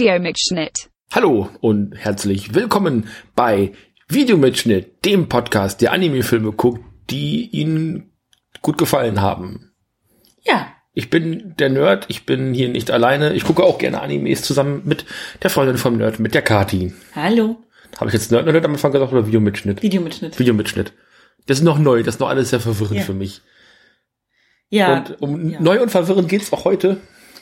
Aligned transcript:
Videomitschnitt. 0.00 0.88
Hallo 1.12 1.50
und 1.60 1.94
herzlich 1.94 2.54
willkommen 2.54 3.06
bei 3.36 3.72
Videomitschnitt, 4.08 5.04
dem 5.04 5.28
Podcast, 5.28 5.82
der 5.82 5.92
Anime-Filme 5.92 6.52
guckt, 6.52 6.80
die 7.10 7.50
Ihnen 7.50 8.10
gut 8.62 8.78
gefallen 8.78 9.20
haben. 9.20 9.72
Ja, 10.42 10.68
Ich 10.94 11.10
bin 11.10 11.54
der 11.58 11.68
Nerd, 11.68 12.06
ich 12.08 12.24
bin 12.24 12.54
hier 12.54 12.70
nicht 12.70 12.90
alleine. 12.90 13.34
Ich 13.34 13.44
gucke 13.44 13.62
auch 13.62 13.76
gerne 13.76 14.00
Animes 14.00 14.40
zusammen 14.40 14.80
mit 14.86 15.04
der 15.42 15.50
Freundin 15.50 15.76
vom 15.76 15.98
Nerd, 15.98 16.18
mit 16.18 16.32
der 16.32 16.40
Kati. 16.42 16.94
hallo. 17.14 17.58
Habe 17.98 18.06
ich 18.08 18.14
jetzt 18.14 18.30
Nerd 18.32 18.46
Nerd 18.46 18.64
am 18.64 18.72
Anfang 18.72 18.92
gesagt 18.92 19.12
oder 19.12 19.26
Videomitschnitt? 19.26 19.82
Videomitschnitt. 19.82 20.38
Videomitschnitt. 20.38 20.94
Das 21.46 21.58
ist 21.58 21.64
noch 21.64 21.78
neu, 21.78 22.02
das 22.02 22.14
ist 22.14 22.20
noch 22.20 22.30
alles 22.30 22.48
sehr 22.48 22.60
verwirrend 22.60 23.00
Ja. 23.00 23.04
für 23.04 23.12
mich. 23.12 23.42
Ja, 24.70 24.96
Und 24.96 25.20
um 25.20 25.50
ja. 25.50 25.60
neu 25.60 25.82
und 25.82 25.90
verwirrend 25.90 26.30
geht's 26.30 26.50
auch 26.54 26.64
heute, 26.64 26.96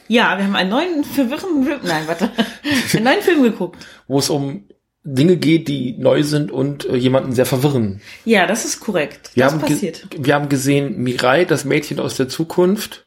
ja, 0.09 0.37
wir 0.37 0.45
haben 0.45 0.57
einen 0.57 0.71
neuen 0.71 1.05
verwirrenden 1.05 1.65
Film, 1.65 1.81
nein, 1.85 2.03
warte, 2.07 2.31
einen 2.95 3.05
neuen 3.05 3.23
Film 3.23 3.43
geguckt. 3.43 3.87
wo 4.07 4.19
es 4.19 4.31
um 4.31 4.65
Dinge 5.05 5.37
geht, 5.37 5.69
die 5.69 5.97
neu 5.97 6.23
sind 6.23 6.51
und 6.51 6.85
äh, 6.87 6.97
jemanden 6.97 7.33
sehr 7.33 7.47
verwirren. 7.47 8.01
Ja, 8.25 8.47
das 8.47 8.65
ist 8.65 8.81
korrekt. 8.81 9.31
Wir 9.35 9.45
das 9.45 9.53
haben, 9.55 9.61
passiert. 9.61 10.07
wir 10.19 10.35
haben 10.35 10.49
gesehen 10.49 11.03
Mirai, 11.03 11.45
das 11.45 11.65
Mädchen 11.65 12.01
aus 12.01 12.17
der 12.17 12.29
Zukunft. 12.29 13.07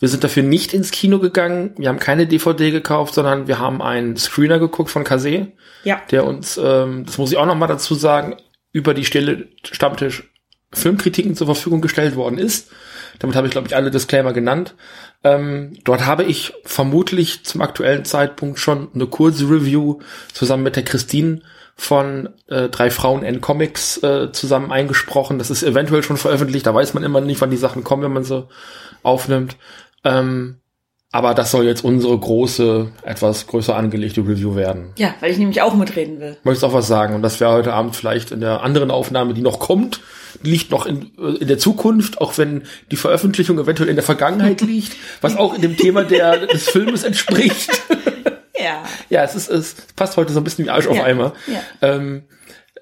Wir 0.00 0.08
sind 0.08 0.24
dafür 0.24 0.42
nicht 0.42 0.74
ins 0.74 0.90
Kino 0.90 1.20
gegangen. 1.20 1.74
Wir 1.76 1.88
haben 1.88 2.00
keine 2.00 2.26
DVD 2.26 2.72
gekauft, 2.72 3.14
sondern 3.14 3.46
wir 3.46 3.60
haben 3.60 3.80
einen 3.80 4.16
Screener 4.16 4.58
geguckt 4.58 4.90
von 4.90 5.04
Kase, 5.04 5.52
Ja, 5.84 6.02
der 6.10 6.24
uns, 6.26 6.58
ähm, 6.60 7.04
das 7.06 7.18
muss 7.18 7.30
ich 7.30 7.38
auch 7.38 7.46
noch 7.46 7.54
mal 7.54 7.68
dazu 7.68 7.94
sagen, 7.94 8.34
über 8.72 8.94
die 8.94 9.04
Stelle 9.04 9.46
Stammtisch 9.64 10.31
Filmkritiken 10.72 11.34
zur 11.34 11.46
Verfügung 11.46 11.80
gestellt 11.80 12.16
worden 12.16 12.38
ist. 12.38 12.70
Damit 13.18 13.36
habe 13.36 13.46
ich, 13.46 13.52
glaube 13.52 13.68
ich, 13.68 13.76
alle 13.76 13.90
Disclaimer 13.90 14.32
genannt. 14.32 14.74
Ähm, 15.22 15.74
dort 15.84 16.06
habe 16.06 16.24
ich 16.24 16.52
vermutlich 16.64 17.44
zum 17.44 17.60
aktuellen 17.60 18.04
Zeitpunkt 18.04 18.58
schon 18.58 18.88
eine 18.94 19.06
kurze 19.06 19.44
Review 19.44 20.00
zusammen 20.32 20.62
mit 20.62 20.76
der 20.76 20.84
Christine 20.84 21.42
von 21.74 22.30
äh, 22.48 22.68
drei 22.68 22.90
Frauen 22.90 23.22
in 23.22 23.40
Comics 23.40 24.02
äh, 24.02 24.32
zusammen 24.32 24.72
eingesprochen. 24.72 25.38
Das 25.38 25.50
ist 25.50 25.62
eventuell 25.62 26.02
schon 26.02 26.16
veröffentlicht. 26.16 26.66
Da 26.66 26.74
weiß 26.74 26.94
man 26.94 27.02
immer 27.02 27.20
nicht, 27.20 27.40
wann 27.40 27.50
die 27.50 27.56
Sachen 27.56 27.84
kommen, 27.84 28.02
wenn 28.02 28.12
man 28.12 28.24
sie 28.24 28.46
aufnimmt. 29.02 29.56
Ähm, 30.04 30.61
aber 31.12 31.34
das 31.34 31.50
soll 31.50 31.64
jetzt 31.66 31.84
unsere 31.84 32.18
große, 32.18 32.88
etwas 33.02 33.46
größer 33.46 33.76
angelegte 33.76 34.22
Review 34.22 34.56
werden. 34.56 34.92
ja, 34.96 35.14
weil 35.20 35.30
ich 35.30 35.38
nämlich 35.38 35.60
auch 35.62 35.74
mitreden 35.74 36.18
will. 36.20 36.36
Möchtest 36.42 36.64
auch 36.64 36.72
was 36.72 36.88
sagen? 36.88 37.14
Und 37.14 37.22
das 37.22 37.38
wäre 37.38 37.52
heute 37.52 37.72
Abend 37.74 37.94
vielleicht 37.94 38.30
in 38.30 38.40
der 38.40 38.62
anderen 38.62 38.90
Aufnahme, 38.90 39.34
die 39.34 39.42
noch 39.42 39.58
kommt, 39.58 40.00
die 40.42 40.50
liegt 40.50 40.70
noch 40.70 40.86
in, 40.86 41.12
äh, 41.18 41.36
in 41.40 41.48
der 41.48 41.58
Zukunft, 41.58 42.20
auch 42.20 42.38
wenn 42.38 42.62
die 42.90 42.96
Veröffentlichung 42.96 43.58
eventuell 43.58 43.90
in 43.90 43.96
der 43.96 44.04
Vergangenheit 44.04 44.60
liegt, 44.62 44.96
was 45.20 45.36
auch 45.36 45.54
in 45.54 45.60
dem 45.62 45.76
Thema 45.76 46.02
der, 46.04 46.46
des 46.46 46.68
Filmes 46.70 47.04
entspricht. 47.04 47.70
Ja, 48.64 48.84
ja, 49.08 49.24
es 49.24 49.34
ist, 49.34 49.50
es 49.50 49.74
passt 49.96 50.16
heute 50.16 50.32
so 50.32 50.38
ein 50.38 50.44
bisschen 50.44 50.64
wie 50.66 50.70
Arsch 50.70 50.86
auf 50.86 50.96
Ja, 50.96 51.02
Eimer. 51.02 51.32
ja. 51.48 51.60
Ähm, 51.80 52.22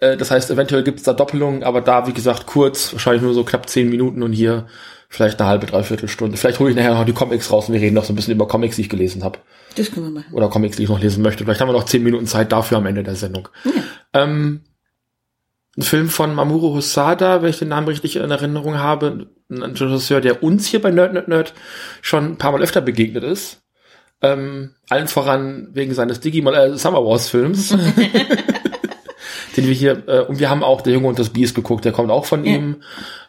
äh, 0.00 0.14
das 0.18 0.30
heißt, 0.30 0.50
eventuell 0.50 0.82
gibt 0.82 0.98
es 0.98 1.04
da 1.04 1.14
Doppelungen, 1.14 1.62
aber 1.62 1.80
da, 1.80 2.06
wie 2.06 2.12
gesagt, 2.12 2.44
kurz, 2.46 2.92
wahrscheinlich 2.92 3.22
nur 3.22 3.32
so 3.32 3.44
knapp 3.44 3.66
zehn 3.66 3.88
Minuten 3.88 4.22
und 4.22 4.32
hier 4.34 4.66
vielleicht 5.10 5.38
eine 5.40 5.50
halbe, 5.50 5.66
dreiviertel 5.66 6.08
Stunde. 6.08 6.38
Vielleicht 6.38 6.58
hole 6.60 6.70
ich 6.70 6.76
nachher 6.76 6.94
noch 6.94 7.04
die 7.04 7.12
Comics 7.12 7.52
raus 7.52 7.68
und 7.68 7.74
wir 7.74 7.80
reden 7.82 7.94
noch 7.94 8.04
so 8.04 8.12
ein 8.12 8.16
bisschen 8.16 8.32
über 8.34 8.48
Comics, 8.48 8.76
die 8.76 8.82
ich 8.82 8.88
gelesen 8.88 9.22
habe 9.24 9.38
das 9.76 9.90
können 9.92 10.06
wir 10.06 10.20
machen. 10.22 10.32
oder 10.32 10.48
Comics, 10.48 10.76
die 10.76 10.84
ich 10.84 10.88
noch 10.88 11.00
lesen 11.00 11.22
möchte. 11.22 11.44
Vielleicht 11.44 11.60
haben 11.60 11.68
wir 11.68 11.72
noch 11.74 11.84
zehn 11.84 12.02
Minuten 12.02 12.26
Zeit 12.26 12.50
dafür 12.52 12.78
am 12.78 12.86
Ende 12.86 13.02
der 13.02 13.14
Sendung. 13.16 13.48
Ähm, 14.14 14.62
ein 15.76 15.82
Film 15.82 16.08
von 16.08 16.34
Mamoru 16.34 16.74
Hosada, 16.74 17.42
wenn 17.42 17.50
ich 17.50 17.58
den 17.58 17.68
Namen 17.68 17.86
richtig 17.88 18.16
in 18.16 18.30
Erinnerung 18.30 18.78
habe, 18.78 19.26
ein 19.48 19.62
Regisseur, 19.62 20.20
der 20.20 20.42
uns 20.42 20.66
hier 20.66 20.80
bei 20.82 20.90
Nerd 20.90 21.12
Nerd 21.12 21.28
Nerd 21.28 21.54
schon 22.02 22.24
ein 22.32 22.38
paar 22.38 22.52
Mal 22.52 22.62
öfter 22.62 22.80
begegnet 22.80 23.22
ist. 23.24 23.62
Ähm, 24.22 24.74
allen 24.88 25.08
voran 25.08 25.68
wegen 25.72 25.94
seines 25.94 26.20
Digimon 26.20 26.54
äh, 26.54 26.76
Summer 26.76 27.04
Wars 27.04 27.28
Films. 27.28 27.70
den 29.56 29.66
wir 29.66 29.74
hier, 29.74 30.02
äh, 30.08 30.20
und 30.20 30.38
wir 30.38 30.50
haben 30.50 30.62
auch 30.62 30.80
Der 30.80 30.92
Junge 30.92 31.08
und 31.08 31.18
das 31.18 31.30
Biest 31.30 31.54
geguckt, 31.54 31.84
der 31.84 31.92
kommt 31.92 32.10
auch 32.10 32.24
von 32.24 32.44
Ja. 32.44 32.54
ihm. 32.56 32.82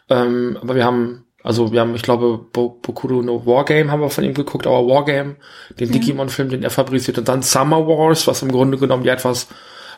Ähm, 0.08 0.58
aber 0.60 0.74
wir 0.74 0.84
haben, 0.84 1.24
also 1.42 1.72
wir 1.72 1.80
haben, 1.80 1.94
ich 1.94 2.02
glaube, 2.02 2.38
Bo 2.52 2.68
Bokuro 2.82 3.22
no 3.22 3.44
Wargame 3.46 3.90
haben 3.90 4.00
wir 4.00 4.10
von 4.10 4.24
ihm 4.24 4.34
geguckt, 4.34 4.66
aber 4.66 4.86
Wargame, 4.86 5.36
den 5.80 5.90
Digimon-Film, 5.90 6.50
den 6.50 6.62
er 6.62 6.70
fabriziert 6.70 7.18
und 7.18 7.28
dann 7.28 7.42
Summer 7.42 7.86
Wars, 7.86 8.26
was 8.26 8.42
im 8.42 8.52
Grunde 8.52 8.78
genommen 8.78 9.02
die 9.02 9.08
etwas 9.08 9.48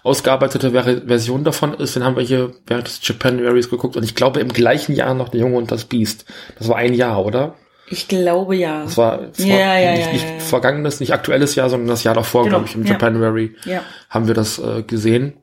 ausgearbeitete 0.03 0.71
Ver 0.72 1.06
Version 1.06 1.44
davon 1.44 1.75
ist, 1.75 1.97
den 1.97 2.04
haben 2.04 2.16
wir 2.16 2.22
hier 2.22 2.53
während 2.66 2.87
des 2.87 3.00
Japanuaries 3.06 3.71
geguckt 3.71 3.97
und 3.97 4.03
ich 4.04 4.15
glaube 4.15 4.41
im 4.41 4.49
gleichen 4.53 4.94
Jahr 4.94 5.15
noch 5.15 5.28
Der 5.31 5.41
Junge 5.41 5.56
und 5.56 5.71
das 5.71 5.84
Biest. 5.87 6.25
Das 6.59 6.69
war 6.69 6.77
ein 6.77 6.93
Jahr, 6.94 7.25
oder? 7.25 7.54
Ich 7.88 8.09
glaube 8.09 8.56
ja. 8.56 8.84
Das 8.84 8.97
war 8.97 9.19
vor, 9.19 9.44
Ja, 9.44 9.78
ja, 9.78 9.93
nicht, 9.93 10.12
nicht 10.12 10.25
ja, 10.25 10.38
vergangenes, 10.41 11.00
nicht 11.00 11.12
aktuelles 11.12 11.54
Jahr, 11.54 11.69
sondern 11.71 11.88
das 11.88 12.04
Jahr 12.04 12.15
davor, 12.15 12.44
Genau, 12.44 12.56
glaube 12.59 12.69
ich, 12.69 12.75
im 12.75 12.84
ja. 12.84 12.93
Japanuary 12.93 13.54
Ja. 13.65 13.83
haben 14.10 14.27
wir 14.27 14.34
das 14.34 14.59
äh, 14.59 14.83
gesehen. 14.83 15.34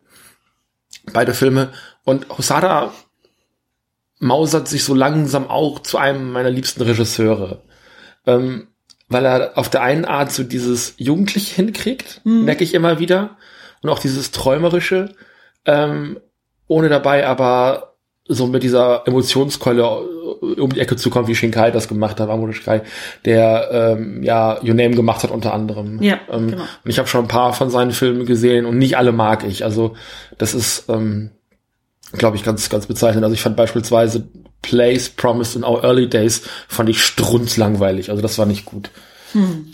Beide 1.13 1.33
Filme. 1.33 1.69
Und 2.03 2.27
Hosada 2.35 2.91
mausert 4.21 4.67
sich 4.67 4.83
so 4.83 4.93
langsam 4.93 5.49
auch 5.49 5.79
zu 5.79 5.97
einem 5.97 6.31
meiner 6.31 6.51
liebsten 6.51 6.81
Regisseure. 6.83 7.63
Ähm, 8.25 8.67
weil 9.09 9.25
er 9.25 9.57
auf 9.57 9.69
der 9.69 9.81
einen 9.81 10.05
Art 10.05 10.31
so 10.31 10.43
dieses 10.43 10.93
Jugendliche 10.97 11.55
hinkriegt, 11.55 12.21
merke 12.23 12.63
ich 12.63 12.73
immer 12.73 12.99
wieder. 12.99 13.37
Und 13.81 13.89
auch 13.89 13.99
dieses 13.99 14.31
Träumerische, 14.31 15.15
ähm, 15.65 16.19
ohne 16.67 16.87
dabei 16.87 17.27
aber 17.27 17.95
so 18.27 18.47
mit 18.47 18.63
dieser 18.63 19.05
Emotionskeule 19.07 19.81
äh, 19.81 20.61
um 20.61 20.71
die 20.71 20.79
Ecke 20.79 20.95
zu 20.95 21.09
kommen, 21.09 21.27
wie 21.27 21.35
Shinkai 21.35 21.71
das 21.71 21.87
gemacht 21.87 22.19
hat, 22.19 22.27
Mamoru 22.27 22.53
Shinkai, 22.53 22.83
der 23.25 23.69
ähm, 23.71 24.23
ja 24.23 24.59
Your 24.63 24.75
Name 24.75 24.91
gemacht 24.91 25.23
hat 25.23 25.31
unter 25.31 25.53
anderem. 25.53 26.01
Ja, 26.01 26.19
ähm, 26.29 26.51
genau. 26.51 26.61
Und 26.61 26.89
ich 26.89 26.99
habe 26.99 27.07
schon 27.07 27.25
ein 27.25 27.27
paar 27.27 27.53
von 27.53 27.71
seinen 27.71 27.91
Filmen 27.91 28.25
gesehen 28.25 28.65
und 28.65 28.77
nicht 28.77 28.97
alle 28.97 29.11
mag 29.11 29.43
ich. 29.43 29.65
Also 29.65 29.95
das 30.37 30.53
ist, 30.53 30.89
ähm, 30.89 31.31
glaube 32.13 32.37
ich, 32.37 32.43
ganz, 32.43 32.69
ganz 32.69 32.85
bezeichnend. 32.87 33.23
Also 33.23 33.33
ich 33.33 33.41
fand 33.41 33.55
beispielsweise 33.55 34.27
Place 34.61 35.09
Promised 35.09 35.55
in 35.55 35.63
Our 35.63 35.83
Early 35.83 36.09
Days 36.09 36.43
fand 36.67 36.89
ich 36.89 37.01
strunzlangweilig. 37.03 38.09
Also 38.09 38.21
das 38.21 38.37
war 38.37 38.45
nicht 38.45 38.65
gut. 38.65 38.91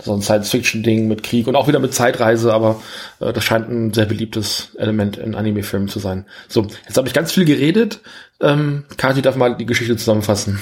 So 0.04 0.14
ein 0.14 0.22
Science-Fiction-Ding 0.22 1.08
mit 1.08 1.24
Krieg 1.24 1.48
und 1.48 1.56
auch 1.56 1.68
wieder 1.68 1.80
mit 1.80 1.94
Zeitreise, 1.94 2.54
aber 2.54 2.82
äh, 3.20 3.34
das 3.34 3.44
scheint 3.44 3.70
ein 3.70 3.94
sehr 3.94 4.06
beliebtes 4.06 4.76
Element 4.78 5.18
in 5.18 5.34
Anime-Filmen 5.34 5.88
zu 5.88 6.00
sein. 6.00 6.26
So, 6.48 6.68
jetzt 6.88 6.98
habe 6.98 7.08
ich 7.08 7.14
ganz 7.14 7.32
viel 7.32 7.46
geredet. 7.46 8.02
Ähm, 8.40 8.86
Kathi 8.98 9.22
darf 9.22 9.36
mal 9.36 9.58
die 9.58 9.66
Geschichte 9.66 9.98
zusammenfassen. 9.98 10.60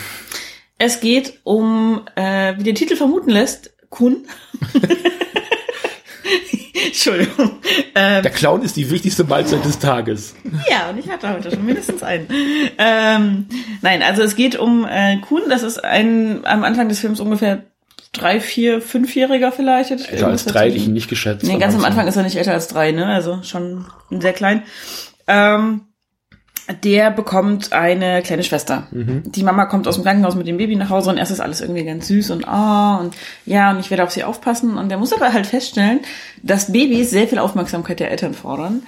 Es 0.78 1.02
geht 1.02 1.40
um, 1.44 2.02
äh, 2.16 2.58
wie 2.58 2.64
der 2.64 2.76
Titel 2.76 2.96
vermuten 2.96 3.30
lässt, 3.30 3.74
Kun. 3.90 4.28
Entschuldigung. 6.86 7.52
Ähm, 7.96 8.24
Der 8.24 8.32
Clown 8.32 8.62
ist 8.62 8.76
die 8.76 8.90
wichtigste 8.90 9.24
Mahlzeit 9.24 9.64
des 9.66 9.80
Tages. 9.80 10.36
Ja, 10.70 10.90
und 10.90 10.98
ich 10.98 11.10
hatte 11.10 11.30
heute 11.30 11.52
schon 11.52 11.66
mindestens 11.66 12.04
einen. 12.04 12.28
Ähm, 12.78 13.46
nein, 13.82 14.02
also 14.04 14.22
es 14.24 14.36
geht 14.36 14.56
um 14.58 14.86
äh, 14.86 15.18
Kuhn. 15.18 15.44
Das 15.50 15.64
ist 15.64 15.84
ein 15.84 16.46
am 16.46 16.64
Anfang 16.64 16.90
des 16.90 17.00
Films 17.00 17.20
ungefähr 17.20 17.64
drei, 18.12 18.40
vier, 18.40 18.82
fünfjähriger 18.82 19.52
vielleicht. 19.52 19.90
hätte 19.90 20.04
ich 20.04 20.12
Älter 20.12 20.28
als 20.28 20.46
drei, 20.46 20.70
die 20.70 20.78
ich 20.78 20.88
ihn 20.88 20.94
nicht 20.94 21.10
geschätzt. 21.10 21.44
Nee, 21.46 21.58
ganz 21.58 21.76
am 21.76 21.84
Anfang 21.84 22.08
ist 22.08 22.16
er 22.16 22.24
nicht 22.24 22.38
älter 22.38 22.54
als 22.54 22.68
drei, 22.68 22.92
ne? 22.92 23.06
Also 23.08 23.42
schon 23.44 23.86
sehr 24.10 24.34
klein. 24.34 24.64
Ähm, 25.28 25.82
der 26.84 27.12
bekommt 27.12 27.74
eine 27.74 28.22
kleine 28.24 28.44
Schwester. 28.44 28.88
Die 28.92 29.44
Mama 29.44 29.66
kommt 29.66 29.88
aus 29.88 29.96
dem 29.96 30.04
Krankenhaus 30.04 30.36
mit 30.36 30.48
dem 30.48 30.58
Baby 30.58 30.76
nach 30.76 30.90
Hause 30.90 31.12
und 31.12 31.18
erst 31.18 31.32
ist 31.32 31.40
alles 31.40 31.62
irgendwie 31.62 31.84
ganz 31.84 32.08
süß 32.08 32.32
und 32.32 32.48
ah 32.48 32.98
und 32.98 33.16
ja 33.46 33.72
und 33.72 33.80
ich 33.80 33.90
werde 33.90 34.04
auf 34.04 34.12
sie 34.12 34.24
aufpassen 34.24 34.78
und 34.78 34.90
der 34.90 34.98
muss 34.98 35.14
aber 35.14 35.32
halt 35.32 35.46
feststellen, 35.46 36.00
dass 36.42 36.72
Babys 36.72 37.12
sehr 37.12 37.28
viel 37.28 37.40
Aufmerksamkeit 37.40 38.00
der 38.00 38.12
Eltern 38.12 38.34
fordern. 38.34 38.84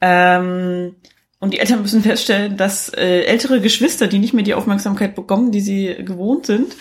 Ähm, 0.00 0.96
und 1.38 1.54
die 1.54 1.58
Eltern 1.58 1.82
müssen 1.82 2.02
feststellen, 2.02 2.56
dass 2.56 2.88
äh, 2.90 3.22
ältere 3.22 3.60
Geschwister, 3.60 4.06
die 4.06 4.18
nicht 4.18 4.34
mehr 4.34 4.44
die 4.44 4.54
Aufmerksamkeit 4.54 5.14
bekommen, 5.14 5.50
die 5.50 5.60
sie 5.60 5.96
gewohnt 6.04 6.46
sind, 6.46 6.76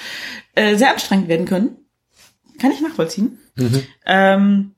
äh, 0.53 0.75
sehr 0.75 0.91
anstrengend 0.91 1.29
werden 1.29 1.47
können. 1.47 1.77
Kann 2.59 2.71
ich 2.71 2.81
nachvollziehen. 2.81 3.39
Ähm, 4.05 4.75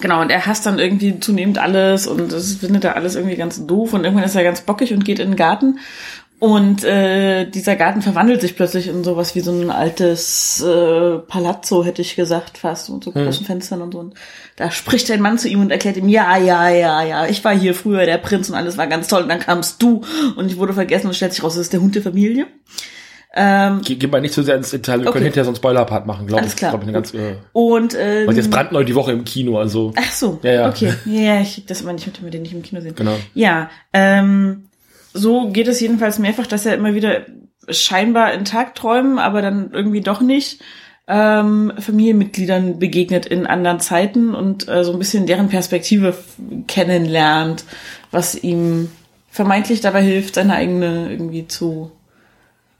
genau, 0.00 0.20
und 0.20 0.30
er 0.30 0.46
hasst 0.46 0.66
dann 0.66 0.78
irgendwie 0.78 1.18
zunehmend 1.20 1.58
alles 1.58 2.06
und 2.06 2.32
das 2.32 2.54
findet 2.54 2.84
er 2.84 2.96
alles 2.96 3.14
irgendwie 3.14 3.36
ganz 3.36 3.66
doof 3.66 3.92
und 3.92 4.04
irgendwann 4.04 4.24
ist 4.24 4.36
er 4.36 4.44
ganz 4.44 4.60
bockig 4.62 4.92
und 4.92 5.04
geht 5.04 5.18
in 5.18 5.30
den 5.30 5.36
Garten. 5.36 5.78
Und 6.40 6.84
äh, 6.84 7.44
dieser 7.44 7.76
Garten 7.76 8.00
verwandelt 8.00 8.40
sich 8.40 8.56
plötzlich 8.56 8.88
in 8.88 9.04
sowas 9.04 9.34
wie 9.34 9.40
so 9.40 9.52
ein 9.52 9.70
altes 9.70 10.62
äh, 10.62 11.18
Palazzo, 11.18 11.84
hätte 11.84 12.00
ich 12.00 12.16
gesagt, 12.16 12.56
fast, 12.56 12.88
mit 12.88 13.04
so 13.04 13.12
großen 13.12 13.44
Fenstern 13.44 13.82
und 13.82 13.92
so. 13.92 13.98
Und 13.98 14.14
da 14.56 14.70
spricht 14.70 15.10
ein 15.10 15.20
Mann 15.20 15.36
zu 15.36 15.48
ihm 15.48 15.60
und 15.60 15.70
erklärt 15.70 15.98
ihm, 15.98 16.08
ja, 16.08 16.38
ja, 16.38 16.70
ja, 16.70 17.02
ja, 17.02 17.26
ich 17.26 17.44
war 17.44 17.54
hier 17.54 17.74
früher 17.74 18.06
der 18.06 18.16
Prinz 18.16 18.48
und 18.48 18.54
alles 18.54 18.78
war 18.78 18.86
ganz 18.86 19.06
toll. 19.08 19.24
Und 19.24 19.28
dann 19.28 19.40
kamst 19.40 19.82
du 19.82 20.00
und 20.36 20.50
ich 20.50 20.56
wurde 20.56 20.72
vergessen 20.72 21.08
und 21.08 21.14
stellt 21.14 21.34
sich 21.34 21.44
raus, 21.44 21.56
das 21.56 21.64
ist 21.64 21.74
der 21.74 21.82
Hund 21.82 21.94
der 21.94 22.02
Familie. 22.02 22.46
Ähm, 23.32 23.80
Geh, 23.84 23.94
geh 23.94 24.08
mal 24.08 24.20
nicht 24.20 24.34
zu 24.34 24.42
sehr 24.42 24.56
ins 24.56 24.70
Detail. 24.70 24.98
Wir 25.00 25.02
Okay. 25.08 25.12
können 25.12 25.24
hinterher 25.26 25.44
so 25.44 25.50
einen 25.50 25.56
Spoiler-Part 25.56 26.04
machen, 26.06 26.26
glaube 26.26 26.46
ich. 26.46 26.56
klar. 26.56 26.72
Glaub 26.72 26.84
ich 26.86 26.92
ganz, 26.92 27.14
äh, 27.14 27.36
und 27.52 27.94
ähm, 27.98 28.26
weil 28.26 28.36
jetzt 28.36 28.50
brandneu 28.50 28.82
die 28.82 28.94
Woche 28.96 29.12
im 29.12 29.24
Kino, 29.24 29.58
also. 29.58 29.92
Ach 29.96 30.10
so, 30.10 30.40
Ja, 30.42 30.52
ja. 30.52 30.68
okay. 30.68 30.94
Ja, 31.06 31.20
ja, 31.36 31.40
ich 31.40 31.54
krieg 31.54 31.66
das 31.68 31.80
immer 31.82 31.92
nicht 31.92 32.06
mit, 32.06 32.18
wenn 32.18 32.24
wir 32.24 32.30
den 32.32 32.42
nicht 32.42 32.52
im 32.54 32.62
Kino 32.62 32.80
sehen. 32.80 32.94
Genau. 32.96 33.16
Ja, 33.34 33.70
ähm, 33.92 34.64
so 35.14 35.48
geht 35.50 35.68
es 35.68 35.80
jedenfalls 35.80 36.18
mehrfach, 36.18 36.46
dass 36.48 36.66
er 36.66 36.74
immer 36.74 36.94
wieder 36.94 37.22
scheinbar 37.68 38.32
in 38.32 38.44
Tagträumen, 38.44 39.18
aber 39.20 39.42
dann 39.42 39.70
irgendwie 39.72 40.00
doch 40.00 40.20
nicht, 40.20 40.60
ähm, 41.06 41.72
Familienmitgliedern 41.78 42.78
begegnet 42.80 43.26
in 43.26 43.46
anderen 43.46 43.78
Zeiten 43.80 44.34
und 44.34 44.68
äh, 44.68 44.82
so 44.84 44.92
ein 44.92 44.98
bisschen 44.98 45.26
deren 45.26 45.48
Perspektive 45.48 46.14
kennenlernt, 46.66 47.64
was 48.10 48.34
ihm 48.34 48.90
vermeintlich 49.30 49.80
dabei 49.80 50.02
hilft, 50.02 50.34
seine 50.34 50.54
eigene 50.54 51.10
irgendwie 51.10 51.46
zu 51.46 51.92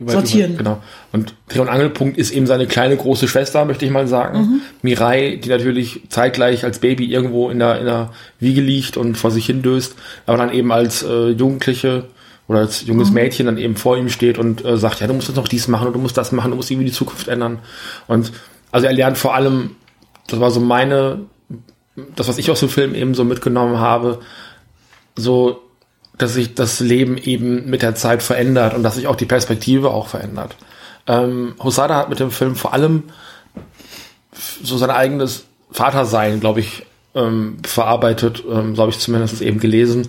über, 0.00 0.12
sortieren. 0.12 0.54
Über, 0.54 0.58
genau. 0.58 0.82
Und 1.12 1.34
Dreh- 1.48 1.60
und 1.60 1.68
Angelpunkt 1.68 2.16
ist 2.16 2.30
eben 2.30 2.46
seine 2.46 2.66
kleine 2.66 2.96
große 2.96 3.28
Schwester, 3.28 3.64
möchte 3.66 3.84
ich 3.84 3.90
mal 3.90 4.08
sagen. 4.08 4.38
Mhm. 4.38 4.60
Mirai, 4.82 5.36
die 5.36 5.50
natürlich 5.50 6.00
zeitgleich 6.08 6.64
als 6.64 6.78
Baby 6.78 7.04
irgendwo 7.04 7.50
in 7.50 7.58
der, 7.58 7.78
in 7.78 7.84
der 7.84 8.10
Wiege 8.38 8.62
liegt 8.62 8.96
und 8.96 9.16
vor 9.16 9.30
sich 9.30 9.46
hin 9.46 9.62
döst, 9.62 9.94
aber 10.26 10.38
dann 10.38 10.52
eben 10.52 10.72
als 10.72 11.02
äh, 11.02 11.28
Jugendliche 11.28 12.06
oder 12.48 12.60
als 12.60 12.84
junges 12.86 13.10
mhm. 13.10 13.14
Mädchen 13.14 13.46
dann 13.46 13.58
eben 13.58 13.76
vor 13.76 13.96
ihm 13.96 14.08
steht 14.08 14.38
und 14.38 14.64
äh, 14.64 14.76
sagt, 14.76 15.00
ja, 15.00 15.06
du 15.06 15.12
musst 15.12 15.28
jetzt 15.28 15.36
noch 15.36 15.46
dies 15.46 15.68
machen 15.68 15.86
und 15.86 15.92
du 15.92 16.00
musst 16.00 16.16
das 16.16 16.32
machen, 16.32 16.50
du 16.50 16.56
musst 16.56 16.70
irgendwie 16.70 16.88
die 16.88 16.94
Zukunft 16.94 17.28
ändern. 17.28 17.58
Und 18.08 18.32
also 18.72 18.86
er 18.86 18.92
lernt 18.92 19.18
vor 19.18 19.34
allem, 19.34 19.76
das 20.26 20.40
war 20.40 20.50
so 20.50 20.60
meine, 20.60 21.26
das, 22.16 22.26
was 22.26 22.38
ich 22.38 22.50
aus 22.50 22.60
dem 22.60 22.68
Film 22.68 22.94
eben 22.94 23.14
so 23.14 23.24
mitgenommen 23.24 23.78
habe, 23.78 24.20
so 25.14 25.62
dass 26.22 26.34
sich 26.34 26.54
das 26.54 26.80
Leben 26.80 27.18
eben 27.18 27.68
mit 27.68 27.82
der 27.82 27.94
Zeit 27.94 28.22
verändert 28.22 28.74
und 28.74 28.82
dass 28.82 28.96
sich 28.96 29.06
auch 29.06 29.16
die 29.16 29.26
Perspektive 29.26 29.90
auch 29.90 30.08
verändert. 30.08 30.56
Ähm, 31.06 31.54
Hosada 31.62 31.96
hat 31.96 32.10
mit 32.10 32.20
dem 32.20 32.30
Film 32.30 32.56
vor 32.56 32.72
allem 32.72 33.04
so 34.62 34.76
sein 34.76 34.90
eigenes 34.90 35.44
Vatersein, 35.70 36.40
glaube 36.40 36.60
ich, 36.60 36.84
ähm, 37.14 37.58
verarbeitet, 37.64 38.44
ähm, 38.50 38.76
so 38.76 38.82
habe 38.82 38.92
ich 38.92 38.98
zumindest 38.98 39.40
eben 39.42 39.60
gelesen. 39.60 40.08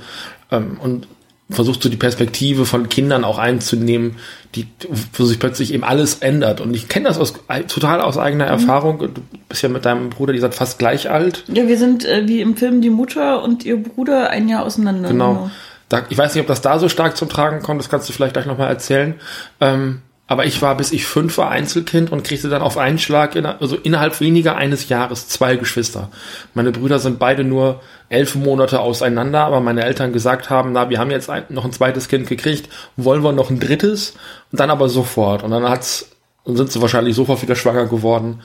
Ähm, 0.51 0.77
und 0.81 1.07
versucht 1.51 1.83
so 1.83 1.89
die 1.89 1.97
Perspektive 1.97 2.65
von 2.65 2.89
Kindern 2.89 3.23
auch 3.23 3.37
einzunehmen, 3.37 4.17
die, 4.55 4.67
wo 5.13 5.25
sich 5.25 5.39
plötzlich 5.39 5.73
eben 5.73 5.83
alles 5.83 6.15
ändert. 6.15 6.61
Und 6.61 6.73
ich 6.73 6.87
kenne 6.87 7.07
das 7.07 7.17
aus, 7.17 7.33
total 7.67 8.01
aus 8.01 8.17
eigener 8.17 8.45
mhm. 8.45 8.51
Erfahrung. 8.51 8.99
Du 8.99 9.21
bist 9.49 9.61
ja 9.61 9.69
mit 9.69 9.85
deinem 9.85 10.09
Bruder, 10.09 10.33
die 10.33 10.39
seid 10.39 10.55
fast 10.55 10.79
gleich 10.79 11.09
alt. 11.09 11.43
Ja, 11.47 11.67
wir 11.67 11.77
sind 11.77 12.05
äh, 12.05 12.27
wie 12.27 12.41
im 12.41 12.55
Film 12.55 12.81
die 12.81 12.89
Mutter 12.89 13.43
und 13.43 13.65
ihr 13.65 13.81
Bruder 13.81 14.29
ein 14.29 14.47
Jahr 14.47 14.63
auseinander. 14.63 15.09
Genau. 15.09 15.33
genau. 15.33 15.51
Da, 15.91 16.03
ich 16.09 16.17
weiß 16.17 16.33
nicht, 16.33 16.41
ob 16.41 16.47
das 16.47 16.61
da 16.61 16.79
so 16.79 16.87
stark 16.87 17.17
zum 17.17 17.27
Tragen 17.27 17.61
kommt, 17.61 17.81
das 17.81 17.89
kannst 17.89 18.07
du 18.07 18.13
vielleicht 18.13 18.33
gleich 18.33 18.45
nochmal 18.45 18.69
erzählen. 18.69 19.19
Ähm, 19.59 20.01
aber 20.25 20.45
ich 20.45 20.61
war, 20.61 20.77
bis 20.77 20.93
ich 20.93 21.05
fünf 21.05 21.37
war, 21.37 21.49
Einzelkind 21.49 22.09
und 22.09 22.23
kriegte 22.23 22.47
dann 22.47 22.61
auf 22.61 22.77
einen 22.77 22.99
Schlag, 22.99 23.35
in, 23.35 23.45
also 23.45 23.75
innerhalb 23.75 24.21
weniger 24.21 24.55
eines 24.55 24.87
Jahres, 24.87 25.27
zwei 25.27 25.57
Geschwister. 25.57 26.09
Meine 26.53 26.71
Brüder 26.71 26.99
sind 26.99 27.19
beide 27.19 27.43
nur 27.43 27.81
elf 28.07 28.35
Monate 28.35 28.79
auseinander, 28.79 29.41
aber 29.41 29.59
meine 29.59 29.83
Eltern 29.83 30.13
gesagt 30.13 30.49
haben, 30.49 30.71
na, 30.71 30.89
wir 30.89 30.99
haben 30.99 31.11
jetzt 31.11 31.29
ein, 31.29 31.43
noch 31.49 31.65
ein 31.65 31.73
zweites 31.73 32.07
Kind 32.07 32.29
gekriegt, 32.29 32.69
wollen 32.95 33.25
wir 33.25 33.33
noch 33.33 33.49
ein 33.49 33.59
drittes? 33.59 34.13
Und 34.53 34.61
dann 34.61 34.69
aber 34.69 34.87
sofort. 34.87 35.43
Und 35.43 35.51
dann 35.51 35.67
hat's, 35.67 36.09
dann 36.45 36.55
sind 36.55 36.71
sie 36.71 36.81
wahrscheinlich 36.81 37.17
sofort 37.17 37.41
wieder 37.41 37.55
schwanger 37.57 37.87
geworden. 37.87 38.39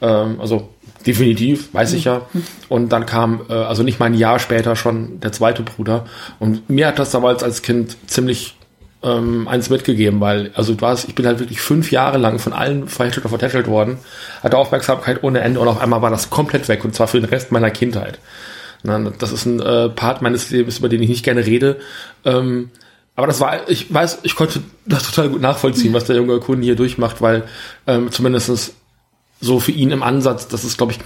Ähm, 0.00 0.40
also 0.40 0.68
definitiv, 1.06 1.72
weiß 1.72 1.92
ich 1.94 2.04
ja. 2.04 2.22
Und 2.68 2.90
dann 2.90 3.06
kam, 3.06 3.42
äh, 3.48 3.54
also 3.54 3.82
nicht 3.82 3.98
mal 3.98 4.06
ein 4.06 4.14
Jahr 4.14 4.38
später 4.38 4.76
schon 4.76 5.20
der 5.20 5.32
zweite 5.32 5.62
Bruder. 5.62 6.06
Und 6.38 6.68
mir 6.68 6.86
hat 6.88 6.98
das 6.98 7.10
damals 7.10 7.42
als 7.42 7.62
Kind 7.62 7.96
ziemlich 8.06 8.56
ähm, 9.02 9.48
eins 9.48 9.70
mitgegeben, 9.70 10.20
weil, 10.20 10.50
also 10.54 10.74
du 10.74 10.86
hast, 10.86 11.08
ich 11.08 11.14
bin 11.14 11.26
halt 11.26 11.38
wirklich 11.38 11.60
fünf 11.60 11.90
Jahre 11.90 12.18
lang 12.18 12.38
von 12.38 12.52
allen 12.52 12.86
verhechtet 12.86 13.24
oder 13.24 13.30
vertätschelt 13.30 13.66
worden, 13.66 13.98
hatte 14.42 14.58
Aufmerksamkeit 14.58 15.22
ohne 15.22 15.40
Ende 15.40 15.60
und 15.60 15.68
auf 15.68 15.80
einmal 15.80 16.02
war 16.02 16.10
das 16.10 16.28
komplett 16.28 16.68
weg 16.68 16.84
und 16.84 16.94
zwar 16.94 17.08
für 17.08 17.20
den 17.20 17.28
Rest 17.28 17.50
meiner 17.50 17.70
Kindheit. 17.70 18.18
Na, 18.82 18.98
das 19.18 19.32
ist 19.32 19.46
ein 19.46 19.60
äh, 19.60 19.88
Part 19.88 20.22
meines 20.22 20.50
Lebens, 20.50 20.78
über 20.78 20.88
den 20.88 21.02
ich 21.02 21.08
nicht 21.08 21.24
gerne 21.24 21.44
rede. 21.44 21.76
Ähm, 22.24 22.70
aber 23.16 23.26
das 23.26 23.40
war, 23.40 23.68
ich 23.68 23.92
weiß, 23.92 24.20
ich 24.22 24.34
konnte 24.34 24.62
das 24.86 25.02
total 25.10 25.28
gut 25.28 25.42
nachvollziehen, 25.42 25.92
was 25.92 26.04
der 26.04 26.16
junge 26.16 26.38
Kunde 26.40 26.64
hier 26.64 26.76
durchmacht, 26.76 27.20
weil 27.20 27.44
ähm, 27.86 28.10
zumindestens 28.10 28.72
so 29.40 29.60
für 29.60 29.72
ihn 29.72 29.90
im 29.90 30.02
Ansatz, 30.02 30.48
das 30.48 30.64
ist, 30.64 30.76
glaube 30.76 30.92
ich, 30.92 30.98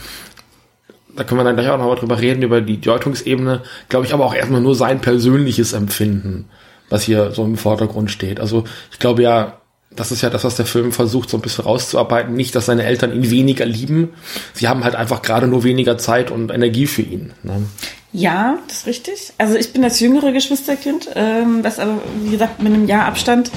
da 1.17 1.25
können 1.25 1.41
wir 1.41 1.45
dann 1.45 1.55
gleich 1.55 1.69
auch 1.69 1.79
noch 1.79 1.87
mal 1.87 1.95
drüber 1.95 2.21
reden, 2.21 2.43
über 2.43 2.61
die 2.61 2.81
Deutungsebene, 2.81 3.63
glaube 3.89 4.07
ich, 4.07 4.13
aber 4.13 4.27
auch 4.27 4.35
erstmal 4.35 4.61
nur 4.61 4.75
sein 4.75 5.01
persönliches 5.01 5.73
Empfinden, 5.73 6.49
was 6.89 7.05
hier 7.05 7.31
so 7.31 7.45
im 7.45 7.57
Vordergrund 7.57 8.11
steht. 8.11 8.41
Also 8.41 8.65
ich 8.91 8.99
glaube 8.99 9.23
ja, 9.23 9.59
das 9.95 10.11
ist 10.11 10.23
ja 10.23 10.31
das, 10.31 10.43
was 10.43 10.57
der 10.57 10.67
Film 10.67 10.93
versucht, 10.93 11.31
so 11.31 11.39
ein 11.39 11.41
bisschen 11.41 11.65
rauszuarbeiten. 11.65 12.35
Nicht, 12.35 12.55
dass 12.57 12.67
seine 12.67 12.85
Eltern 12.85 13.15
ihn 13.15 13.31
weniger 13.31 13.65
lieben. 13.65 14.13
Sie 14.53 14.67
haben 14.67 14.83
halt 14.83 14.97
einfach 14.97 15.23
gerade 15.23 15.47
nur 15.47 15.63
weniger 15.63 15.99
Zeit 15.99 16.33
und 16.33 16.51
Energie 16.51 16.87
für 16.87 17.03
ihn. 17.03 17.33
Ne? 17.45 17.63
Ja, 18.13 18.59
das 18.67 18.79
ist 18.79 18.87
richtig. 18.87 19.33
Also 19.39 19.57
ich 19.57 19.73
bin 19.73 19.83
das 19.83 20.01
jüngere 20.01 20.33
Geschwisterkind, 20.33 21.11
ähm, 21.15 21.63
das 21.63 21.79
aber, 21.79 21.99
wie 22.23 22.31
gesagt, 22.31 22.61
mit 22.63 22.73
einem 22.73 22.87
Jahr 22.87 23.07
Abstand 23.07 23.51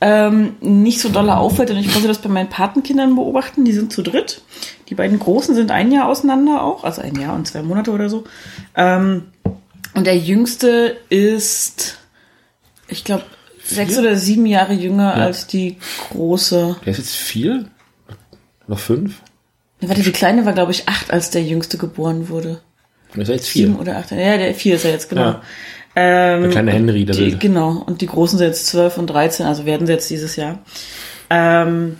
ähm, 0.00 0.56
nicht 0.60 1.00
so 1.00 1.08
dolle 1.08 1.36
auffällt. 1.36 1.70
Und 1.70 1.78
ich 1.78 1.92
konnte 1.92 2.08
das 2.08 2.18
bei 2.18 2.28
meinen 2.28 2.48
Patenkindern 2.48 3.14
beobachten. 3.14 3.64
Die 3.64 3.72
sind 3.72 3.92
zu 3.92 4.02
dritt. 4.02 4.42
Die 4.88 4.94
beiden 4.94 5.18
Großen 5.18 5.54
sind 5.54 5.70
ein 5.70 5.92
Jahr 5.92 6.08
auseinander 6.08 6.62
auch, 6.62 6.84
also 6.84 7.02
ein 7.02 7.16
Jahr 7.20 7.34
und 7.34 7.46
zwei 7.46 7.62
Monate 7.62 7.90
oder 7.90 8.08
so. 8.08 8.24
Ähm, 8.76 9.24
und 9.94 10.06
der 10.06 10.16
Jüngste 10.16 10.96
ist, 11.08 11.98
ich 12.88 13.04
glaube, 13.04 13.24
sechs 13.64 13.98
oder 13.98 14.16
sieben 14.16 14.46
Jahre 14.46 14.72
jünger 14.72 15.16
ja. 15.16 15.24
als 15.24 15.46
die 15.46 15.76
große. 16.10 16.76
Der 16.84 16.92
ist 16.92 16.98
jetzt 16.98 17.16
vier? 17.16 17.66
Noch 18.66 18.78
fünf? 18.78 19.20
warte, 19.80 20.02
die 20.02 20.12
Kleine 20.12 20.44
war, 20.44 20.52
glaube 20.52 20.72
ich, 20.72 20.88
acht, 20.88 21.12
als 21.12 21.30
der 21.30 21.42
Jüngste 21.42 21.78
geboren 21.78 22.28
wurde. 22.28 22.60
ist 23.14 23.28
er 23.28 23.36
jetzt 23.36 23.48
vier? 23.48 23.66
Sieben 23.66 23.78
oder 23.78 23.96
acht. 23.96 24.10
Ja, 24.10 24.36
der 24.36 24.54
vier 24.54 24.74
ist 24.74 24.84
er 24.84 24.92
jetzt, 24.92 25.08
genau. 25.08 25.22
Ja. 25.22 25.42
Ähm, 26.00 26.42
der 26.42 26.50
kleine 26.50 26.70
Henry, 26.70 27.04
der 27.04 27.16
die, 27.16 27.36
Genau, 27.40 27.82
und 27.84 28.00
die 28.02 28.06
Großen 28.06 28.38
sind 28.38 28.46
jetzt 28.46 28.68
12 28.68 28.98
und 28.98 29.08
13, 29.08 29.46
also 29.46 29.66
werden 29.66 29.86
sie 29.88 29.92
jetzt 29.92 30.08
dieses 30.08 30.36
Jahr. 30.36 30.60
Ähm, 31.28 31.96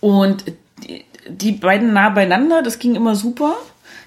und 0.00 0.44
die, 0.82 1.04
die 1.28 1.52
beiden 1.52 1.92
nah 1.92 2.08
beieinander, 2.08 2.62
das 2.62 2.78
ging 2.78 2.94
immer 2.94 3.14
super. 3.14 3.56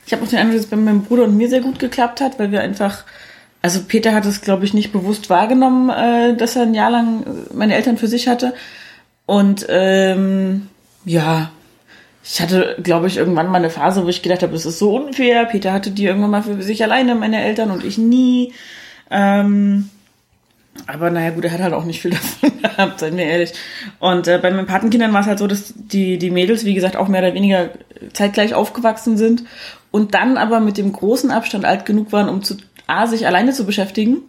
Ich 0.07 0.13
habe 0.13 0.23
auch 0.23 0.27
den 0.27 0.39
Eindruck, 0.39 0.55
dass 0.55 0.65
es 0.65 0.71
bei 0.71 0.77
meinem 0.77 1.03
Bruder 1.03 1.25
und 1.25 1.37
mir 1.37 1.47
sehr 1.47 1.61
gut 1.61 1.77
geklappt 1.77 2.21
hat, 2.21 2.39
weil 2.39 2.51
wir 2.51 2.61
einfach, 2.61 3.03
also 3.61 3.81
Peter 3.87 4.15
hat 4.15 4.25
es, 4.25 4.41
glaube 4.41 4.65
ich, 4.65 4.73
nicht 4.73 4.91
bewusst 4.91 5.29
wahrgenommen, 5.29 5.89
äh, 5.91 6.35
dass 6.35 6.55
er 6.55 6.63
ein 6.63 6.73
Jahr 6.73 6.89
lang 6.89 7.23
meine 7.53 7.75
Eltern 7.75 7.97
für 7.99 8.07
sich 8.07 8.27
hatte. 8.27 8.55
Und 9.27 9.67
ähm, 9.69 10.69
ja, 11.05 11.51
ich 12.23 12.39
hatte, 12.39 12.77
glaube 12.81 13.07
ich, 13.07 13.17
irgendwann 13.17 13.47
mal 13.47 13.57
eine 13.57 13.69
Phase, 13.69 14.03
wo 14.03 14.09
ich 14.09 14.21
gedacht 14.21 14.43
habe, 14.43 14.53
das 14.53 14.65
ist 14.65 14.79
so 14.79 14.95
unfair. 14.95 15.45
Peter 15.45 15.73
hatte 15.73 15.91
die 15.91 16.05
irgendwann 16.05 16.29
mal 16.31 16.43
für 16.43 16.61
sich 16.61 16.83
alleine, 16.83 17.15
meine 17.15 17.43
Eltern 17.43 17.71
und 17.71 17.83
ich 17.83 17.97
nie. 17.97 18.53
Ähm, 19.09 19.89
aber 20.87 21.09
naja, 21.09 21.31
gut, 21.31 21.45
er 21.45 21.51
hat 21.51 21.61
halt 21.61 21.73
auch 21.73 21.83
nicht 21.83 22.01
viel 22.01 22.11
davon 22.41 22.61
gehabt, 22.61 22.99
seien 22.99 23.17
wir 23.17 23.25
ehrlich. 23.25 23.53
Und 23.99 24.27
äh, 24.27 24.39
bei 24.41 24.51
meinen 24.51 24.67
Patenkindern 24.67 25.13
war 25.13 25.21
es 25.21 25.27
halt 25.27 25.39
so, 25.39 25.47
dass 25.47 25.73
die, 25.75 26.17
die 26.17 26.29
Mädels, 26.29 26.63
wie 26.63 26.75
gesagt, 26.75 26.95
auch 26.95 27.07
mehr 27.07 27.21
oder 27.21 27.33
weniger 27.33 27.71
zeitgleich 28.13 28.53
aufgewachsen 28.53 29.17
sind 29.17 29.43
und 29.89 30.13
dann 30.13 30.37
aber 30.37 30.59
mit 30.59 30.77
dem 30.77 30.93
großen 30.93 31.31
Abstand 31.31 31.65
alt 31.65 31.85
genug 31.85 32.11
waren, 32.11 32.29
um 32.29 32.43
zu 32.43 32.57
A, 32.87 33.07
sich 33.07 33.25
alleine 33.25 33.51
zu 33.53 33.65
beschäftigen 33.65 34.19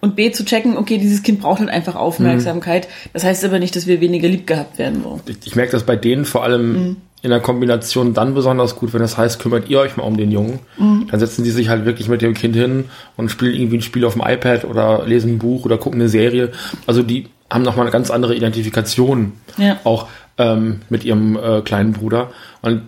und 0.00 0.16
B, 0.16 0.30
zu 0.30 0.44
checken, 0.44 0.76
okay, 0.76 0.98
dieses 0.98 1.22
Kind 1.22 1.40
braucht 1.40 1.60
halt 1.60 1.70
einfach 1.70 1.94
Aufmerksamkeit. 1.94 2.86
Mhm. 2.86 3.10
Das 3.12 3.24
heißt 3.24 3.44
aber 3.44 3.58
nicht, 3.58 3.76
dass 3.76 3.86
wir 3.86 4.00
weniger 4.00 4.28
lieb 4.28 4.46
gehabt 4.46 4.78
werden. 4.78 5.02
So. 5.02 5.20
Ich, 5.26 5.38
ich 5.44 5.56
merke 5.56 5.72
das 5.72 5.84
bei 5.84 5.96
denen 5.96 6.24
vor 6.24 6.42
allem 6.42 6.72
mhm 6.72 6.96
in 7.24 7.30
der 7.30 7.40
Kombination 7.40 8.12
dann 8.12 8.34
besonders 8.34 8.76
gut, 8.76 8.92
wenn 8.92 9.00
das 9.00 9.16
heißt, 9.16 9.40
kümmert 9.40 9.70
ihr 9.70 9.80
euch 9.80 9.96
mal 9.96 10.02
um 10.02 10.18
den 10.18 10.30
Jungen. 10.30 10.58
Mhm. 10.76 11.06
Dann 11.10 11.18
setzen 11.18 11.42
die 11.42 11.50
sich 11.50 11.70
halt 11.70 11.86
wirklich 11.86 12.06
mit 12.06 12.20
dem 12.20 12.34
Kind 12.34 12.54
hin 12.54 12.84
und 13.16 13.30
spielen 13.30 13.54
irgendwie 13.54 13.78
ein 13.78 13.82
Spiel 13.82 14.04
auf 14.04 14.12
dem 14.12 14.20
iPad 14.20 14.66
oder 14.66 15.06
lesen 15.06 15.32
ein 15.32 15.38
Buch 15.38 15.64
oder 15.64 15.78
gucken 15.78 16.02
eine 16.02 16.10
Serie. 16.10 16.52
Also 16.86 17.02
die 17.02 17.28
haben 17.48 17.62
nochmal 17.62 17.86
eine 17.86 17.92
ganz 17.92 18.10
andere 18.10 18.34
Identifikation 18.34 19.32
ja. 19.56 19.78
auch 19.84 20.08
ähm, 20.36 20.82
mit 20.90 21.04
ihrem 21.04 21.36
äh, 21.36 21.62
kleinen 21.62 21.94
Bruder. 21.94 22.30
Und 22.60 22.82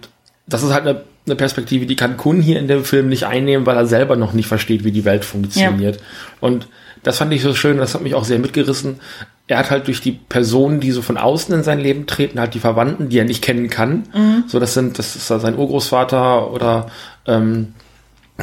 das 0.46 0.62
ist 0.62 0.74
halt 0.74 0.86
eine, 0.86 1.00
eine 1.24 1.36
Perspektive, 1.36 1.86
die 1.86 1.96
kann 1.96 2.18
Kun 2.18 2.42
hier 2.42 2.58
in 2.58 2.68
dem 2.68 2.84
Film 2.84 3.08
nicht 3.08 3.24
einnehmen, 3.24 3.64
weil 3.64 3.78
er 3.78 3.86
selber 3.86 4.16
noch 4.16 4.34
nicht 4.34 4.48
versteht, 4.48 4.84
wie 4.84 4.92
die 4.92 5.06
Welt 5.06 5.24
funktioniert. 5.24 5.96
Ja. 5.96 6.02
Und 6.40 6.68
das 7.06 7.18
fand 7.18 7.32
ich 7.32 7.40
so 7.42 7.54
schön, 7.54 7.78
das 7.78 7.94
hat 7.94 8.02
mich 8.02 8.14
auch 8.14 8.24
sehr 8.24 8.38
mitgerissen 8.38 9.00
er 9.48 9.58
hat 9.58 9.70
halt 9.70 9.86
durch 9.86 10.00
die 10.00 10.12
Personen, 10.12 10.80
die 10.80 10.90
so 10.90 11.02
von 11.02 11.16
außen 11.16 11.54
in 11.54 11.62
sein 11.62 11.78
Leben 11.78 12.06
treten, 12.06 12.40
halt 12.40 12.54
die 12.54 12.58
Verwandten, 12.58 13.08
die 13.08 13.18
er 13.18 13.24
nicht 13.24 13.42
kennen 13.42 13.70
kann. 13.70 14.04
Mhm. 14.12 14.44
So, 14.48 14.58
das 14.58 14.74
sind, 14.74 14.98
das 14.98 15.14
ist 15.14 15.28
sein 15.28 15.56
Urgroßvater 15.56 16.50
oder 16.52 16.86
ähm, 17.26 17.74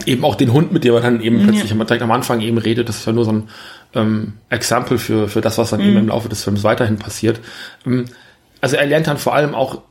eben 0.05 0.24
auch 0.24 0.36
den 0.36 0.53
Hund, 0.53 0.72
mit 0.72 0.86
dem 0.86 0.93
er 0.93 1.01
dann 1.01 1.22
eben 1.22 1.43
plötzlich 1.43 1.72
direkt 1.72 2.01
am 2.01 2.12
Anfang 2.12 2.39
eben 2.39 2.58
redet. 2.58 2.88
Das 2.88 3.00
ist 3.00 3.05
ja 3.05 3.12
nur 3.12 3.25
so 3.25 3.34
ein 3.34 3.50
ähm, 3.93 4.34
Exempel 4.50 4.98
für, 4.98 5.27
für 5.27 5.41
das, 5.41 5.58
was 5.58 5.72
dann 5.72 5.82
mhm. 5.82 5.88
eben 5.88 5.98
im 5.98 6.08
Laufe 6.08 6.29
des 6.29 6.43
Films 6.43 6.63
weiterhin 6.63 6.98
passiert. 6.98 7.41
Ähm, 7.86 8.05
also 8.62 8.77
er 8.77 8.86
lernt 8.86 9.08
dann 9.08 9.17
vor 9.17 9.36
allem 9.36 9.55
auch 9.55 9.82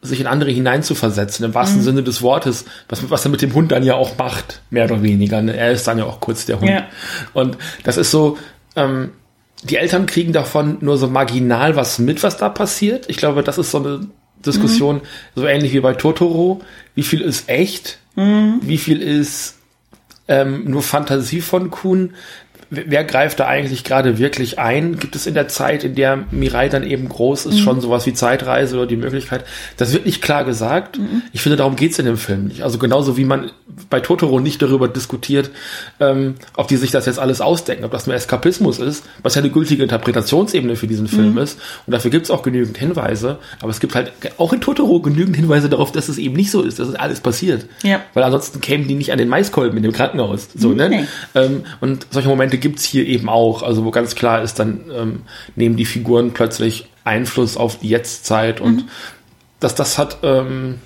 sich 0.00 0.20
in 0.20 0.26
andere 0.26 0.50
hineinzuversetzen, 0.50 1.44
im 1.44 1.54
wahrsten 1.54 1.80
mhm. 1.80 1.84
Sinne 1.84 2.02
des 2.02 2.22
Wortes, 2.22 2.64
was, 2.88 3.10
was 3.10 3.24
er 3.24 3.30
mit 3.30 3.42
dem 3.42 3.52
Hund 3.54 3.72
dann 3.72 3.82
ja 3.82 3.94
auch 3.94 4.16
macht, 4.16 4.62
mehr 4.70 4.84
oder 4.84 5.02
weniger. 5.02 5.42
Ne? 5.42 5.56
Er 5.56 5.72
ist 5.72 5.88
dann 5.88 5.98
ja 5.98 6.04
auch 6.04 6.20
kurz 6.20 6.46
der 6.46 6.60
Hund. 6.60 6.70
Ja. 6.70 6.86
Und 7.34 7.58
das 7.82 7.96
ist 7.96 8.10
so, 8.10 8.38
ähm, 8.76 9.10
die 9.64 9.76
Eltern 9.76 10.06
kriegen 10.06 10.32
davon 10.32 10.78
nur 10.80 10.98
so 10.98 11.08
marginal 11.08 11.74
was 11.74 11.98
mit, 11.98 12.22
was 12.22 12.36
da 12.36 12.48
passiert. 12.48 13.06
Ich 13.08 13.16
glaube, 13.16 13.42
das 13.42 13.58
ist 13.58 13.72
so 13.72 13.78
eine 13.78 14.06
Diskussion, 14.46 14.96
mhm. 14.96 15.00
so 15.34 15.46
ähnlich 15.46 15.72
wie 15.72 15.80
bei 15.80 15.94
Totoro. 15.94 16.60
Wie 16.94 17.02
viel 17.02 17.20
ist 17.20 17.48
echt? 17.48 17.98
Mhm. 18.14 18.60
Wie 18.62 18.78
viel 18.78 19.02
ist 19.02 19.56
ähm, 20.28 20.64
nur 20.70 20.82
Fantasie 20.82 21.40
von 21.40 21.70
Kuhn 21.70 22.14
wer 22.70 23.04
greift 23.04 23.40
da 23.40 23.46
eigentlich 23.46 23.84
gerade 23.84 24.18
wirklich 24.18 24.58
ein? 24.58 24.98
Gibt 24.98 25.16
es 25.16 25.26
in 25.26 25.34
der 25.34 25.48
Zeit, 25.48 25.84
in 25.84 25.94
der 25.94 26.24
Mirai 26.30 26.68
dann 26.68 26.82
eben 26.82 27.08
groß 27.08 27.46
ist, 27.46 27.54
mhm. 27.54 27.58
schon 27.58 27.80
sowas 27.80 28.06
wie 28.06 28.12
Zeitreise 28.12 28.76
oder 28.76 28.86
die 28.86 28.96
Möglichkeit? 28.96 29.44
Das 29.76 29.92
wird 29.92 30.06
nicht 30.06 30.22
klar 30.22 30.44
gesagt. 30.44 30.98
Mhm. 30.98 31.22
Ich 31.32 31.40
finde, 31.40 31.56
darum 31.56 31.76
geht's 31.76 31.98
in 31.98 32.06
dem 32.06 32.16
Film 32.16 32.48
nicht. 32.48 32.62
Also 32.62 32.78
genauso 32.78 33.16
wie 33.16 33.24
man 33.24 33.50
bei 33.90 34.00
Totoro 34.00 34.40
nicht 34.40 34.60
darüber 34.62 34.88
diskutiert, 34.88 35.50
ähm, 36.00 36.34
ob 36.56 36.68
die 36.68 36.76
sich 36.76 36.90
das 36.90 37.06
jetzt 37.06 37.18
alles 37.18 37.40
ausdenken, 37.40 37.84
ob 37.84 37.90
das 37.90 38.06
nur 38.06 38.16
Eskapismus 38.16 38.78
ist, 38.78 39.04
was 39.22 39.34
ja 39.34 39.40
eine 39.40 39.50
gültige 39.50 39.82
Interpretationsebene 39.82 40.76
für 40.76 40.86
diesen 40.86 41.08
Film 41.08 41.32
mhm. 41.32 41.38
ist. 41.38 41.58
Und 41.86 41.92
dafür 41.92 42.10
gibt's 42.10 42.30
auch 42.30 42.42
genügend 42.42 42.76
Hinweise. 42.78 43.38
Aber 43.60 43.70
es 43.70 43.80
gibt 43.80 43.94
halt 43.94 44.12
auch 44.36 44.52
in 44.52 44.60
Totoro 44.60 45.00
genügend 45.00 45.36
Hinweise 45.36 45.68
darauf, 45.68 45.92
dass 45.92 46.08
es 46.08 46.18
eben 46.18 46.34
nicht 46.34 46.50
so 46.50 46.62
ist, 46.62 46.78
dass 46.78 46.88
es 46.88 46.94
alles 46.94 47.20
passiert. 47.20 47.66
Ja. 47.82 48.02
Weil 48.14 48.24
ansonsten 48.24 48.60
kämen 48.60 48.86
die 48.88 48.94
nicht 48.94 49.12
an 49.12 49.18
den 49.18 49.28
Maiskolben 49.28 49.76
in 49.76 49.82
dem 49.82 49.92
Krankenhaus. 49.92 50.48
So, 50.54 50.72
ne? 50.72 50.88
Nee. 50.88 51.04
Ähm, 51.34 51.64
und 51.80 52.06
solche 52.10 52.28
Momente 52.28 52.47
gibt's 52.56 52.84
hier 52.84 53.06
eben 53.06 53.28
auch, 53.28 53.62
also 53.62 53.84
wo 53.84 53.90
ganz 53.90 54.14
klar 54.14 54.42
ist, 54.42 54.58
dann 54.58 54.80
ähm, 54.92 55.22
nehmen 55.56 55.76
die 55.76 55.84
Figuren 55.84 56.32
plötzlich 56.32 56.88
Einfluss 57.04 57.56
auf 57.56 57.78
die 57.78 57.88
Jetztzeit 57.88 58.60
und 58.60 58.76
mhm. 58.76 58.88
dass 59.60 59.74
das 59.74 59.98
hat 59.98 60.18
ähm, 60.22 60.78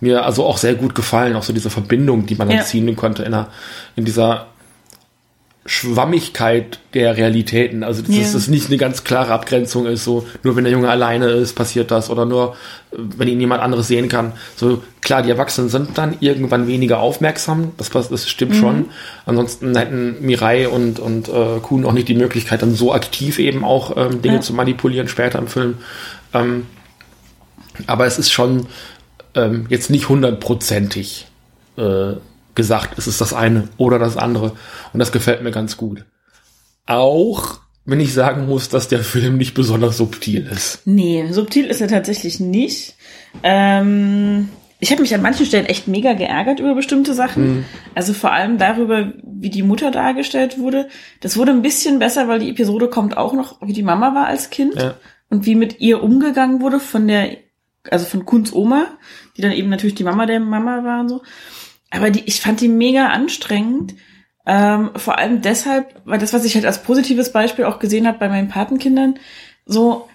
mir 0.00 0.24
also 0.24 0.44
auch 0.44 0.58
sehr 0.58 0.74
gut 0.74 0.94
gefallen, 0.94 1.36
auch 1.36 1.44
so 1.44 1.52
diese 1.52 1.70
Verbindung, 1.70 2.26
die 2.26 2.34
man 2.34 2.48
dann 2.48 2.58
ja. 2.58 2.64
ziehen 2.64 2.96
konnte 2.96 3.22
in, 3.22 3.34
einer, 3.34 3.48
in 3.94 4.04
dieser 4.04 4.48
Schwammigkeit 5.64 6.80
der 6.92 7.16
Realitäten. 7.16 7.84
Also 7.84 8.02
dass 8.02 8.10
yeah. 8.10 8.32
das 8.32 8.48
nicht 8.48 8.66
eine 8.66 8.78
ganz 8.78 9.04
klare 9.04 9.32
Abgrenzung 9.32 9.86
ist, 9.86 10.02
so 10.02 10.26
nur 10.42 10.56
wenn 10.56 10.64
der 10.64 10.72
Junge 10.72 10.90
alleine 10.90 11.26
ist, 11.26 11.54
passiert 11.54 11.92
das 11.92 12.10
oder 12.10 12.26
nur 12.26 12.56
wenn 12.90 13.28
ihn 13.28 13.40
jemand 13.40 13.62
anderes 13.62 13.86
sehen 13.86 14.08
kann. 14.08 14.32
So 14.56 14.82
klar, 15.00 15.22
die 15.22 15.30
Erwachsenen 15.30 15.68
sind 15.68 15.96
dann 15.96 16.16
irgendwann 16.18 16.66
weniger 16.66 16.98
aufmerksam, 16.98 17.72
das, 17.76 17.90
das 17.90 18.28
stimmt 18.28 18.54
mhm. 18.54 18.58
schon. 18.58 18.84
Ansonsten 19.24 19.76
hätten 19.76 20.16
Mirai 20.20 20.68
und, 20.68 20.98
und 20.98 21.28
äh, 21.28 21.60
Kuhn 21.62 21.84
auch 21.84 21.92
nicht 21.92 22.08
die 22.08 22.14
Möglichkeit, 22.14 22.62
dann 22.62 22.74
so 22.74 22.92
aktiv 22.92 23.38
eben 23.38 23.64
auch 23.64 23.96
ähm, 23.96 24.20
Dinge 24.20 24.36
ja. 24.36 24.40
zu 24.40 24.54
manipulieren 24.54 25.06
später 25.06 25.38
im 25.38 25.46
Film. 25.46 25.78
Ähm, 26.34 26.66
aber 27.86 28.06
es 28.06 28.18
ist 28.18 28.32
schon 28.32 28.66
ähm, 29.34 29.66
jetzt 29.68 29.90
nicht 29.90 30.08
hundertprozentig 30.08 31.28
äh, 31.78 32.14
gesagt, 32.54 32.98
es 32.98 33.06
ist 33.06 33.20
das 33.20 33.32
eine 33.32 33.68
oder 33.76 33.98
das 33.98 34.16
andere. 34.16 34.52
Und 34.92 35.00
das 35.00 35.12
gefällt 35.12 35.42
mir 35.42 35.50
ganz 35.50 35.76
gut. 35.76 36.04
Auch 36.86 37.60
wenn 37.84 38.00
ich 38.00 38.14
sagen 38.14 38.46
muss, 38.46 38.68
dass 38.68 38.88
der 38.88 39.00
Film 39.00 39.36
nicht 39.36 39.54
besonders 39.54 39.96
subtil 39.96 40.46
ist. 40.46 40.86
Nee, 40.86 41.26
subtil 41.30 41.66
ist 41.66 41.80
er 41.80 41.88
tatsächlich 41.88 42.38
nicht. 42.38 42.94
Ähm, 43.42 44.48
ich 44.78 44.90
habe 44.90 45.02
mich 45.02 45.14
an 45.14 45.22
manchen 45.22 45.46
Stellen 45.46 45.66
echt 45.66 45.88
mega 45.88 46.12
geärgert 46.12 46.60
über 46.60 46.74
bestimmte 46.74 47.14
Sachen. 47.14 47.56
Mhm. 47.56 47.64
Also 47.94 48.12
vor 48.12 48.32
allem 48.32 48.58
darüber, 48.58 49.12
wie 49.22 49.50
die 49.50 49.62
Mutter 49.62 49.90
dargestellt 49.90 50.58
wurde. 50.58 50.88
Das 51.20 51.36
wurde 51.36 51.52
ein 51.52 51.62
bisschen 51.62 51.98
besser, 51.98 52.28
weil 52.28 52.40
die 52.40 52.50
Episode 52.50 52.88
kommt 52.88 53.16
auch 53.16 53.32
noch, 53.32 53.60
wie 53.62 53.72
die 53.72 53.82
Mama 53.84 54.14
war 54.14 54.26
als 54.26 54.50
Kind 54.50 54.74
ja. 54.74 54.94
und 55.28 55.46
wie 55.46 55.54
mit 55.54 55.80
ihr 55.80 56.02
umgegangen 56.02 56.60
wurde 56.60 56.80
von 56.80 57.06
der, 57.08 57.36
also 57.90 58.06
von 58.06 58.24
Kunz 58.26 58.52
Oma, 58.52 58.86
die 59.36 59.42
dann 59.42 59.52
eben 59.52 59.68
natürlich 59.68 59.94
die 59.94 60.04
Mama 60.04 60.26
der 60.26 60.40
Mama 60.40 60.82
war 60.84 61.00
und 61.00 61.08
so. 61.08 61.22
Aber 61.92 62.10
die, 62.10 62.22
ich 62.24 62.40
fand 62.40 62.60
die 62.60 62.68
mega 62.68 63.08
anstrengend. 63.08 63.94
Ähm, 64.44 64.90
vor 64.96 65.18
allem 65.18 65.40
deshalb, 65.42 66.00
weil 66.04 66.18
das, 66.18 66.32
was 66.32 66.44
ich 66.44 66.54
halt 66.54 66.66
als 66.66 66.82
positives 66.82 67.32
Beispiel 67.32 67.64
auch 67.64 67.78
gesehen 67.78 68.08
habe 68.08 68.18
bei 68.18 68.28
meinen 68.28 68.48
Patenkindern, 68.48 69.14
so, 69.66 70.08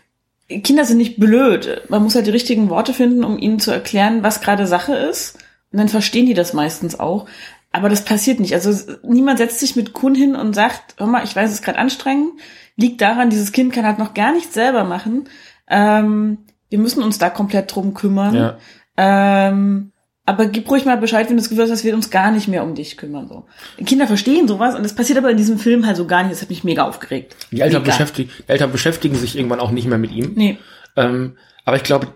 Kinder 0.50 0.86
sind 0.86 0.98
nicht 0.98 1.20
blöd. 1.20 1.84
Man 1.90 2.04
muss 2.04 2.16
halt 2.16 2.26
die 2.26 2.32
richtigen 2.32 2.70
Worte 2.70 2.94
finden, 2.94 3.24
um 3.24 3.38
ihnen 3.38 3.60
zu 3.60 3.72
erklären, 3.72 4.24
was 4.24 4.42
gerade 4.42 4.68
Sache 4.68 4.96
ist. 4.96 5.38
Und 5.72 5.80
dann 5.80 5.90
verstehen 5.90 6.26
die 6.26 6.34
das 6.34 6.54
meistens 6.54 7.00
auch. 7.00 7.28
Aber 7.72 7.90
das 7.90 8.06
passiert 8.06 8.40
nicht. 8.40 8.54
Also 8.54 8.74
niemand 9.04 9.38
setzt 9.38 9.60
sich 9.60 9.76
mit 9.76 9.94
Kun 9.94 10.16
hin 10.16 10.36
und 10.36 10.54
sagt, 10.54 10.96
hör 10.98 11.08
mal, 11.08 11.24
ich 11.24 11.36
weiß, 11.36 11.50
es 11.50 11.58
ist 11.58 11.66
gerade 11.66 11.80
anstrengend. 11.80 12.32
Liegt 12.76 13.02
daran, 13.02 13.30
dieses 13.30 13.52
Kind 13.52 13.74
kann 13.74 13.86
halt 13.86 14.00
noch 14.00 14.14
gar 14.14 14.32
nichts 14.32 14.54
selber 14.54 14.84
machen. 14.84 15.28
Ähm, 15.68 16.40
wir 16.70 16.80
müssen 16.80 17.04
uns 17.04 17.18
da 17.18 17.30
komplett 17.30 17.74
drum 17.74 17.94
kümmern. 17.94 18.36
Ja. 18.36 18.58
Ähm, 18.98 19.92
aber 20.28 20.46
gib 20.48 20.70
ruhig 20.70 20.84
mal 20.84 20.98
Bescheid, 20.98 21.30
wenn 21.30 21.38
du 21.38 21.42
das 21.42 21.48
Gefühl 21.48 21.64
hast, 21.64 21.72
dass 21.72 21.86
wir 21.86 21.94
uns 21.94 22.10
gar 22.10 22.32
nicht 22.32 22.50
mehr 22.50 22.62
um 22.62 22.76
dich 22.76 22.98
kümmern. 22.98 23.30
So. 23.30 23.46
Kinder 23.86 24.08
verstehen 24.08 24.46
sowas 24.46 24.76
und 24.76 24.84
das 24.84 24.94
passiert 24.94 25.18
aber 25.18 25.32
in 25.32 25.38
diesem 25.38 25.58
Film 25.58 25.88
halt 25.88 25.96
so 25.96 26.06
gar 26.06 26.24
nicht. 26.24 26.34
Das 26.34 26.42
hat 26.42 26.50
mich 26.50 26.66
mega 26.66 26.86
aufgeregt. 26.86 27.38
Die 27.50 27.62
Eltern, 27.62 27.84
beschäftigen, 27.84 28.30
die 28.38 28.52
Eltern 28.52 28.74
beschäftigen 28.74 29.16
sich 29.16 29.38
irgendwann 29.38 29.62
auch 29.62 29.72
nicht 29.72 29.88
mehr 29.88 29.98
mit 29.98 30.12
ihm. 30.12 30.34
Nee. 30.36 30.58
Ähm, 30.98 31.38
aber 31.64 31.78
ich 31.78 31.84
glaube, 31.84 32.08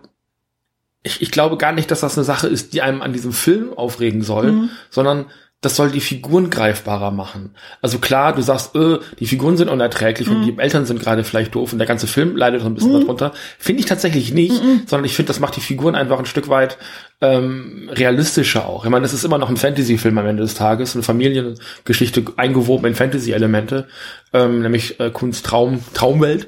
ich, 1.03 1.22
ich 1.22 1.32
glaube 1.32 1.56
gar 1.56 1.72
nicht, 1.72 1.89
dass 1.89 2.01
das 2.01 2.18
eine 2.18 2.25
Sache 2.25 2.48
ist, 2.48 2.74
die 2.74 2.82
einem 2.82 3.01
an 3.01 3.13
diesem 3.13 3.32
Film 3.32 3.74
aufregen 3.77 4.24
soll, 4.24 4.51
mhm. 4.51 4.70
sondern 4.89 5.27
das 5.62 5.75
soll 5.75 5.91
die 5.91 6.01
Figuren 6.01 6.50
greifbarer 6.50 7.12
machen. 7.12 7.51
Also 7.84 8.00
klar, 8.00 8.34
du 8.34 8.41
sagst, 8.41 8.75
äh, 8.75 8.98
die 9.20 9.27
Figuren 9.27 9.58
sind 9.58 9.70
unerträglich 9.70 10.27
mhm. 10.27 10.36
und 10.36 10.46
die 10.46 10.58
Eltern 10.58 10.86
sind 10.86 11.00
gerade 11.00 11.24
vielleicht 11.24 11.53
doof 11.53 11.72
und 11.72 11.77
der 11.77 11.88
ganze 11.88 12.08
Film 12.08 12.36
leidet 12.36 12.62
so 12.62 12.68
ein 12.68 12.74
bisschen 12.74 12.94
mhm. 12.94 13.01
darunter. 13.01 13.32
Finde 13.60 13.82
ich 13.82 13.86
tatsächlich 13.86 14.34
nicht, 14.34 14.63
mhm. 14.63 14.82
sondern 14.88 15.06
ich 15.06 15.15
finde, 15.15 15.27
das 15.27 15.39
macht 15.39 15.56
die 15.56 15.62
Figuren 15.62 15.94
einfach 15.94 16.18
ein 16.18 16.25
Stück 16.25 16.50
weit 16.50 16.80
ähm, 17.22 17.91
realistischer 17.94 18.68
auch. 18.68 18.86
Ich 18.86 18.89
meine, 18.89 19.06
es 19.06 19.13
ist 19.13 19.24
immer 19.24 19.38
noch 19.38 19.50
ein 19.50 19.58
Fantasy-Film 19.58 20.18
am 20.18 20.25
Ende 20.25 20.41
des 20.41 20.56
Tages, 20.56 20.96
eine 20.96 21.03
Familiengeschichte 21.03 22.25
eingewoben 22.38 22.88
in 22.88 22.96
Fantasy-Elemente, 22.96 23.88
ähm, 24.34 24.63
nämlich 24.63 25.00
äh, 25.00 25.12
Kunst 25.12 25.46
Traum, 25.46 25.84
Traumwelt. 25.94 26.48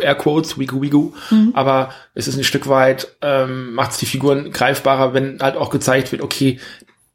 Air 0.00 0.14
Quotes, 0.14 0.58
Wigu 0.58 0.80
Wigu, 0.80 1.12
mhm. 1.30 1.50
aber 1.52 1.90
es 2.14 2.26
ist 2.26 2.38
ein 2.38 2.44
Stück 2.44 2.68
weit, 2.68 3.08
ähm, 3.20 3.74
macht 3.74 3.90
es 3.90 3.98
die 3.98 4.06
Figuren 4.06 4.50
greifbarer, 4.50 5.12
wenn 5.12 5.40
halt 5.42 5.56
auch 5.56 5.68
gezeigt 5.68 6.10
wird, 6.10 6.22
okay, 6.22 6.58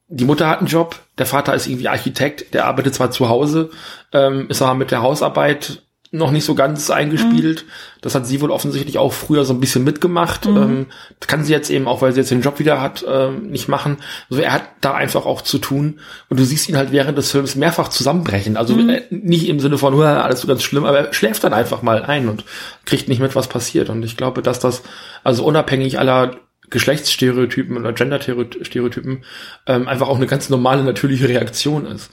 die 0.09 0.25
Mutter 0.25 0.47
hat 0.47 0.59
einen 0.59 0.67
Job, 0.67 0.99
der 1.17 1.25
Vater 1.25 1.53
ist 1.53 1.67
irgendwie 1.67 1.87
Architekt, 1.87 2.53
der 2.53 2.65
arbeitet 2.65 2.95
zwar 2.95 3.11
zu 3.11 3.29
Hause, 3.29 3.69
ähm, 4.11 4.47
ist 4.49 4.61
aber 4.61 4.73
mit 4.73 4.91
der 4.91 5.01
Hausarbeit 5.01 5.83
noch 6.11 6.31
nicht 6.31 6.45
so 6.45 6.55
ganz 6.55 6.89
eingespielt. 6.89 7.65
Mhm. 7.65 7.69
Das 8.01 8.15
hat 8.15 8.25
sie 8.25 8.41
wohl 8.41 8.49
offensichtlich 8.49 8.97
auch 8.97 9.13
früher 9.13 9.45
so 9.45 9.53
ein 9.53 9.59
bisschen 9.59 9.83
mitgemacht. 9.83 10.47
Mhm. 10.47 10.57
Ähm, 10.57 10.85
das 11.19 11.27
kann 11.27 11.43
sie 11.43 11.53
jetzt 11.53 11.69
eben 11.69 11.87
auch, 11.87 12.01
weil 12.01 12.13
sie 12.13 12.21
jetzt 12.21 12.31
den 12.31 12.41
Job 12.41 12.57
wieder 12.57 12.81
hat, 12.81 13.05
ähm, 13.07 13.51
nicht 13.51 13.67
machen. 13.67 13.97
Also 14.31 14.41
er 14.41 14.53
hat 14.53 14.63
da 14.81 14.95
einfach 14.95 15.27
auch 15.27 15.43
zu 15.43 15.59
tun. 15.59 15.99
Und 16.27 16.39
du 16.39 16.45
siehst 16.45 16.67
ihn 16.67 16.77
halt 16.77 16.91
während 16.91 17.17
des 17.17 17.29
Films 17.29 17.55
mehrfach 17.55 17.89
zusammenbrechen. 17.89 18.57
Also 18.57 18.75
mhm. 18.75 18.89
äh, 18.89 19.01
nicht 19.11 19.47
im 19.47 19.59
Sinne 19.59 19.77
von, 19.77 20.01
alles 20.01 20.41
so 20.41 20.47
ganz 20.47 20.63
schlimm, 20.63 20.85
aber 20.85 20.97
er 20.99 21.13
schläft 21.13 21.43
dann 21.43 21.53
einfach 21.53 21.83
mal 21.83 22.01
ein 22.01 22.27
und 22.27 22.43
kriegt 22.85 23.07
nicht 23.07 23.21
mit, 23.21 23.35
was 23.35 23.47
passiert. 23.47 23.91
Und 23.91 24.01
ich 24.01 24.17
glaube, 24.17 24.41
dass 24.41 24.59
das, 24.59 24.81
also 25.23 25.45
unabhängig 25.45 25.99
aller 25.99 26.31
Geschlechtsstereotypen 26.69 27.77
oder 27.77 27.93
Genderstereotypen 27.93 29.23
ähm, 29.67 29.87
einfach 29.87 30.07
auch 30.07 30.17
eine 30.17 30.27
ganz 30.27 30.49
normale, 30.49 30.83
natürliche 30.83 31.27
Reaktion 31.27 31.85
ist. 31.85 32.11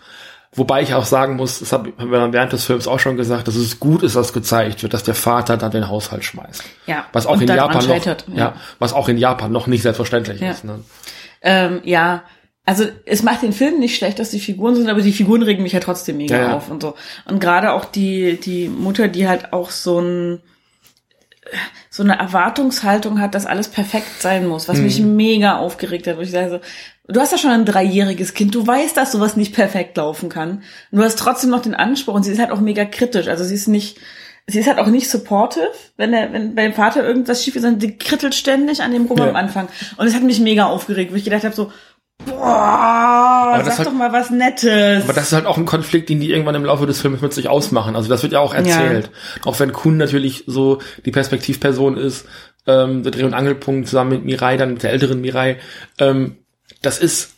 Wobei 0.53 0.81
ich 0.83 0.95
auch 0.95 1.05
sagen 1.05 1.37
muss, 1.37 1.59
das 1.59 1.73
haben 1.73 1.93
wir 1.99 2.19
dann 2.19 2.33
während 2.33 2.53
des 2.53 2.65
Films 2.65 2.89
auch 2.89 2.99
schon 2.99 3.19
gesagt, 3.19 3.47
dass 3.47 3.57
es 3.57 3.79
gut 3.79 4.03
ist, 4.03 4.17
dass 4.17 4.33
gezeigt 4.33 4.83
wird, 4.83 4.95
dass 4.95 5.03
der 5.03 5.15
Vater 5.15 5.59
dann 5.59 5.71
den 5.71 5.89
Haushalt 5.89 6.25
schmeißt. 6.25 6.65
Ja. 6.87 7.05
Was 7.13 7.27
auch 7.27 7.39
in 7.41 7.49
Japan 7.49 7.87
noch, 7.87 8.07
ja. 8.07 8.17
ja. 8.35 8.55
was 8.79 8.95
auch 8.95 9.09
in 9.09 9.19
Japan 9.19 9.53
noch 9.53 9.67
nicht 9.67 9.83
selbstverständlich 9.83 10.41
ja. 10.41 10.53
ist. 10.53 10.65
Ne? 10.65 10.81
Ähm, 11.43 11.81
ja, 11.85 12.23
also 12.65 12.85
es 13.05 13.23
macht 13.23 13.43
den 13.43 13.53
Film 13.53 13.79
nicht 13.79 13.97
schlecht, 13.97 14.19
dass 14.19 14.31
die 14.31 14.41
Figuren 14.41 14.75
sind, 14.75 14.89
aber 14.89 15.03
die 15.03 15.13
Figuren 15.13 15.43
regen 15.43 15.63
mich 15.63 15.73
ja 15.73 15.81
trotzdem 15.81 16.17
mega 16.17 16.39
ja, 16.39 16.57
auf 16.57 16.71
und 16.71 16.83
so. 16.83 16.95
Und 17.27 17.39
gerade 17.39 17.73
auch 17.73 17.85
die 17.85 18.41
die 18.41 18.69
Mutter, 18.69 19.09
die 19.09 19.29
halt 19.29 19.53
auch 19.53 19.71
so 19.71 20.01
ein 20.01 20.41
so 21.97 22.03
eine 22.03 22.19
Erwartungshaltung 22.19 23.23
hat, 23.23 23.35
dass 23.35 23.47
alles 23.47 23.69
perfekt 23.69 24.21
sein 24.21 24.47
muss, 24.47 24.69
was 24.69 24.76
hm. 24.76 24.85
mich 24.85 25.00
mega 25.00 25.57
aufgeregt 25.57 26.07
hat, 26.07 26.19
wo 26.19 26.21
ich 26.21 26.31
sage 26.31 26.50
so, 26.50 26.61
du 27.11 27.21
hast 27.21 27.33
ja 27.33 27.38
schon 27.38 27.53
ein 27.53 27.65
dreijähriges 27.65 28.35
Kind, 28.35 28.55
du 28.55 28.67
weißt, 28.67 28.95
dass 28.99 29.12
sowas 29.12 29.35
nicht 29.35 29.55
perfekt 29.55 29.97
laufen 29.97 30.29
kann. 30.29 30.62
Und 30.91 30.99
du 30.99 31.03
hast 31.03 31.19
trotzdem 31.19 31.49
noch 31.49 31.62
den 31.62 31.75
Anspruch 31.75 32.12
und 32.12 32.23
sie 32.23 32.33
ist 32.33 32.38
halt 32.38 32.50
auch 32.50 32.61
mega 32.61 32.85
kritisch, 32.85 33.29
also 33.29 33.45
sie 33.45 33.55
ist 33.55 33.67
nicht, 33.67 33.99
sie 34.47 34.59
ist 34.59 34.69
halt 34.69 34.79
auch 34.79 34.88
nicht 34.88 35.09
supportive, 35.09 35.71
wenn 35.97 36.12
der, 36.12 36.35
wenn 36.35 36.55
beim 36.55 36.75
Vater 36.75 37.03
irgendwas 37.03 37.43
schief 37.43 37.57
ist, 37.57 37.62
dann 37.62 37.81
sie 37.81 37.97
krittelt 37.97 38.35
ständig 38.35 38.83
an 38.83 38.93
dem 38.93 39.07
rum 39.07 39.17
ja. 39.17 39.31
am 39.31 39.37
Anfang. 39.37 39.67
Und 39.97 40.07
es 40.07 40.15
hat 40.15 40.23
mich 40.23 40.38
mega 40.38 40.67
aufgeregt, 40.67 41.12
wo 41.12 41.17
ich 41.17 41.25
gedacht 41.25 41.45
habe 41.45 41.57
so, 41.57 41.73
Boah, 42.25 43.62
sag 43.64 43.78
halt, 43.78 43.88
doch 43.88 43.92
mal 43.92 44.12
was 44.12 44.30
Nettes. 44.30 45.04
Aber 45.04 45.12
das 45.12 45.26
ist 45.26 45.32
halt 45.32 45.46
auch 45.46 45.58
ein 45.58 45.66
Konflikt, 45.66 46.08
den 46.08 46.20
die 46.20 46.30
irgendwann 46.30 46.54
im 46.54 46.64
Laufe 46.64 46.87
des 46.87 47.00
Films 47.00 47.20
mit 47.20 47.32
sich 47.32 47.49
ausmachen. 47.49 47.94
Also 47.94 48.08
das 48.08 48.23
wird 48.23 48.32
ja 48.32 48.40
auch 48.40 48.54
erzählt. 48.54 49.06
Ja. 49.06 49.46
Auch 49.46 49.61
wenn 49.61 49.73
Kun 49.73 49.96
natürlich 49.96 50.44
so 50.46 50.80
die 51.04 51.11
Perspektivperson 51.11 51.96
ist, 51.96 52.26
ähm, 52.66 53.02
der 53.02 53.12
Dreh- 53.12 53.25
und 53.25 53.35
Angelpunkt 53.35 53.88
zusammen 53.88 54.11
mit 54.11 54.25
Mirai, 54.25 54.56
dann 54.56 54.75
mit 54.75 54.82
der 54.82 54.92
älteren 54.92 55.20
Mirai. 55.20 55.58
Ähm, 55.99 56.37
das 56.82 56.99
ist 56.99 57.35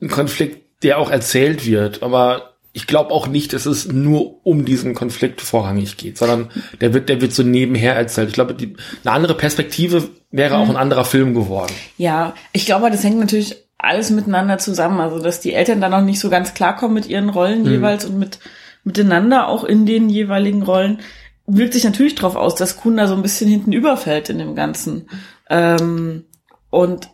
ein 0.00 0.08
Konflikt, 0.08 0.82
der 0.82 0.98
auch 0.98 1.10
erzählt 1.10 1.66
wird. 1.66 2.02
Aber 2.02 2.54
ich 2.72 2.86
glaube 2.86 3.10
auch 3.10 3.26
nicht, 3.26 3.52
dass 3.52 3.66
es 3.66 3.88
nur 3.88 4.46
um 4.46 4.64
diesen 4.64 4.94
Konflikt 4.94 5.40
vorrangig 5.40 5.96
geht, 5.96 6.16
sondern 6.18 6.50
der 6.80 6.94
wird, 6.94 7.08
der 7.08 7.20
wird 7.20 7.32
so 7.32 7.42
nebenher 7.42 7.96
erzählt. 7.96 8.28
Ich 8.28 8.34
glaube, 8.34 8.54
die, 8.54 8.76
eine 9.04 9.12
andere 9.12 9.34
Perspektive 9.34 10.08
wäre 10.30 10.56
mhm. 10.56 10.62
auch 10.62 10.68
ein 10.70 10.76
anderer 10.76 11.04
Film 11.04 11.34
geworden. 11.34 11.72
Ja, 11.98 12.34
ich 12.52 12.66
glaube, 12.66 12.90
das 12.90 13.02
hängt 13.02 13.18
natürlich 13.18 13.56
alles 13.84 14.10
miteinander 14.10 14.58
zusammen. 14.58 15.00
Also, 15.00 15.18
dass 15.20 15.40
die 15.40 15.54
Eltern 15.54 15.80
da 15.80 15.88
noch 15.88 16.02
nicht 16.02 16.20
so 16.20 16.30
ganz 16.30 16.54
klarkommen 16.54 16.94
mit 16.94 17.06
ihren 17.06 17.28
Rollen 17.28 17.62
mhm. 17.62 17.70
jeweils 17.70 18.04
und 18.04 18.18
mit 18.18 18.38
miteinander 18.84 19.48
auch 19.48 19.64
in 19.64 19.86
den 19.86 20.08
jeweiligen 20.08 20.62
Rollen, 20.62 21.00
wirkt 21.46 21.74
sich 21.74 21.84
natürlich 21.84 22.14
darauf 22.14 22.36
aus, 22.36 22.54
dass 22.54 22.76
Kun 22.76 22.96
da 22.96 23.06
so 23.06 23.14
ein 23.14 23.22
bisschen 23.22 23.48
hinten 23.48 23.72
überfällt 23.72 24.30
in 24.30 24.38
dem 24.38 24.54
Ganzen. 24.54 25.08
Ähm, 25.48 26.24
und 26.70 27.10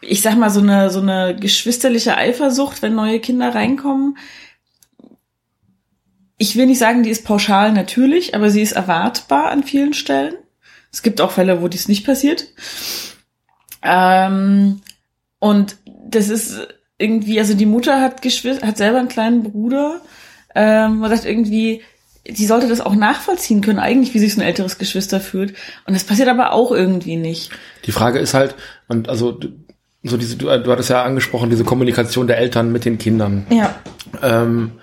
ich 0.00 0.22
sag 0.22 0.36
mal, 0.36 0.50
so 0.50 0.60
eine, 0.60 0.90
so 0.90 1.00
eine 1.00 1.34
geschwisterliche 1.34 2.16
Eifersucht, 2.16 2.82
wenn 2.82 2.94
neue 2.94 3.20
Kinder 3.20 3.54
reinkommen. 3.54 4.18
Ich 6.36 6.56
will 6.56 6.66
nicht 6.66 6.78
sagen, 6.78 7.02
die 7.02 7.10
ist 7.10 7.24
pauschal 7.24 7.72
natürlich, 7.72 8.34
aber 8.34 8.50
sie 8.50 8.60
ist 8.60 8.72
erwartbar 8.72 9.50
an 9.50 9.62
vielen 9.62 9.94
Stellen. 9.94 10.34
Es 10.92 11.02
gibt 11.02 11.20
auch 11.20 11.30
Fälle, 11.30 11.62
wo 11.62 11.68
dies 11.68 11.88
nicht 11.88 12.04
passiert. 12.04 12.46
Ähm, 13.82 14.80
und 15.44 15.76
das 16.08 16.30
ist 16.30 16.68
irgendwie, 16.96 17.38
also 17.38 17.52
die 17.52 17.66
Mutter 17.66 18.00
hat 18.00 18.22
Geschwister, 18.22 18.66
hat 18.66 18.78
selber 18.78 18.98
einen 18.98 19.08
kleinen 19.08 19.42
Bruder. 19.42 20.00
Ähm, 20.54 21.00
man 21.00 21.10
sagt 21.10 21.26
irgendwie, 21.26 21.82
die 22.26 22.46
sollte 22.46 22.66
das 22.66 22.80
auch 22.80 22.94
nachvollziehen 22.94 23.60
können, 23.60 23.78
eigentlich, 23.78 24.14
wie 24.14 24.20
sich 24.20 24.34
so 24.34 24.40
ein 24.40 24.46
älteres 24.46 24.78
Geschwister 24.78 25.20
fühlt. 25.20 25.50
Und 25.86 25.92
das 25.92 26.04
passiert 26.04 26.28
aber 26.28 26.54
auch 26.54 26.72
irgendwie 26.72 27.16
nicht. 27.16 27.50
Die 27.84 27.92
Frage 27.92 28.20
ist 28.20 28.32
halt, 28.32 28.54
und 28.88 29.10
also 29.10 29.38
so 30.02 30.16
diese, 30.16 30.36
du, 30.36 30.46
du 30.46 30.72
hattest 30.72 30.88
ja 30.88 31.02
angesprochen, 31.02 31.50
diese 31.50 31.64
Kommunikation 31.64 32.26
der 32.26 32.38
Eltern 32.38 32.72
mit 32.72 32.86
den 32.86 32.96
Kindern. 32.96 33.46
Ja. 33.50 33.74
Ähm, 34.22 34.80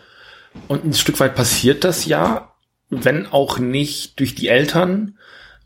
und 0.67 0.85
ein 0.85 0.93
Stück 0.93 1.19
weit 1.19 1.33
passiert 1.33 1.83
das 1.83 2.05
ja, 2.05 2.51
wenn 2.91 3.25
auch 3.25 3.57
nicht 3.57 4.19
durch 4.19 4.35
die 4.35 4.49
Eltern, 4.49 5.17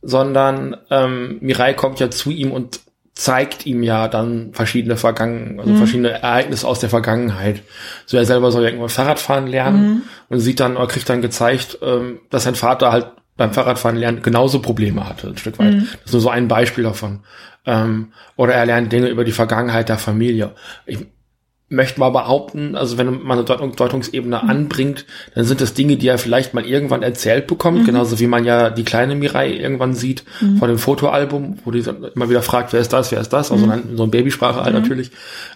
sondern 0.02 0.78
ähm, 0.90 1.40
Mirai 1.42 1.74
kommt 1.74 2.00
ja 2.00 2.10
zu 2.10 2.32
ihm 2.32 2.54
und 2.54 2.85
zeigt 3.16 3.66
ihm 3.66 3.82
ja 3.82 4.10
dann 4.10 4.54
verschiedene 4.54 4.98
Vergangen, 4.98 5.60
also 5.60 5.72
mhm. 5.72 5.78
verschiedene 5.78 6.10
Ereignisse 6.10 6.68
aus 6.68 6.80
der 6.80 6.90
Vergangenheit. 6.90 7.62
So 8.06 8.18
er 8.18 8.26
selber 8.26 8.52
soll 8.52 8.64
ja 8.64 8.70
irgendwann 8.70 8.90
Fahrradfahren 8.90 9.48
lernen 9.48 9.88
mhm. 9.88 10.02
und 10.28 10.40
sieht 10.40 10.60
dann 10.60 10.76
oder 10.76 10.88
kriegt 10.88 11.10
dann 11.10 11.22
gezeigt, 11.22 11.80
ähm, 11.82 12.20
dass 12.30 12.44
sein 12.44 12.56
Vater 12.56 12.92
halt 12.92 13.08
beim 13.38 13.54
Fahrradfahren 13.54 13.98
lernen 13.98 14.22
genauso 14.22 14.60
Probleme 14.62 15.08
hatte, 15.08 15.28
ein 15.28 15.38
Stück 15.38 15.60
weit. 15.60 15.74
Mhm. 15.74 15.88
Das 15.92 16.06
ist 16.06 16.14
nur 16.14 16.22
so 16.22 16.30
ein 16.30 16.50
Beispiel 16.50 16.84
davon. 16.84 17.22
Ähm, 17.66 18.12
oder 18.36 18.54
er 18.54 18.66
lernt 18.66 18.92
Dinge 18.92 19.08
über 19.08 19.24
die 19.24 19.32
Vergangenheit 19.32 19.90
der 19.90 19.98
Familie. 19.98 20.52
Ich, 20.86 21.00
möchte 21.68 22.00
mal 22.00 22.12
behaupten, 22.12 22.76
also 22.76 22.98
wenn 22.98 23.24
man 23.24 23.40
eine 23.40 23.44
Deutung, 23.44 23.76
Deutungsebene 23.76 24.40
mhm. 24.44 24.50
anbringt, 24.50 25.06
dann 25.34 25.46
sind 25.46 25.62
das 25.62 25.74
Dinge, 25.74 25.98
die 25.98 26.08
er 26.08 26.20
vielleicht 26.20 26.54
mal 26.54 26.66
irgendwann 26.66 27.02
erzählt 27.02 27.48
bekommt, 27.48 27.82
mhm. 27.82 27.86
genauso 27.86 28.20
wie 28.20 28.28
man 28.28 28.46
ja 28.46 28.70
die 28.70 28.84
kleine 28.84 29.16
Mirai 29.16 29.52
irgendwann 29.52 29.96
sieht 29.96 30.24
mhm. 30.42 30.58
von 30.58 30.70
dem 30.70 30.78
Fotoalbum, 30.78 31.60
wo 31.66 31.72
die 31.72 31.84
immer 32.14 32.30
wieder 32.30 32.44
fragt, 32.44 32.72
wer 32.72 32.82
ist 32.82 32.94
das, 32.94 33.12
wer 33.12 33.20
ist 33.20 33.34
das, 33.34 33.52
also 33.52 33.66
mhm. 33.66 33.98
so 33.98 34.04
ein 34.04 34.12
Babysprache 34.12 34.64
halt 34.64 34.76
mhm. 34.76 34.82
natürlich, 34.82 35.12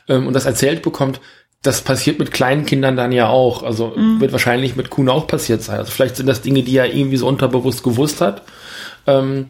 ähm, 0.08 0.26
und 0.26 0.34
das 0.34 0.46
erzählt 0.46 0.82
bekommt, 0.82 1.22
das 1.62 1.82
passiert 1.82 2.18
mit 2.18 2.32
kleinen 2.32 2.66
Kindern 2.66 2.96
dann 2.96 3.12
ja 3.12 3.28
auch, 3.28 3.62
also 3.62 3.94
mhm. 3.96 4.20
wird 4.20 4.32
wahrscheinlich 4.32 4.76
mit 4.76 4.90
Kuhn 4.90 5.10
auch 5.10 5.28
passiert 5.28 5.62
sein. 5.62 5.78
Also 5.78 5.92
vielleicht 5.92 6.16
sind 6.16 6.28
das 6.28 6.42
Dinge, 6.42 6.64
die 6.64 6.78
er 6.78 6.94
irgendwie 6.94 7.18
so 7.18 7.28
unterbewusst 7.28 7.84
gewusst 7.84 8.22
hat 8.22 8.44
ähm, 9.06 9.48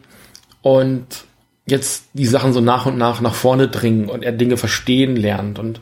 und 0.60 1.06
jetzt 1.66 2.06
die 2.12 2.26
Sachen 2.26 2.52
so 2.52 2.60
nach 2.60 2.86
und 2.86 2.98
nach 2.98 3.20
nach 3.20 3.34
vorne 3.34 3.68
dringen 3.68 4.08
und 4.08 4.24
er 4.24 4.32
Dinge 4.32 4.56
verstehen 4.56 5.14
lernt 5.16 5.58
und 5.58 5.80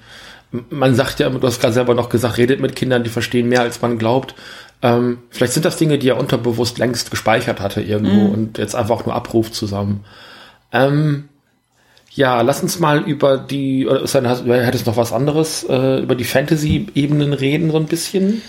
man 0.71 0.95
sagt 0.95 1.21
ja, 1.21 1.29
du 1.29 1.47
hast 1.47 1.61
gerade 1.61 1.75
selber 1.75 1.95
noch 1.95 2.09
gesagt, 2.09 2.39
redet 2.39 2.61
mit 2.61 2.77
Kindern, 2.77 3.05
die 3.05 3.11
verstehen 3.11 3.49
mehr, 3.49 3.61
als 3.61 3.83
man 3.83 3.99
glaubt. 3.99 4.35
Ähm, 4.81 5.19
vielleicht 5.31 5.53
sind 5.55 5.65
das 5.65 5.77
Dinge, 5.77 5.99
die 5.99 6.09
er 6.09 6.19
unterbewusst 6.19 6.79
längst 6.79 7.11
gespeichert 7.11 7.61
hatte 7.61 7.81
irgendwo 7.81 8.29
mm. 8.29 8.33
und 8.33 8.59
jetzt 8.59 8.77
einfach 8.77 9.05
nur 9.05 9.15
abruft 9.15 9.55
zusammen. 9.55 10.05
Ähm, 10.73 11.29
ja, 12.13 12.41
lass 12.43 12.63
uns 12.63 12.79
mal 12.79 13.03
über 13.03 13.39
die, 13.39 13.87
oder 13.87 14.65
hättest 14.65 14.87
noch 14.87 14.97
was 14.97 15.13
anderes, 15.13 15.65
äh, 15.69 16.01
über 16.01 16.15
die 16.15 16.25
Fantasy-Ebenen 16.25 17.33
reden, 17.33 17.71
so 17.71 17.77
ein 17.77 17.87
bisschen? 17.87 18.43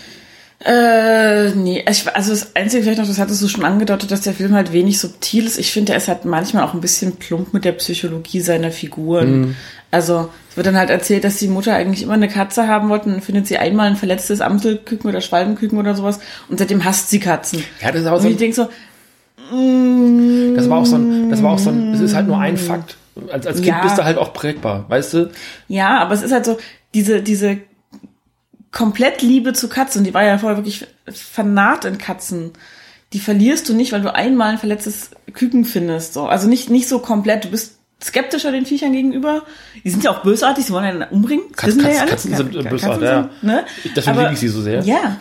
Äh, 0.62 1.50
nee, 1.52 1.82
also 1.86 2.30
das 2.30 2.54
Einzige 2.54 2.82
vielleicht 2.82 2.98
noch, 2.98 3.08
das 3.08 3.18
hattest 3.18 3.42
du 3.42 3.48
schon 3.48 3.64
angedeutet, 3.64 4.10
dass 4.10 4.20
der 4.20 4.34
Film 4.34 4.54
halt 4.54 4.72
wenig 4.72 4.98
subtil 4.98 5.46
ist. 5.46 5.58
Ich 5.58 5.72
finde, 5.72 5.92
er 5.92 5.98
ist 5.98 6.08
halt 6.08 6.26
manchmal 6.26 6.64
auch 6.64 6.74
ein 6.74 6.82
bisschen 6.82 7.16
plump 7.16 7.54
mit 7.54 7.64
der 7.64 7.72
Psychologie 7.72 8.40
seiner 8.40 8.70
Figuren. 8.70 9.40
Mm. 9.40 9.56
Also 9.90 10.30
es 10.50 10.56
wird 10.56 10.66
dann 10.66 10.76
halt 10.76 10.90
erzählt, 10.90 11.24
dass 11.24 11.38
die 11.38 11.48
Mutter 11.48 11.74
eigentlich 11.74 12.02
immer 12.02 12.14
eine 12.14 12.28
Katze 12.28 12.68
haben 12.68 12.88
wollte 12.88 13.06
und 13.06 13.12
dann 13.12 13.22
findet 13.22 13.46
sie 13.46 13.58
einmal 13.58 13.88
ein 13.88 13.96
verletztes 13.96 14.40
Amselküken 14.40 15.10
oder 15.10 15.20
Schwalbenküken 15.20 15.78
oder 15.78 15.94
sowas 15.94 16.20
und 16.48 16.58
seitdem 16.58 16.84
hasst 16.84 17.10
sie 17.10 17.18
Katzen. 17.18 17.64
Ja, 17.80 17.90
das 17.90 18.02
ist 18.02 18.06
auch 18.06 18.18
so. 18.18 18.26
Und 18.26 18.32
ich 18.32 18.38
denke 18.38 18.54
so, 18.54 18.68
mm, 19.54 20.54
das 20.54 20.70
war 20.70 20.78
auch 20.78 20.86
so 20.86 20.96
ein, 20.96 21.30
das 21.30 21.42
war 21.42 21.52
auch 21.52 21.58
so 21.58 21.70
ein, 21.70 21.94
es 21.94 22.00
ist 22.00 22.14
halt 22.14 22.28
nur 22.28 22.38
ein 22.38 22.56
Fakt. 22.56 22.96
Als, 23.32 23.46
als 23.46 23.56
Kind 23.56 23.68
ja. 23.68 23.82
bist 23.82 23.98
du 23.98 24.04
halt 24.04 24.16
auch 24.16 24.32
prägbar, 24.32 24.84
weißt 24.88 25.14
du? 25.14 25.30
Ja, 25.66 25.98
aber 25.98 26.14
es 26.14 26.22
ist 26.22 26.32
halt 26.32 26.44
so, 26.44 26.58
diese, 26.94 27.22
diese 27.22 27.58
komplett 28.70 29.22
Liebe 29.22 29.52
zu 29.52 29.68
Katzen, 29.68 30.04
die 30.04 30.14
war 30.14 30.24
ja 30.24 30.38
vorher 30.38 30.58
wirklich 30.58 30.86
vernarrt 31.06 31.84
in 31.84 31.98
Katzen. 31.98 32.52
Die 33.12 33.18
verlierst 33.18 33.68
du 33.68 33.74
nicht, 33.74 33.90
weil 33.92 34.02
du 34.02 34.14
einmal 34.14 34.52
ein 34.52 34.58
verletztes 34.58 35.10
Küken 35.32 35.64
findest. 35.64 36.14
So. 36.14 36.26
Also 36.26 36.48
nicht, 36.48 36.70
nicht 36.70 36.88
so 36.88 37.00
komplett. 37.00 37.44
Du 37.44 37.48
bist 37.48 37.79
skeptischer 38.02 38.52
den 38.52 38.66
Viechern 38.66 38.92
gegenüber. 38.92 39.42
Die 39.84 39.90
sind 39.90 40.02
ja 40.04 40.10
auch 40.10 40.22
bösartig, 40.22 40.64
sie 40.64 40.72
wollen 40.72 41.00
ja 41.00 41.06
umbringen. 41.08 41.44
Das 41.50 41.76
Katz, 41.76 41.78
Katz, 41.78 41.96
ja 41.96 42.06
Katzen 42.06 42.36
sind 42.36 42.52
Katzen 42.52 42.70
bösartig, 42.70 43.02
ja. 43.02 43.30
Ne? 43.42 43.64
Deswegen 43.94 44.18
liebe 44.18 44.32
ich 44.32 44.38
sie 44.38 44.48
so 44.48 44.62
sehr. 44.62 44.82
Ja. 44.82 45.18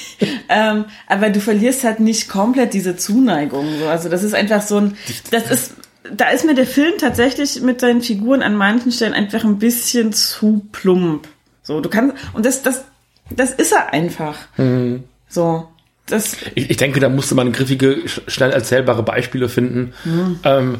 ähm, 0.48 0.84
aber 1.06 1.30
du 1.30 1.40
verlierst 1.40 1.84
halt 1.84 2.00
nicht 2.00 2.28
komplett 2.28 2.72
diese 2.72 2.96
Zuneigung. 2.96 3.66
Also 3.88 4.08
das 4.08 4.22
ist 4.22 4.34
einfach 4.34 4.62
so 4.62 4.76
ein, 4.76 4.96
das 5.30 5.50
ist, 5.50 5.74
da 6.12 6.30
ist 6.30 6.44
mir 6.44 6.54
der 6.54 6.66
Film 6.66 6.94
tatsächlich 6.98 7.60
mit 7.62 7.80
seinen 7.80 8.00
Figuren 8.00 8.42
an 8.42 8.54
manchen 8.54 8.92
Stellen 8.92 9.12
einfach 9.12 9.44
ein 9.44 9.58
bisschen 9.58 10.12
zu 10.12 10.66
plump. 10.72 11.28
So, 11.62 11.80
du 11.80 11.88
kannst, 11.88 12.16
und 12.32 12.46
das, 12.46 12.62
das, 12.62 12.84
das 13.30 13.52
ist 13.52 13.72
er 13.72 13.92
einfach. 13.92 14.36
Mhm. 14.56 15.04
So. 15.28 15.68
Das 16.06 16.36
ich, 16.56 16.70
ich 16.70 16.76
denke, 16.76 16.98
da 16.98 17.08
musste 17.08 17.36
man 17.36 17.52
griffige, 17.52 17.98
schnell 18.26 18.50
erzählbare 18.50 19.04
Beispiele 19.04 19.48
finden. 19.48 19.92
Mhm. 20.04 20.40
Ähm, 20.42 20.78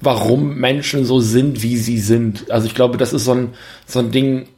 warum 0.00 0.56
Menschen 0.56 1.04
so 1.04 1.20
sind, 1.20 1.62
wie 1.62 1.76
sie 1.76 1.98
sind. 1.98 2.50
Also 2.50 2.66
ich 2.66 2.74
glaube, 2.74 2.98
das 2.98 3.12
ist 3.12 3.24
so 3.24 3.32
ein, 3.32 3.54
so 3.86 3.98
ein 3.98 4.10
Ding, 4.10 4.48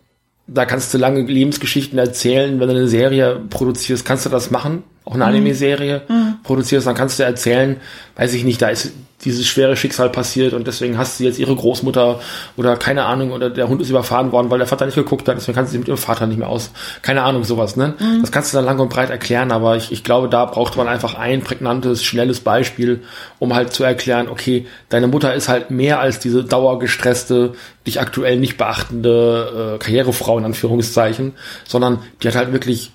da 0.46 0.64
kannst 0.64 0.92
du 0.92 0.98
lange 0.98 1.22
Lebensgeschichten 1.22 1.98
erzählen. 1.98 2.58
Wenn 2.60 2.68
du 2.68 2.74
eine 2.74 2.88
Serie 2.88 3.40
produzierst, 3.50 4.04
kannst 4.04 4.26
du 4.26 4.30
das 4.30 4.50
machen. 4.50 4.82
Auch 5.10 5.14
eine 5.14 5.24
mhm. 5.24 5.30
Anime-Serie 5.30 6.02
mhm. 6.08 6.36
produzierst, 6.44 6.86
dann 6.86 6.94
kannst 6.94 7.18
du 7.18 7.24
erzählen, 7.24 7.76
weiß 8.14 8.32
ich 8.34 8.44
nicht, 8.44 8.62
da 8.62 8.68
ist 8.68 8.92
dieses 9.24 9.46
schwere 9.46 9.76
Schicksal 9.76 10.08
passiert 10.08 10.54
und 10.54 10.68
deswegen 10.68 10.96
hast 10.96 11.18
du 11.18 11.24
jetzt 11.24 11.38
ihre 11.40 11.54
Großmutter 11.54 12.20
oder 12.56 12.76
keine 12.76 13.04
Ahnung 13.04 13.32
oder 13.32 13.50
der 13.50 13.68
Hund 13.68 13.82
ist 13.82 13.90
überfahren 13.90 14.30
worden, 14.30 14.50
weil 14.50 14.58
der 14.58 14.68
Vater 14.68 14.86
nicht 14.86 14.94
geguckt 14.94 15.28
hat, 15.28 15.36
deswegen 15.36 15.56
kannst 15.56 15.70
du 15.70 15.72
sie 15.72 15.78
mit 15.78 15.88
ihrem 15.88 15.98
Vater 15.98 16.28
nicht 16.28 16.38
mehr 16.38 16.48
aus. 16.48 16.70
Keine 17.02 17.22
Ahnung, 17.22 17.42
sowas, 17.42 17.76
ne? 17.76 17.94
Mhm. 17.98 18.20
Das 18.20 18.30
kannst 18.30 18.52
du 18.52 18.56
dann 18.56 18.64
lang 18.64 18.78
und 18.78 18.88
breit 18.88 19.10
erklären, 19.10 19.50
aber 19.50 19.76
ich, 19.76 19.90
ich 19.90 20.04
glaube, 20.04 20.28
da 20.28 20.44
braucht 20.44 20.76
man 20.76 20.86
einfach 20.86 21.14
ein 21.14 21.42
prägnantes, 21.42 22.04
schnelles 22.04 22.38
Beispiel, 22.38 23.02
um 23.40 23.52
halt 23.52 23.72
zu 23.72 23.82
erklären, 23.82 24.28
okay, 24.28 24.66
deine 24.90 25.08
Mutter 25.08 25.34
ist 25.34 25.48
halt 25.48 25.72
mehr 25.72 25.98
als 25.98 26.20
diese 26.20 26.44
dauergestresste, 26.44 27.54
dich 27.84 28.00
aktuell 28.00 28.38
nicht 28.38 28.58
beachtende 28.58 29.74
äh, 29.74 29.78
Karrierefrau 29.78 30.38
in 30.38 30.44
Anführungszeichen, 30.44 31.32
sondern 31.66 31.98
die 32.22 32.28
hat 32.28 32.36
halt 32.36 32.52
wirklich 32.52 32.92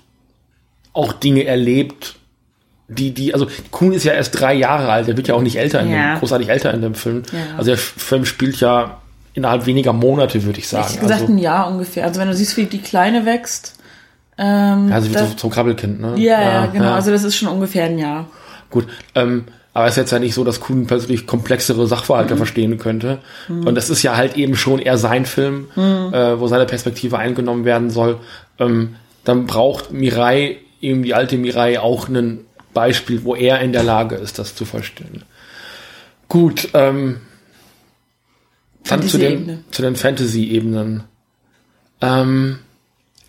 auch 0.96 1.12
Dinge 1.12 1.44
erlebt, 1.44 2.16
die, 2.88 3.12
die, 3.12 3.34
also 3.34 3.48
Kuhn 3.70 3.92
ist 3.92 4.04
ja 4.04 4.12
erst 4.12 4.38
drei 4.38 4.54
Jahre 4.54 4.90
alt, 4.90 5.08
der 5.08 5.16
wird 5.16 5.28
ja 5.28 5.34
auch 5.34 5.42
nicht 5.42 5.56
älter, 5.56 5.80
in 5.80 5.90
ja. 5.90 6.14
dem, 6.14 6.20
großartig 6.20 6.48
älter 6.48 6.72
in 6.72 6.82
dem 6.82 6.94
Film. 6.94 7.22
Ja. 7.32 7.58
Also 7.58 7.70
der 7.70 7.78
Film 7.78 8.24
spielt 8.24 8.60
ja 8.60 8.98
innerhalb 9.34 9.66
weniger 9.66 9.92
Monate, 9.92 10.44
würde 10.44 10.58
ich 10.58 10.68
sagen. 10.68 10.86
Ich 10.90 11.00
gesagt 11.00 11.22
also, 11.22 11.32
ein 11.32 11.38
Jahr 11.38 11.68
ungefähr. 11.68 12.04
Also 12.04 12.20
wenn 12.20 12.28
du 12.28 12.34
siehst, 12.34 12.56
wie 12.56 12.66
die 12.66 12.80
Kleine 12.80 13.26
wächst. 13.26 13.74
Ähm, 14.38 14.88
ja, 14.88 15.00
sie 15.00 15.12
wird 15.12 15.28
so 15.28 15.34
zum 15.34 15.50
Krabbelkind, 15.50 16.00
ne? 16.00 16.14
Ja, 16.16 16.40
ja, 16.40 16.52
ja, 16.52 16.66
genau. 16.66 16.92
Also 16.92 17.10
das 17.10 17.24
ist 17.24 17.36
schon 17.36 17.48
ungefähr 17.48 17.86
ein 17.86 17.98
Jahr. 17.98 18.28
Gut, 18.70 18.86
ähm, 19.14 19.46
aber 19.72 19.86
es 19.86 19.92
ist 19.92 19.98
jetzt 19.98 20.12
ja 20.12 20.18
nicht 20.18 20.34
so, 20.34 20.44
dass 20.44 20.60
Kuhn 20.60 20.86
plötzlich 20.86 21.26
komplexere 21.26 21.86
Sachverhalte 21.86 22.34
mhm. 22.34 22.38
verstehen 22.38 22.78
könnte. 22.78 23.18
Mhm. 23.48 23.66
Und 23.66 23.74
das 23.74 23.90
ist 23.90 24.02
ja 24.02 24.16
halt 24.16 24.36
eben 24.36 24.56
schon 24.56 24.78
eher 24.78 24.96
sein 24.96 25.26
Film, 25.26 25.68
mhm. 25.74 26.14
äh, 26.14 26.38
wo 26.38 26.46
seine 26.46 26.66
Perspektive 26.66 27.18
eingenommen 27.18 27.64
werden 27.64 27.90
soll. 27.90 28.18
Ähm, 28.58 28.96
dann 29.24 29.46
braucht 29.46 29.92
Mirai, 29.92 30.58
eben 30.80 31.02
die 31.02 31.14
alte 31.14 31.36
Mirai, 31.36 31.78
auch 31.78 32.08
einen 32.08 32.46
Beispiel, 32.74 33.24
wo 33.24 33.34
er 33.34 33.60
in 33.60 33.72
der 33.72 33.82
Lage 33.82 34.16
ist, 34.16 34.38
das 34.38 34.54
zu 34.54 34.64
verstehen. 34.64 35.24
Gut, 36.28 36.68
ähm, 36.74 37.20
dann 38.84 39.02
zu 39.02 39.18
den, 39.18 39.64
zu 39.70 39.82
den 39.82 39.96
Fantasy-Ebenen. 39.96 41.04
Ähm, 42.00 42.58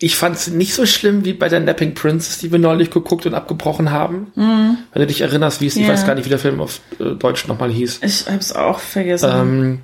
ich 0.00 0.16
fand 0.16 0.36
es 0.36 0.48
nicht 0.48 0.74
so 0.74 0.86
schlimm 0.86 1.24
wie 1.24 1.32
bei 1.32 1.48
der 1.48 1.60
Napping 1.60 1.94
Princess, 1.94 2.38
die 2.38 2.52
wir 2.52 2.58
neulich 2.58 2.90
geguckt 2.90 3.26
und 3.26 3.34
abgebrochen 3.34 3.90
haben. 3.90 4.30
Mhm. 4.36 4.78
Wenn 4.92 5.00
du 5.00 5.06
dich 5.06 5.22
erinnerst, 5.22 5.60
wie 5.60 5.66
es, 5.66 5.74
ja. 5.74 5.82
ich 5.82 5.88
weiß 5.88 6.06
gar 6.06 6.14
nicht, 6.14 6.24
wie 6.24 6.30
der 6.30 6.38
Film 6.38 6.60
auf 6.60 6.80
äh, 7.00 7.16
Deutsch 7.16 7.48
nochmal 7.48 7.70
hieß. 7.70 8.00
Ich 8.02 8.26
hab's 8.28 8.52
auch 8.52 8.78
vergessen. 8.78 9.30
Ähm, 9.32 9.78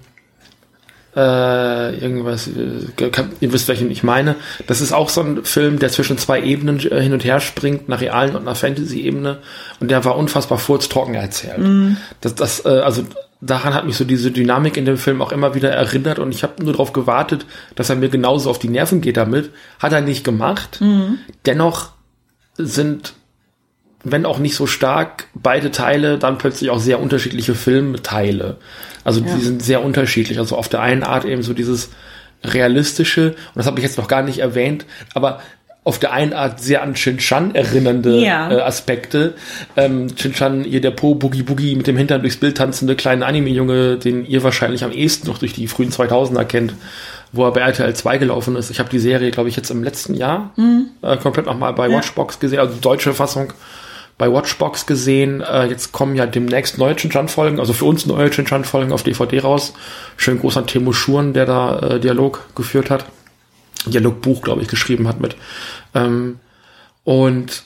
äh, 1.16 1.96
irgendwas, 1.98 2.48
äh, 2.48 3.10
ihr 3.40 3.52
wisst, 3.52 3.68
welchen 3.68 3.90
ich 3.90 4.02
meine. 4.02 4.36
Das 4.66 4.80
ist 4.80 4.92
auch 4.92 5.08
so 5.08 5.20
ein 5.20 5.44
Film, 5.44 5.78
der 5.78 5.90
zwischen 5.90 6.18
zwei 6.18 6.42
Ebenen 6.42 6.78
äh, 6.80 7.00
hin 7.00 7.12
und 7.12 7.24
her 7.24 7.40
springt, 7.40 7.88
einer 7.88 8.00
realen 8.00 8.34
und 8.34 8.42
einer 8.42 8.54
Fantasy-Ebene. 8.54 9.38
Und 9.80 9.90
der 9.90 10.04
war 10.04 10.16
unfassbar 10.16 10.58
furztrocken 10.58 11.14
erzählt. 11.14 11.58
Mm. 11.58 11.96
Das, 12.20 12.34
das, 12.34 12.64
äh, 12.64 12.68
also 12.68 13.04
daran 13.40 13.74
hat 13.74 13.86
mich 13.86 13.96
so 13.96 14.04
diese 14.04 14.30
Dynamik 14.30 14.76
in 14.76 14.84
dem 14.84 14.96
Film 14.96 15.22
auch 15.22 15.32
immer 15.32 15.54
wieder 15.54 15.70
erinnert 15.70 16.18
und 16.18 16.34
ich 16.34 16.42
habe 16.42 16.62
nur 16.62 16.72
darauf 16.72 16.92
gewartet, 16.92 17.46
dass 17.74 17.90
er 17.90 17.96
mir 17.96 18.08
genauso 18.08 18.50
auf 18.50 18.58
die 18.58 18.68
Nerven 18.68 19.00
geht 19.00 19.16
damit. 19.16 19.50
Hat 19.78 19.92
er 19.92 20.00
nicht 20.00 20.24
gemacht. 20.24 20.80
Mm. 20.80 21.14
Dennoch 21.46 21.90
sind 22.56 23.14
wenn 24.04 24.26
auch 24.26 24.38
nicht 24.38 24.54
so 24.54 24.66
stark, 24.66 25.26
beide 25.34 25.70
Teile 25.70 26.18
dann 26.18 26.38
plötzlich 26.38 26.70
auch 26.70 26.78
sehr 26.78 27.00
unterschiedliche 27.00 27.54
Filmteile. 27.54 28.56
Also 29.02 29.20
Ja. 29.20 29.34
die 29.34 29.40
sind 29.42 29.62
sehr 29.62 29.82
unterschiedlich. 29.84 30.38
Also 30.38 30.56
auf 30.56 30.68
der 30.68 30.80
einen 30.80 31.02
Art 31.02 31.24
eben 31.24 31.42
so 31.42 31.52
dieses 31.54 31.90
realistische, 32.44 33.30
und 33.30 33.36
das 33.56 33.66
habe 33.66 33.78
ich 33.78 33.84
jetzt 33.84 33.98
noch 33.98 34.08
gar 34.08 34.22
nicht 34.22 34.38
erwähnt, 34.38 34.84
aber 35.14 35.40
auf 35.86 35.98
der 35.98 36.12
einen 36.12 36.32
Art 36.32 36.60
sehr 36.60 36.82
an 36.82 36.96
Shin-Chan 36.96 37.54
erinnernde 37.54 38.18
Ja. 38.20 38.50
äh, 38.50 38.60
Aspekte. 38.60 39.34
Ähm, 39.76 40.06
Shin-Chan, 40.16 40.64
hier 40.64 40.80
der 40.80 40.92
Po 40.92 41.14
Boogie 41.14 41.42
Boogie 41.42 41.74
mit 41.76 41.86
dem 41.86 41.96
Hintern 41.98 42.22
durchs 42.22 42.38
Bild 42.38 42.56
tanzende 42.56 42.96
kleine 42.96 43.26
Anime-Junge, 43.26 43.96
den 43.98 44.24
ihr 44.26 44.42
wahrscheinlich 44.42 44.82
am 44.82 44.92
ehesten 44.92 45.26
noch 45.28 45.38
durch 45.38 45.52
die 45.52 45.66
frühen 45.66 45.90
2000er 45.90 46.44
kennt, 46.44 46.74
wo 47.32 47.44
er 47.44 47.52
bei 47.52 47.60
RTL 47.60 47.92
2 47.94 48.16
gelaufen 48.16 48.56
ist. 48.56 48.70
Ich 48.70 48.78
habe 48.78 48.88
die 48.88 48.98
Serie, 48.98 49.30
glaube 49.30 49.50
ich, 49.50 49.56
jetzt 49.56 49.70
im 49.70 49.84
letzten 49.84 50.14
Jahr 50.14 50.52
äh, 51.02 51.16
komplett 51.18 51.44
nochmal 51.44 51.74
bei 51.74 51.88
Ja. 51.88 51.96
Watchbox 51.98 52.40
gesehen, 52.40 52.60
also 52.60 52.74
deutsche 52.80 53.12
Fassung 53.12 53.52
bei 54.18 54.32
Watchbox 54.32 54.86
gesehen. 54.86 55.40
Äh, 55.40 55.66
jetzt 55.66 55.92
kommen 55.92 56.14
ja 56.16 56.26
demnächst 56.26 56.78
neue 56.78 56.98
Shin-Chan-Folgen, 56.98 57.60
also 57.60 57.72
für 57.72 57.84
uns 57.84 58.06
neue 58.06 58.32
Shin-Chan-Folgen 58.32 58.92
auf 58.92 59.02
DVD 59.02 59.40
raus. 59.40 59.74
Schön 60.16 60.38
groß 60.40 60.56
an 60.56 60.66
Timo 60.66 60.92
Schuren, 60.92 61.32
der 61.32 61.46
da 61.46 61.78
äh, 61.78 62.00
Dialog 62.00 62.46
geführt 62.54 62.90
hat. 62.90 63.06
Dialogbuch, 63.86 64.42
glaube 64.42 64.62
ich, 64.62 64.68
geschrieben 64.68 65.08
hat 65.08 65.20
mit. 65.20 65.36
Ähm, 65.94 66.38
und 67.04 67.64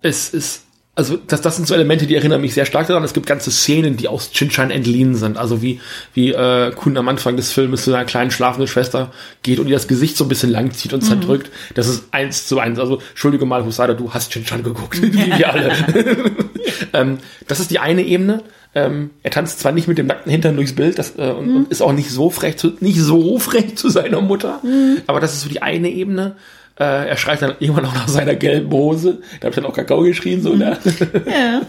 es 0.00 0.30
ist, 0.30 0.63
also 0.96 1.16
das, 1.16 1.40
das 1.40 1.56
sind 1.56 1.66
so 1.66 1.74
Elemente, 1.74 2.06
die 2.06 2.14
erinnern 2.14 2.40
mich 2.40 2.54
sehr 2.54 2.66
stark 2.66 2.86
daran. 2.86 3.02
Es 3.02 3.14
gibt 3.14 3.26
ganze 3.26 3.50
Szenen, 3.50 3.96
die 3.96 4.06
aus 4.06 4.30
Chinchan 4.30 4.70
entliehen 4.70 5.16
sind. 5.16 5.36
Also 5.36 5.60
wie, 5.60 5.80
wie 6.12 6.32
äh, 6.32 6.70
Kun 6.70 6.96
am 6.96 7.08
Anfang 7.08 7.36
des 7.36 7.52
Filmes 7.52 7.82
zu 7.82 7.90
seiner 7.90 8.04
kleinen 8.04 8.30
schlafenden 8.30 8.68
Schwester 8.68 9.10
geht 9.42 9.58
und 9.58 9.66
ihr 9.66 9.74
das 9.74 9.88
Gesicht 9.88 10.16
so 10.16 10.24
ein 10.24 10.28
bisschen 10.28 10.50
langzieht 10.50 10.92
und 10.92 11.00
zerdrückt. 11.00 11.50
Das 11.74 11.88
ist 11.88 12.04
eins 12.12 12.46
zu 12.46 12.60
eins. 12.60 12.78
Also, 12.78 13.00
entschuldige 13.10 13.44
mal, 13.44 13.64
Husada, 13.64 13.94
du 13.94 14.14
hast 14.14 14.30
Chinchan 14.30 14.62
geguckt, 14.62 15.02
wie 15.02 15.14
wir 15.38 15.52
alle. 15.52 15.72
ähm, 16.92 17.18
das 17.48 17.58
ist 17.58 17.72
die 17.72 17.80
eine 17.80 18.02
Ebene. 18.02 18.44
Ähm, 18.76 19.10
er 19.22 19.30
tanzt 19.30 19.60
zwar 19.60 19.72
nicht 19.72 19.88
mit 19.88 19.98
dem 19.98 20.06
nackten 20.06 20.30
Hintern 20.30 20.56
durchs 20.56 20.74
Bild 20.74 20.98
das, 20.98 21.16
äh, 21.16 21.30
und, 21.30 21.56
und 21.56 21.70
ist 21.70 21.80
auch 21.82 21.92
nicht 21.92 22.10
so 22.10 22.30
frech 22.30 22.56
zu, 22.56 22.72
nicht 22.80 23.00
so 23.00 23.38
frech 23.38 23.76
zu 23.76 23.88
seiner 23.88 24.20
Mutter, 24.20 24.60
aber 25.06 25.20
das 25.20 25.34
ist 25.34 25.42
so 25.42 25.48
die 25.48 25.62
eine 25.62 25.90
Ebene. 25.90 26.34
Äh, 26.78 27.08
er 27.08 27.16
schreit 27.16 27.40
dann 27.42 27.54
irgendwann 27.60 27.86
auch 27.86 27.94
nach 27.94 28.08
seiner 28.08 28.34
gelben 28.34 28.70
Hose. 28.72 29.18
Da 29.40 29.46
habe 29.46 29.50
ich 29.50 29.54
dann 29.56 29.64
auch 29.66 29.74
Kakao 29.74 30.02
geschrien, 30.02 30.42
so, 30.42 30.54
ne? 30.54 30.76
Ja. 31.26 31.62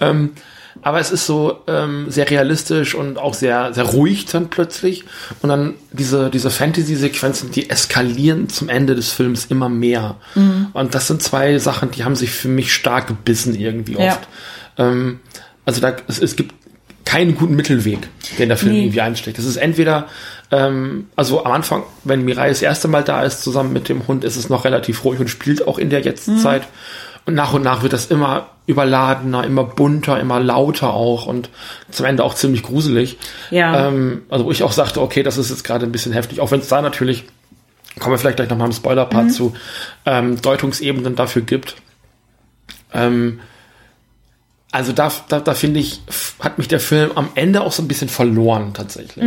ähm, 0.00 0.30
aber 0.84 0.98
es 1.00 1.10
ist 1.12 1.26
so 1.26 1.58
ähm, 1.68 2.06
sehr 2.10 2.28
realistisch 2.30 2.94
und 2.94 3.18
auch 3.18 3.34
sehr, 3.34 3.72
sehr 3.74 3.84
ruhig 3.84 4.24
dann 4.26 4.48
plötzlich. 4.50 5.04
Und 5.42 5.48
dann 5.50 5.74
diese, 5.92 6.30
diese 6.30 6.50
Fantasy-Sequenzen, 6.50 7.50
die 7.50 7.70
eskalieren 7.70 8.48
zum 8.48 8.68
Ende 8.68 8.94
des 8.94 9.10
Films 9.12 9.44
immer 9.46 9.68
mehr. 9.68 10.16
Und 10.72 10.94
das 10.94 11.06
sind 11.08 11.22
zwei 11.22 11.58
Sachen, 11.58 11.90
die 11.92 12.04
haben 12.04 12.16
sich 12.16 12.30
für 12.30 12.48
mich 12.48 12.72
stark 12.72 13.06
gebissen 13.08 13.54
irgendwie 13.54 13.92
Ja. 13.92 14.12
oft. 14.14 14.28
Ähm, 14.78 15.20
also 15.64 15.80
da, 15.80 15.94
es, 16.08 16.18
es 16.20 16.34
gibt 16.36 16.54
keinen 17.04 17.36
guten 17.36 17.54
Mittelweg, 17.54 17.98
den 18.38 18.48
der 18.48 18.56
Film 18.56 18.72
Nee. 18.72 18.84
irgendwie 18.84 19.02
einsteckt. 19.02 19.38
Es 19.38 19.44
ist 19.44 19.56
entweder, 19.58 20.08
ähm, 20.52 21.08
also 21.16 21.44
am 21.44 21.52
Anfang, 21.52 21.82
wenn 22.04 22.24
Mirai 22.24 22.50
das 22.50 22.60
erste 22.60 22.86
Mal 22.86 23.02
da 23.02 23.22
ist, 23.22 23.42
zusammen 23.42 23.72
mit 23.72 23.88
dem 23.88 24.06
Hund, 24.06 24.22
ist 24.22 24.36
es 24.36 24.50
noch 24.50 24.64
relativ 24.64 25.02
ruhig 25.04 25.18
und 25.18 25.28
spielt 25.28 25.66
auch 25.66 25.78
in 25.78 25.88
der 25.90 26.02
Jetztzeit. 26.02 26.68
Und 27.24 27.34
nach 27.34 27.54
und 27.54 27.62
nach 27.62 27.82
wird 27.82 27.94
das 27.94 28.06
immer 28.06 28.48
überladener, 28.66 29.44
immer 29.44 29.64
bunter, 29.64 30.20
immer 30.20 30.40
lauter 30.40 30.92
auch 30.92 31.26
und 31.26 31.48
zum 31.90 32.04
Ende 32.04 32.22
auch 32.22 32.34
ziemlich 32.34 32.62
gruselig. 32.62 33.16
Ja. 33.50 33.88
Ähm, 33.88 34.22
also 34.28 34.44
wo 34.44 34.50
ich 34.50 34.62
auch 34.62 34.72
sagte, 34.72 35.00
okay, 35.00 35.22
das 35.22 35.38
ist 35.38 35.48
jetzt 35.48 35.64
gerade 35.64 35.86
ein 35.86 35.92
bisschen 35.92 36.12
heftig, 36.12 36.40
auch 36.40 36.50
wenn 36.50 36.60
es 36.60 36.68
da 36.68 36.82
natürlich, 36.82 37.24
kommen 37.98 38.12
wir 38.12 38.18
vielleicht 38.18 38.36
gleich 38.36 38.50
nochmal 38.50 38.66
im 38.66 38.74
Spoiler-Part 38.74 39.32
zu, 39.32 39.54
ähm, 40.04 40.40
Deutungsebenen 40.42 41.16
dafür 41.16 41.42
gibt. 41.42 41.76
Ähm, 42.92 43.40
also 44.70 44.92
da, 44.92 45.12
da, 45.28 45.40
da 45.40 45.54
finde 45.54 45.80
ich, 45.80 46.02
hat 46.40 46.58
mich 46.58 46.68
der 46.68 46.80
Film 46.80 47.12
am 47.14 47.30
Ende 47.36 47.62
auch 47.62 47.72
so 47.72 47.82
ein 47.82 47.88
bisschen 47.88 48.08
verloren 48.08 48.72
tatsächlich. 48.74 49.24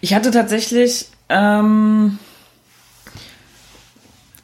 Ich 0.00 0.14
hatte 0.14 0.30
tatsächlich 0.30 1.06
ähm, 1.28 2.18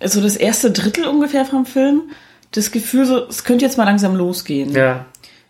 so 0.05 0.21
das 0.21 0.37
erste 0.37 0.71
Drittel 0.71 1.07
ungefähr 1.07 1.45
vom 1.45 1.67
Film 1.67 2.03
das 2.53 2.71
Gefühl, 2.71 3.07
so, 3.07 3.27
es 3.27 3.45
könnte 3.45 3.65
jetzt 3.65 3.79
mal 3.79 3.85
langsam 3.85 4.15
losgehen. 4.15 4.73
Ja. 4.73 5.07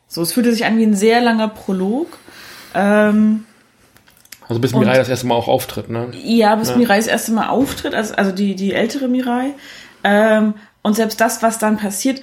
So, 0.07 0.23
es 0.23 0.33
fühlte 0.33 0.53
sich 0.53 0.65
an 0.65 0.79
wie 0.79 0.85
ein 0.85 0.95
sehr 0.95 1.21
langer 1.21 1.49
Prolog. 1.49 2.19
Ähm, 2.75 3.45
Also 4.49 4.61
bis 4.61 4.73
Mirai 4.75 4.97
das 4.97 5.09
erste 5.09 5.27
Mal 5.27 5.35
auch 5.35 5.49
auftritt, 5.49 5.91
ne? 5.91 6.11
ja, 6.23 6.55
bis 6.55 6.71
Ja. 6.71 6.77
Mirai 6.77 6.99
das 6.99 7.07
erste 7.09 7.33
Mal 7.33 7.49
auftritt, 7.49 7.95
also, 7.95 8.15
also 8.15 8.31
die, 8.33 8.55
die 8.55 8.73
ältere 8.73 9.09
Mirai. 9.09 9.55
Ähm, 10.05 10.55
und 10.83 10.95
selbst 10.95 11.21
das, 11.21 11.43
was 11.43 11.59
dann 11.59 11.77
passiert, 11.77 12.21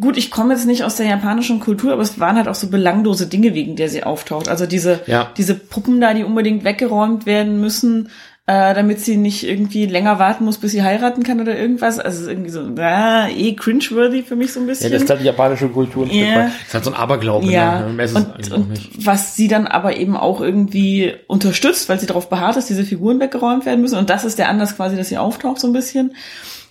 gut, 0.00 0.16
ich 0.16 0.30
komme 0.30 0.54
jetzt 0.54 0.66
nicht 0.66 0.84
aus 0.84 0.96
der 0.96 1.06
japanischen 1.06 1.60
Kultur, 1.60 1.92
aber 1.92 2.02
es 2.02 2.18
waren 2.18 2.36
halt 2.36 2.48
auch 2.48 2.54
so 2.54 2.68
belanglose 2.68 3.26
Dinge, 3.26 3.54
wegen 3.54 3.76
der 3.76 3.88
sie 3.88 4.02
auftaucht. 4.02 4.48
Also 4.48 4.66
diese, 4.66 5.00
Ja. 5.06 5.30
diese 5.36 5.54
Puppen 5.54 6.00
da, 6.00 6.12
die 6.14 6.24
unbedingt 6.24 6.64
weggeräumt 6.64 7.24
werden 7.26 7.60
müssen, 7.60 8.08
äh, 8.46 8.72
damit 8.74 9.00
sie 9.00 9.16
nicht 9.18 9.46
irgendwie 9.46 9.84
länger 9.84 10.18
warten 10.18 10.44
muss, 10.46 10.56
bis 10.56 10.72
sie 10.72 10.82
heiraten 10.82 11.22
kann 11.22 11.38
oder 11.40 11.56
irgendwas. 11.58 11.98
Also 11.98 12.16
es 12.16 12.22
ist 12.22 12.28
irgendwie 12.30 12.50
so, 12.50 12.60
ah, 12.80 13.28
eh 13.28 13.52
cringeworthy 13.54 14.22
für 14.22 14.36
mich 14.36 14.52
so 14.54 14.60
ein 14.60 14.64
Ja, 14.66 14.70
bisschen. 14.70 14.90
das 14.92 15.02
ist 15.02 15.10
halt 15.10 15.20
die 15.20 15.26
japanische 15.26 15.68
Kultur. 15.68 16.06
ein 16.06 16.10
Ja. 16.10 16.34
Weit. 16.36 16.50
ist 16.66 16.72
halt 16.74 16.84
so 16.84 16.90
ein 16.90 16.96
Aberglaube, 16.96 17.46
Ja, 17.50 17.80
ne? 17.86 18.02
Ist 18.02 18.16
es 18.16 18.24
und, 18.24 18.52
und 18.52 19.06
was 19.06 19.36
sie 19.36 19.48
dann 19.48 19.66
aber 19.66 19.96
eben 19.98 20.16
auch 20.16 20.40
irgendwie 20.40 21.12
unterstützt, 21.26 21.88
weil 21.90 22.00
sie 22.00 22.06
darauf 22.06 22.30
beharrt, 22.30 22.56
dass 22.56 22.66
diese 22.66 22.84
Figuren 22.84 23.20
weggeräumt 23.20 23.66
werden 23.66 23.82
müssen. 23.82 23.98
Und 23.98 24.08
das 24.08 24.24
ist 24.24 24.38
der 24.38 24.48
Anlass 24.48 24.74
quasi, 24.76 24.96
dass 24.96 25.10
sie 25.10 25.18
auftaucht 25.18 25.60
so 25.60 25.66
ein 25.66 25.74
bisschen. 25.74 26.14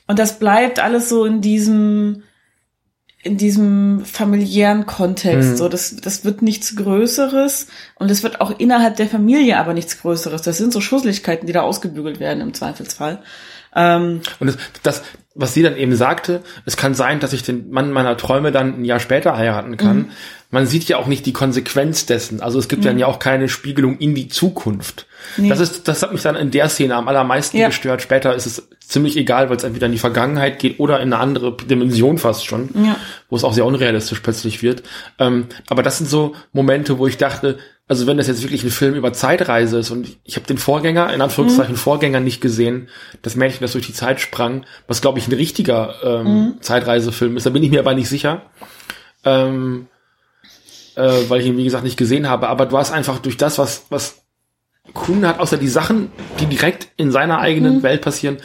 Und 0.07 0.17
das 0.19 0.39
bleibt 0.39 0.79
alles 0.79 1.09
so 1.09 1.25
in 1.25 1.41
diesem, 1.41 2.23
in 3.23 3.37
diesem 3.37 4.05
familiären 4.05 4.85
Kontext. 4.85 5.51
Mhm. 5.51 5.57
So, 5.57 5.69
das, 5.69 5.95
das 5.95 6.23
wird 6.23 6.41
nichts 6.41 6.75
Größeres. 6.75 7.67
Und 7.95 8.11
es 8.11 8.23
wird 8.23 8.41
auch 8.41 8.57
innerhalb 8.59 8.95
der 8.95 9.07
Familie 9.07 9.57
aber 9.57 9.73
nichts 9.73 9.99
Größeres. 9.99 10.41
Das 10.43 10.57
sind 10.57 10.71
so 10.71 10.81
Schusslichkeiten, 10.81 11.47
die 11.47 11.53
da 11.53 11.61
ausgebügelt 11.61 12.19
werden 12.19 12.41
im 12.41 12.53
Zweifelsfall. 12.53 13.21
Ähm, 13.75 14.21
Und 14.39 14.47
das, 14.47 14.57
das, 14.83 15.03
was 15.37 15.53
sie 15.53 15.61
dann 15.61 15.77
eben 15.77 15.95
sagte, 15.95 16.41
es 16.65 16.75
kann 16.77 16.93
sein, 16.95 17.19
dass 17.19 17.31
ich 17.31 17.43
den 17.43 17.69
Mann 17.69 17.91
meiner 17.91 18.17
Träume 18.17 18.51
dann 18.51 18.81
ein 18.81 18.85
Jahr 18.85 18.99
später 18.99 19.37
heiraten 19.37 19.77
kann. 19.77 19.97
Mhm. 19.97 20.09
Man 20.49 20.65
sieht 20.65 20.85
ja 20.85 20.97
auch 20.97 21.07
nicht 21.07 21.25
die 21.25 21.33
Konsequenz 21.33 22.05
dessen. 22.05 22.41
Also 22.41 22.57
es 22.57 22.67
gibt 22.69 22.85
dann 22.85 22.97
ja 22.97 23.05
auch 23.07 23.19
keine 23.19 23.49
Spiegelung 23.49 23.97
in 23.97 24.15
die 24.15 24.29
Zukunft. 24.29 25.05
Nee. 25.35 25.49
Das 25.49 25.59
ist, 25.59 25.87
das 25.87 26.01
hat 26.03 26.13
mich 26.13 26.21
dann 26.21 26.35
in 26.35 26.51
der 26.51 26.69
Szene 26.69 26.95
am 26.95 27.07
allermeisten 27.07 27.57
Ja. 27.57 27.67
gestört. 27.67 28.01
Später 28.01 28.33
ist 28.33 28.45
es 28.45 28.67
ziemlich 28.79 29.17
egal, 29.17 29.49
weil 29.49 29.57
es 29.57 29.63
entweder 29.65 29.87
in 29.87 29.91
die 29.91 29.97
Vergangenheit 29.99 30.59
geht 30.59 30.79
oder 30.79 31.01
in 31.01 31.11
eine 31.13 31.21
andere 31.21 31.55
Dimension 31.57 32.17
fast 32.17 32.45
schon, 32.45 32.69
Ja. 32.73 32.95
wo 33.29 33.35
es 33.35 33.43
auch 33.43 33.53
sehr 33.53 33.65
unrealistisch 33.65 34.21
plötzlich 34.21 34.63
wird. 34.63 34.83
Ähm, 35.19 35.47
aber 35.69 35.83
das 35.83 35.97
sind 35.97 36.09
so 36.09 36.33
Momente, 36.53 36.97
wo 36.97 37.07
ich 37.07 37.17
dachte, 37.17 37.57
also 37.87 38.05
wenn 38.05 38.17
das 38.17 38.27
jetzt 38.27 38.41
wirklich 38.43 38.63
ein 38.63 38.69
Film 38.69 38.95
über 38.95 39.13
Zeitreise 39.13 39.79
ist 39.79 39.91
und 39.91 40.17
ich 40.25 40.35
habe 40.35 40.45
den 40.45 40.57
Vorgänger, 40.57 41.13
in 41.13 41.21
Anführungszeichen 41.21 41.73
Mhm. 41.75 41.77
Vorgänger 41.79 42.19
nicht 42.19 42.41
gesehen, 42.41 42.89
das 43.21 43.35
Mädchen, 43.35 43.61
das 43.61 43.71
durch 43.71 43.85
die 43.87 43.93
Zeit 43.93 44.19
sprang, 44.19 44.65
was 44.87 45.01
glaube 45.01 45.19
ich 45.19 45.27
ein 45.27 45.33
richtiger 45.33 45.95
ähm, 46.03 46.25
Mhm. 46.27 46.61
Zeitreisefilm 46.61 47.37
ist, 47.37 47.45
da 47.45 47.49
bin 47.49 47.63
ich 47.63 47.69
mir 47.71 47.79
aber 47.79 47.93
nicht 47.93 48.09
sicher. 48.09 48.41
Ähm, 49.23 49.87
äh, 50.95 51.29
weil 51.29 51.41
ich 51.41 51.47
ihn, 51.47 51.57
wie 51.57 51.63
gesagt, 51.63 51.83
nicht 51.83 51.97
gesehen 51.97 52.27
habe, 52.27 52.49
aber 52.49 52.65
du 52.65 52.77
hast 52.77 52.91
einfach 52.91 53.19
durch 53.19 53.37
das, 53.37 53.57
was, 53.57 53.85
was 53.89 54.23
Kuhn 54.93 55.25
hat, 55.27 55.39
außer 55.39 55.57
die 55.57 55.67
Sachen, 55.67 56.11
die 56.39 56.45
direkt 56.47 56.87
in 56.97 57.11
seiner 57.11 57.39
eigenen 57.39 57.77
Mhm. 57.77 57.83
Welt 57.83 58.01
passieren, 58.01 58.37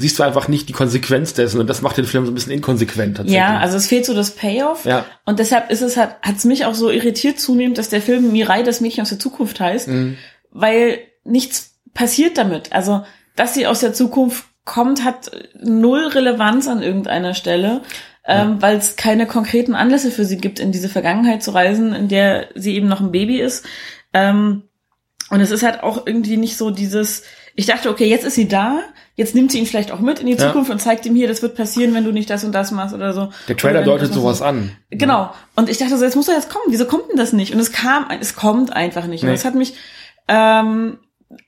siehst 0.00 0.18
du 0.18 0.22
einfach 0.22 0.46
nicht 0.46 0.68
die 0.68 0.72
Konsequenz 0.72 1.34
dessen 1.34 1.60
und 1.60 1.66
das 1.66 1.82
macht 1.82 1.96
den 1.96 2.04
Film 2.04 2.24
so 2.24 2.30
ein 2.30 2.34
bisschen 2.34 2.52
inkonsequent 2.52 3.16
tatsächlich. 3.16 3.36
Ja, 3.36 3.58
also 3.58 3.76
es 3.76 3.88
fehlt 3.88 4.06
so 4.06 4.14
das 4.14 4.30
Payoff. 4.30 4.84
Ja. 4.84 5.04
Und 5.24 5.40
deshalb 5.40 5.70
ist 5.72 5.82
es 5.82 5.96
halt, 5.96 6.10
hat 6.22 6.36
es 6.36 6.44
mich 6.44 6.64
auch 6.66 6.74
so 6.74 6.88
irritiert 6.88 7.40
zunehmend, 7.40 7.78
dass 7.78 7.88
der 7.88 8.00
Film 8.00 8.30
Mirai, 8.30 8.62
das 8.62 8.80
Mädchen 8.80 9.02
aus 9.02 9.08
der 9.08 9.18
Zukunft 9.18 9.58
heißt, 9.58 9.88
Mhm. 9.88 10.16
weil 10.52 11.00
nichts 11.24 11.74
passiert 11.94 12.38
damit. 12.38 12.72
Also, 12.72 13.04
dass 13.34 13.54
sie 13.54 13.66
aus 13.66 13.80
der 13.80 13.92
Zukunft 13.92 14.44
kommt, 14.64 15.02
hat 15.04 15.32
null 15.60 16.06
Relevanz 16.06 16.68
an 16.68 16.80
irgendeiner 16.82 17.34
Stelle, 17.34 17.82
ähm, 18.24 18.62
weil 18.62 18.76
es 18.76 18.94
keine 18.94 19.26
konkreten 19.26 19.74
Anlässe 19.74 20.10
für 20.12 20.24
sie 20.24 20.36
gibt, 20.36 20.60
in 20.60 20.70
diese 20.70 20.88
Vergangenheit 20.88 21.42
zu 21.42 21.50
reisen, 21.50 21.92
in 21.92 22.06
der 22.08 22.48
sie 22.54 22.76
eben 22.76 22.86
noch 22.86 23.00
ein 23.00 23.10
Baby 23.10 23.40
ist. 23.40 23.64
Ähm, 24.12 24.62
und 25.30 25.40
es 25.40 25.50
ist 25.50 25.62
halt 25.64 25.82
auch 25.82 26.06
irgendwie 26.06 26.36
nicht 26.36 26.56
so 26.56 26.70
dieses, 26.70 27.24
ich 27.58 27.66
dachte, 27.66 27.90
okay, 27.90 28.06
jetzt 28.08 28.24
ist 28.24 28.36
sie 28.36 28.46
da, 28.46 28.78
jetzt 29.16 29.34
nimmt 29.34 29.50
sie 29.50 29.58
ihn 29.58 29.66
vielleicht 29.66 29.90
auch 29.90 29.98
mit 29.98 30.20
in 30.20 30.26
die 30.26 30.34
Ja. 30.34 30.38
Zukunft 30.38 30.70
und 30.70 30.80
zeigt 30.80 31.04
ihm 31.06 31.16
hier, 31.16 31.26
das 31.26 31.42
wird 31.42 31.56
passieren, 31.56 31.92
wenn 31.92 32.04
du 32.04 32.12
nicht 32.12 32.30
das 32.30 32.44
und 32.44 32.52
das 32.52 32.70
machst 32.70 32.94
oder 32.94 33.12
so. 33.12 33.30
Der 33.48 33.56
Trailer 33.56 33.82
deutet 33.82 34.14
sowas 34.14 34.42
an. 34.42 34.70
Genau. 34.90 35.32
Und 35.56 35.68
ich 35.68 35.76
dachte 35.78 35.96
so, 35.98 36.04
jetzt 36.04 36.14
muss 36.14 36.28
er 36.28 36.36
jetzt 36.36 36.50
kommen. 36.50 36.66
Wieso 36.68 36.84
kommt 36.84 37.10
denn 37.10 37.16
das 37.16 37.32
nicht? 37.32 37.52
Und 37.52 37.58
es 37.58 37.72
kam, 37.72 38.06
es 38.20 38.36
kommt 38.36 38.72
einfach 38.72 39.06
nicht. 39.08 39.24
Und 39.24 39.30
Nee. 39.30 39.34
es 39.34 39.44
hat 39.44 39.56
mich, 39.56 39.74
ähm, 40.28 40.98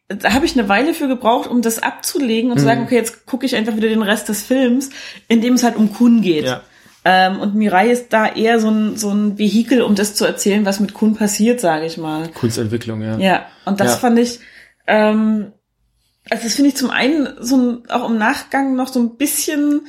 da 0.09 0.33
habe 0.33 0.45
ich 0.47 0.59
eine 0.59 0.69
Weile 0.69 0.95
für 0.95 1.07
gebraucht, 1.07 1.49
um 1.49 1.63
das 1.63 1.81
abzulegen 1.81 2.51
und 2.51 2.59
zu 2.59 2.65
Mhm. 2.65 2.69
sagen, 2.69 2.83
okay, 2.83 2.97
jetzt 2.97 3.25
gucke 3.27 3.47
ich 3.47 3.55
einfach 3.55 3.77
wieder 3.77 3.89
den 3.89 4.03
Rest 4.03 4.29
des 4.29 4.43
Films, 4.43 4.91
in 5.29 5.41
dem 5.41 5.55
es 5.55 5.63
halt 5.63 5.77
um 5.77 5.93
Kun 5.95 6.23
geht. 6.23 6.45
Ja. 6.47 6.63
Ähm, 7.05 7.39
und 7.39 7.55
Mirai 7.55 7.89
ist 7.89 8.13
da 8.13 8.27
eher 8.27 8.59
so 8.59 8.69
ein, 8.69 8.97
so 8.97 9.11
ein 9.11 9.39
Vehikel, 9.39 9.81
um 9.83 9.95
das 9.95 10.17
zu 10.17 10.25
erzählen, 10.27 10.67
was 10.67 10.81
mit 10.81 10.93
Kun 10.93 11.15
passiert, 11.15 11.61
sage 11.61 11.87
ich 11.87 11.99
mal. 11.99 12.29
Kunstentwicklung, 12.31 13.01
ja. 13.01 13.17
Ja, 13.19 13.47
und 13.65 13.79
das 13.79 13.93
Ja. 13.93 13.97
fand 13.99 14.19
ich, 14.19 14.41
ähm, 14.89 15.53
also 16.31 16.45
das 16.45 16.55
finde 16.55 16.69
ich 16.71 16.77
zum 16.77 16.91
einen 16.91 17.29
so 17.41 17.57
ein, 17.57 17.91
auch 17.91 18.09
im 18.09 18.19
Nachgang 18.19 18.75
noch 18.75 18.89
so 18.89 19.01
ein 19.01 19.17
bisschen 19.17 19.83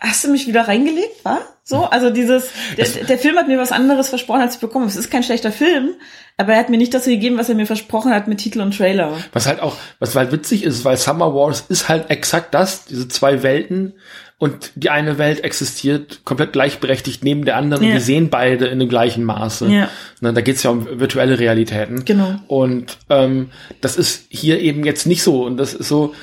hast 0.00 0.24
du 0.24 0.28
mich 0.28 0.46
wieder 0.46 0.66
reingelegt, 0.66 1.24
war? 1.24 1.40
So, 1.62 1.84
also 1.84 2.10
dieses, 2.10 2.48
der, 2.76 2.86
der 3.04 3.18
Film 3.18 3.36
hat 3.36 3.48
mir 3.48 3.58
was 3.58 3.70
anderes 3.70 4.08
versprochen, 4.08 4.40
als 4.40 4.54
ich 4.54 4.60
bekommen. 4.60 4.86
Es 4.86 4.96
ist 4.96 5.10
kein 5.10 5.22
schlechter 5.22 5.52
Film, 5.52 5.90
aber 6.36 6.54
er 6.54 6.58
hat 6.58 6.70
mir 6.70 6.78
nicht 6.78 6.94
das 6.94 7.04
gegeben, 7.04 7.38
was 7.38 7.48
er 7.48 7.54
mir 7.54 7.66
versprochen 7.66 8.12
hat 8.12 8.26
mit 8.26 8.38
Titel 8.38 8.60
und 8.60 8.76
Trailer. 8.76 9.12
Was 9.32 9.46
halt 9.46 9.60
auch, 9.60 9.76
was 9.98 10.16
halt 10.16 10.32
witzig 10.32 10.64
ist, 10.64 10.84
weil 10.84 10.96
Summer 10.96 11.34
Wars 11.34 11.64
ist 11.68 11.88
halt 11.88 12.10
exakt 12.10 12.54
das, 12.54 12.86
diese 12.86 13.08
zwei 13.08 13.42
Welten 13.42 13.94
und 14.40 14.72
die 14.74 14.90
eine 14.90 15.18
Welt 15.18 15.44
existiert 15.44 16.24
komplett 16.24 16.52
gleichberechtigt 16.54 17.22
neben 17.22 17.44
der 17.44 17.56
anderen 17.56 17.84
Ja. 17.84 17.88
und 17.90 17.94
wir 17.94 18.00
sehen 18.00 18.30
beide 18.30 18.66
in 18.68 18.78
dem 18.80 18.88
gleichen 18.88 19.22
Maße. 19.22 19.68
Ja. 19.68 19.88
Ne, 20.20 20.32
da 20.32 20.40
geht's 20.40 20.62
ja 20.62 20.70
um 20.70 20.88
virtuelle 20.98 21.38
Realitäten. 21.38 22.04
Genau. 22.06 22.36
Und 22.48 22.96
ähm, 23.10 23.50
das 23.82 23.96
ist 23.96 24.24
hier 24.30 24.58
eben 24.58 24.82
jetzt 24.84 25.06
nicht 25.06 25.22
so. 25.22 25.44
Und 25.44 25.58
das 25.58 25.74
ist 25.74 25.88
so, 25.88 26.14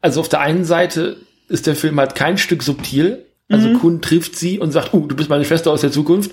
also 0.00 0.20
auf 0.20 0.28
der 0.28 0.40
einen 0.40 0.64
Seite 0.64 1.16
ist 1.48 1.66
der 1.66 1.74
Film 1.74 1.98
halt 2.00 2.14
kein 2.14 2.38
Stück 2.38 2.62
subtil. 2.62 3.26
Also 3.48 3.68
Mhm. 3.68 3.78
Kun 3.80 4.00
trifft 4.00 4.36
sie 4.36 4.60
und 4.60 4.70
sagt, 4.70 4.94
oh, 4.94 5.00
du 5.06 5.16
bist 5.16 5.28
meine 5.28 5.44
Schwester 5.44 5.72
aus 5.72 5.80
der 5.80 5.90
Zukunft. 5.90 6.30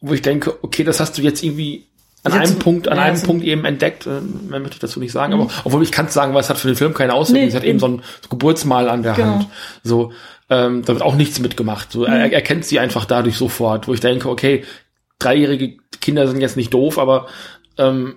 Wo 0.00 0.14
ich 0.14 0.22
denke, 0.22 0.62
okay, 0.62 0.84
das 0.84 1.00
hast 1.00 1.16
du 1.18 1.22
jetzt 1.22 1.42
irgendwie 1.42 1.87
an 2.32 2.40
einem 2.40 2.58
Punkt, 2.58 2.88
an 2.88 2.96
ja, 2.96 3.04
einem 3.04 3.16
so- 3.16 3.26
Punkt 3.26 3.44
eben 3.44 3.64
entdeckt. 3.64 4.06
Äh, 4.06 4.20
Mehr 4.48 4.60
möchte 4.60 4.74
ich 4.76 4.80
dazu 4.80 5.00
nicht 5.00 5.12
sagen. 5.12 5.32
Aber 5.32 5.48
obwohl 5.64 5.82
ich 5.82 5.92
kann 5.92 6.06
es 6.06 6.14
sagen, 6.14 6.34
weil 6.34 6.40
es 6.40 6.50
hat 6.50 6.58
für 6.58 6.68
den 6.68 6.76
Film 6.76 6.94
keine 6.94 7.14
Auswirkungen. 7.14 7.44
Nee, 7.44 7.48
es 7.48 7.54
hat 7.54 7.62
eben 7.64 7.70
eben. 7.70 7.78
so 7.80 7.86
ein 7.88 8.02
Geburtsmal 8.30 8.88
an 8.88 9.02
der 9.02 9.14
Genau. 9.14 9.26
Hand. 9.28 9.46
So, 9.82 10.12
ähm, 10.50 10.82
da 10.84 10.92
wird 10.94 11.02
auch 11.02 11.14
nichts 11.14 11.38
mitgemacht. 11.40 11.92
So, 11.92 12.04
er, 12.04 12.32
er 12.32 12.40
kennt 12.42 12.64
sie 12.64 12.78
einfach 12.78 13.04
dadurch 13.04 13.36
sofort, 13.36 13.86
wo 13.88 13.94
ich 13.94 14.00
denke, 14.00 14.28
okay, 14.28 14.64
dreijährige 15.18 15.76
Kinder 16.00 16.26
sind 16.28 16.40
jetzt 16.40 16.56
nicht 16.56 16.72
doof, 16.72 16.98
aber 16.98 17.26
ähm, 17.76 18.16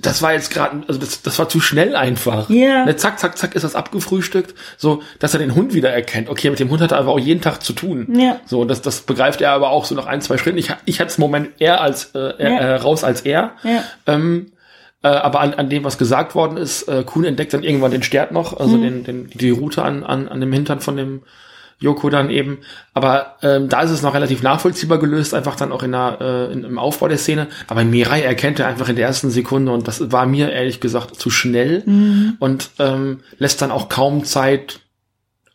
das 0.00 0.22
war 0.22 0.32
jetzt 0.32 0.50
gerade, 0.50 0.82
also 0.88 0.98
das, 0.98 1.20
das 1.20 1.38
war 1.38 1.48
zu 1.48 1.60
schnell 1.60 1.94
einfach. 1.94 2.48
Ja. 2.48 2.86
Ne, 2.86 2.96
zack, 2.96 3.18
zack, 3.18 3.36
zack 3.36 3.54
ist 3.54 3.62
das 3.62 3.74
abgefrühstückt, 3.74 4.54
so, 4.78 5.02
dass 5.18 5.34
er 5.34 5.40
den 5.40 5.54
Hund 5.54 5.74
wieder 5.74 5.90
erkennt. 5.90 6.30
Okay, 6.30 6.48
mit 6.48 6.58
dem 6.58 6.70
Hund 6.70 6.80
hat 6.80 6.92
er 6.92 6.98
aber 6.98 7.12
auch 7.12 7.18
jeden 7.18 7.42
Tag 7.42 7.62
zu 7.62 7.74
tun. 7.74 8.08
Ja. 8.18 8.40
So, 8.46 8.62
und 8.62 8.68
das, 8.68 8.80
das 8.80 9.02
begreift 9.02 9.42
er 9.42 9.52
aber 9.52 9.70
auch 9.70 9.84
so 9.84 9.94
nach 9.94 10.06
ein, 10.06 10.22
zwei 10.22 10.38
Schritten. 10.38 10.56
Ich, 10.56 10.70
ich 10.86 11.00
hatte 11.00 11.10
es 11.10 11.18
im 11.18 11.22
Moment 11.22 11.50
eher 11.58 11.82
als 11.82 12.14
äh, 12.14 12.18
er, 12.18 12.60
äh, 12.60 12.76
raus 12.76 13.04
als 13.04 13.20
er. 13.20 13.52
Ja. 13.62 13.84
Ähm, 14.06 14.52
äh, 15.02 15.08
aber 15.08 15.40
an, 15.40 15.52
an 15.52 15.68
dem, 15.68 15.84
was 15.84 15.98
gesagt 15.98 16.34
worden 16.34 16.56
ist, 16.56 16.88
äh, 16.88 17.04
Kuhn 17.04 17.24
entdeckt 17.24 17.52
dann 17.52 17.62
irgendwann 17.62 17.90
den 17.90 18.02
Stert 18.02 18.32
noch, 18.32 18.58
also 18.58 18.78
den, 18.78 19.04
den, 19.04 19.28
die 19.28 19.50
Route 19.50 19.82
an, 19.82 20.02
an, 20.02 20.28
an 20.28 20.40
dem 20.40 20.52
Hintern 20.52 20.80
von 20.80 20.96
dem 20.96 21.22
Joko 21.84 22.10
dann 22.10 22.30
eben. 22.30 22.58
Aber 22.94 23.36
ähm, 23.42 23.68
da 23.68 23.82
ist 23.82 23.90
es 23.90 24.02
noch 24.02 24.14
relativ 24.14 24.42
nachvollziehbar 24.42 24.98
gelöst, 24.98 25.34
einfach 25.34 25.54
dann 25.54 25.70
auch 25.70 25.82
in 25.82 25.92
der, 25.92 26.18
äh, 26.20 26.52
in, 26.52 26.64
im 26.64 26.78
Aufbau 26.78 27.08
der 27.08 27.18
Szene. 27.18 27.46
Aber 27.68 27.84
Mirai 27.84 28.22
erkennt 28.22 28.58
er 28.58 28.66
einfach 28.66 28.88
in 28.88 28.96
der 28.96 29.06
ersten 29.06 29.30
Sekunde 29.30 29.72
und 29.72 29.86
das 29.86 30.10
war 30.10 30.26
mir 30.26 30.50
ehrlich 30.50 30.80
gesagt 30.80 31.16
zu 31.16 31.30
schnell 31.30 31.82
und 32.38 32.70
ähm, 32.78 33.20
lässt 33.38 33.62
dann 33.62 33.70
auch 33.70 33.88
kaum 33.88 34.24
Zeit, 34.24 34.80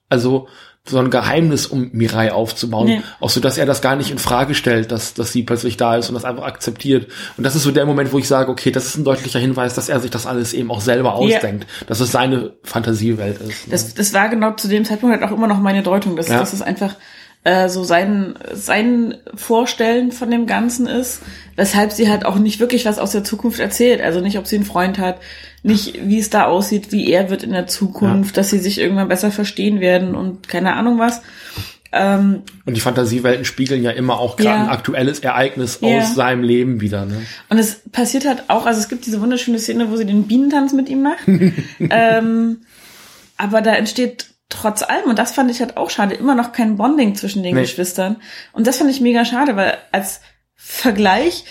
also 0.07 0.47
so 0.87 0.97
ein 0.97 1.09
Geheimnis 1.11 1.67
um 1.67 1.89
Mirai 1.91 2.31
aufzubauen. 2.31 2.87
Nee. 2.87 3.01
Auch 3.19 3.29
so, 3.29 3.39
dass 3.39 3.57
er 3.57 3.65
das 3.67 3.81
gar 3.81 3.95
nicht 3.95 4.09
in 4.11 4.17
Frage 4.17 4.55
stellt, 4.55 4.91
dass, 4.91 5.13
dass 5.13 5.31
sie 5.31 5.43
plötzlich 5.43 5.77
da 5.77 5.97
ist 5.97 6.09
und 6.09 6.15
das 6.15 6.25
einfach 6.25 6.43
akzeptiert. 6.43 7.07
Und 7.37 7.43
das 7.43 7.55
ist 7.55 7.63
so 7.63 7.71
der 7.71 7.85
Moment, 7.85 8.11
wo 8.11 8.17
ich 8.17 8.27
sage, 8.27 8.49
okay, 8.51 8.71
das 8.71 8.85
ist 8.87 8.97
ein 8.97 9.03
deutlicher 9.03 9.39
Hinweis, 9.39 9.75
dass 9.75 9.87
er 9.89 9.99
sich 9.99 10.09
das 10.09 10.25
alles 10.25 10.53
eben 10.53 10.71
auch 10.71 10.81
selber 10.81 11.13
ausdenkt. 11.13 11.67
Dass 11.87 11.99
es 11.99 12.11
seine 12.11 12.53
Fantasiewelt 12.63 13.39
ist. 13.41 13.67
ne? 13.67 13.71
Das, 13.71 13.93
das 13.93 14.13
war 14.13 14.29
genau 14.29 14.53
zu 14.53 14.67
dem 14.67 14.83
Zeitpunkt 14.85 15.19
halt 15.19 15.29
auch 15.29 15.35
immer 15.35 15.47
noch 15.47 15.59
meine 15.59 15.83
Deutung, 15.83 16.15
dass, 16.15 16.27
Ja. 16.27 16.39
dass 16.39 16.53
es 16.53 16.61
einfach 16.61 16.95
äh, 17.43 17.69
so 17.69 17.83
sein, 17.83 18.35
sein 18.53 19.15
Vorstellen 19.35 20.11
von 20.11 20.29
dem 20.29 20.45
Ganzen 20.45 20.87
ist, 20.87 21.21
weshalb 21.55 21.91
sie 21.91 22.09
halt 22.09 22.25
auch 22.25 22.37
nicht 22.37 22.59
wirklich 22.59 22.85
was 22.85 22.99
aus 22.99 23.11
der 23.11 23.23
Zukunft 23.23 23.59
erzählt. 23.59 24.01
Also 24.01 24.19
nicht, 24.21 24.37
ob 24.37 24.45
sie 24.47 24.57
einen 24.57 24.65
Freund 24.65 24.99
hat, 24.99 25.19
nicht, 25.63 25.99
wie 26.07 26.19
es 26.19 26.29
da 26.29 26.45
aussieht, 26.45 26.91
wie 26.91 27.09
er 27.11 27.29
wird 27.29 27.43
in 27.43 27.51
der 27.51 27.67
Zukunft, 27.67 28.37
dass 28.37 28.49
sie 28.49 28.59
sich 28.59 28.79
irgendwann 28.79 29.07
besser 29.07 29.31
verstehen 29.31 29.79
werden 29.79 30.15
und 30.15 30.47
keine 30.47 30.73
Ahnung 30.73 30.99
was. 30.99 31.21
Ähm, 31.91 32.43
Und 32.65 32.75
die 32.77 32.81
Fantasiewelten 32.81 33.45
spiegeln 33.45 33.81
ja 33.83 33.91
immer 33.91 34.19
auch 34.19 34.35
gerade 34.37 34.49
Ja. 34.57 34.63
ein 34.65 34.69
aktuelles 34.69 35.19
Ereignis 35.19 35.79
Ja. 35.81 35.97
aus 35.97 36.13
seinem 36.15 36.43
Leben 36.43 36.81
wieder. 36.81 37.05
Ne? 37.05 37.21
Und 37.49 37.57
es 37.57 37.81
passiert 37.91 38.27
halt 38.27 38.43
auch, 38.49 38.65
also 38.67 38.79
es 38.79 38.89
gibt 38.89 39.05
diese 39.07 39.21
wunderschöne 39.21 39.57
Szene, 39.59 39.89
wo 39.89 39.95
sie 39.95 40.05
den 40.05 40.27
Bienentanz 40.27 40.71
mit 40.73 40.87
ihm 40.87 41.01
macht. 41.01 41.25
ähm, 41.89 42.57
aber 43.37 43.61
da 43.61 43.73
entsteht 43.73 44.27
trotz 44.49 44.83
allem, 44.83 45.05
und 45.09 45.19
das 45.19 45.31
fand 45.31 45.49
ich 45.51 45.59
halt 45.61 45.77
auch 45.77 45.89
schade, 45.89 46.15
immer 46.15 46.35
noch 46.35 46.51
kein 46.51 46.77
Bonding 46.77 47.15
zwischen 47.15 47.43
den 47.43 47.55
Nee. 47.55 47.61
Geschwistern. 47.61 48.17
Und 48.51 48.67
das 48.67 48.77
fand 48.77 48.89
ich 48.89 49.01
mega 49.01 49.25
schade, 49.25 49.55
weil 49.55 49.77
als 49.91 50.21
Vergleich 50.55 51.45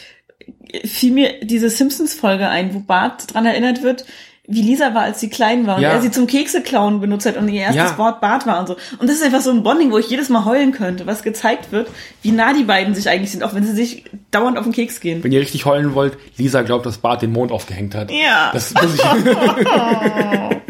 fiel 0.85 1.13
mir 1.13 1.41
diese 1.43 1.71
Simpsons-Folge 1.71 2.49
ein, 2.49 2.75
wo 2.75 2.81
Bart 2.81 3.33
dran 3.33 3.47
erinnert 3.47 3.83
wird, 3.83 4.05
wie 4.51 4.63
Lisa 4.63 4.95
war, 4.95 5.03
als 5.03 5.21
sie 5.21 5.29
klein 5.29 5.67
war 5.67 5.77
und 5.77 5.83
Ja. 5.83 5.91
er 5.91 6.01
sie 6.01 6.11
zum 6.11 6.27
Kekse 6.27 6.63
klauen 6.63 7.01
benutzt 7.01 7.27
hat 7.27 7.37
und 7.37 7.49
ihr 7.49 7.61
erstes 7.61 7.91
Ja. 7.91 7.99
Wort 7.99 8.23
Bart 8.23 8.47
war 8.47 8.59
und 8.61 8.67
so. 8.67 8.77
Und 8.99 9.07
das 9.09 9.17
ist 9.17 9.23
einfach 9.23 9.43
so 9.43 9.51
ein 9.51 9.63
Bonding, 9.63 9.93
wo 9.93 9.99
ich 9.99 10.09
jedes 10.09 10.31
Mal 10.31 10.47
heulen 10.47 10.73
könnte, 10.73 11.07
was 11.07 11.23
gezeigt 11.23 11.71
wird, 11.71 11.91
wie 12.23 12.33
nah 12.33 12.55
die 12.55 12.65
beiden 12.65 12.95
sich 12.95 13.11
eigentlich 13.11 13.31
sind, 13.31 13.43
auch 13.45 13.55
wenn 13.55 13.65
sie 13.67 13.75
sich 13.75 14.05
dauernd 14.31 14.57
auf 14.57 14.65
den 14.65 14.73
Keks 14.73 15.01
gehen. 15.01 15.23
Wenn 15.23 15.33
ihr 15.33 15.41
richtig 15.41 15.67
heulen 15.67 15.95
wollt, 15.95 16.17
Lisa 16.39 16.63
glaubt, 16.63 16.87
dass 16.87 16.97
Bart 16.97 17.21
den 17.21 17.31
Mond 17.33 17.53
aufgehängt 17.53 17.95
hat. 17.95 18.11
Ja. 18.11 18.51
Das 18.55 18.73
muss 18.73 18.95
ich, 18.95 19.03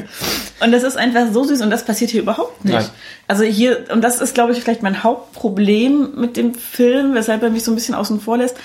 Und 0.61 0.73
das 0.73 0.83
ist 0.83 0.97
einfach 0.97 1.27
so 1.33 1.45
süß 1.45 1.61
und 1.63 1.71
das 1.71 1.85
passiert 1.85 2.11
hier 2.11 2.23
überhaupt 2.23 2.65
nicht. 2.65 2.75
Nein. 2.75 2.89
Also 3.29 3.45
hier, 3.45 3.85
und 3.93 4.03
das 4.03 4.21
ist, 4.21 4.35
glaube 4.35 4.53
ich, 4.53 4.61
vielleicht 4.61 4.83
mein 4.83 5.03
Hauptproblem 5.05 6.15
mit 6.17 6.37
dem 6.37 6.55
Film, 6.55 7.15
weshalb 7.15 7.43
er 7.43 7.51
mich 7.51 7.63
so 7.65 7.71
ein 7.73 7.75
bisschen 7.77 7.95
außen 7.95 8.21
vor 8.21 8.39
lässt. 8.39 8.57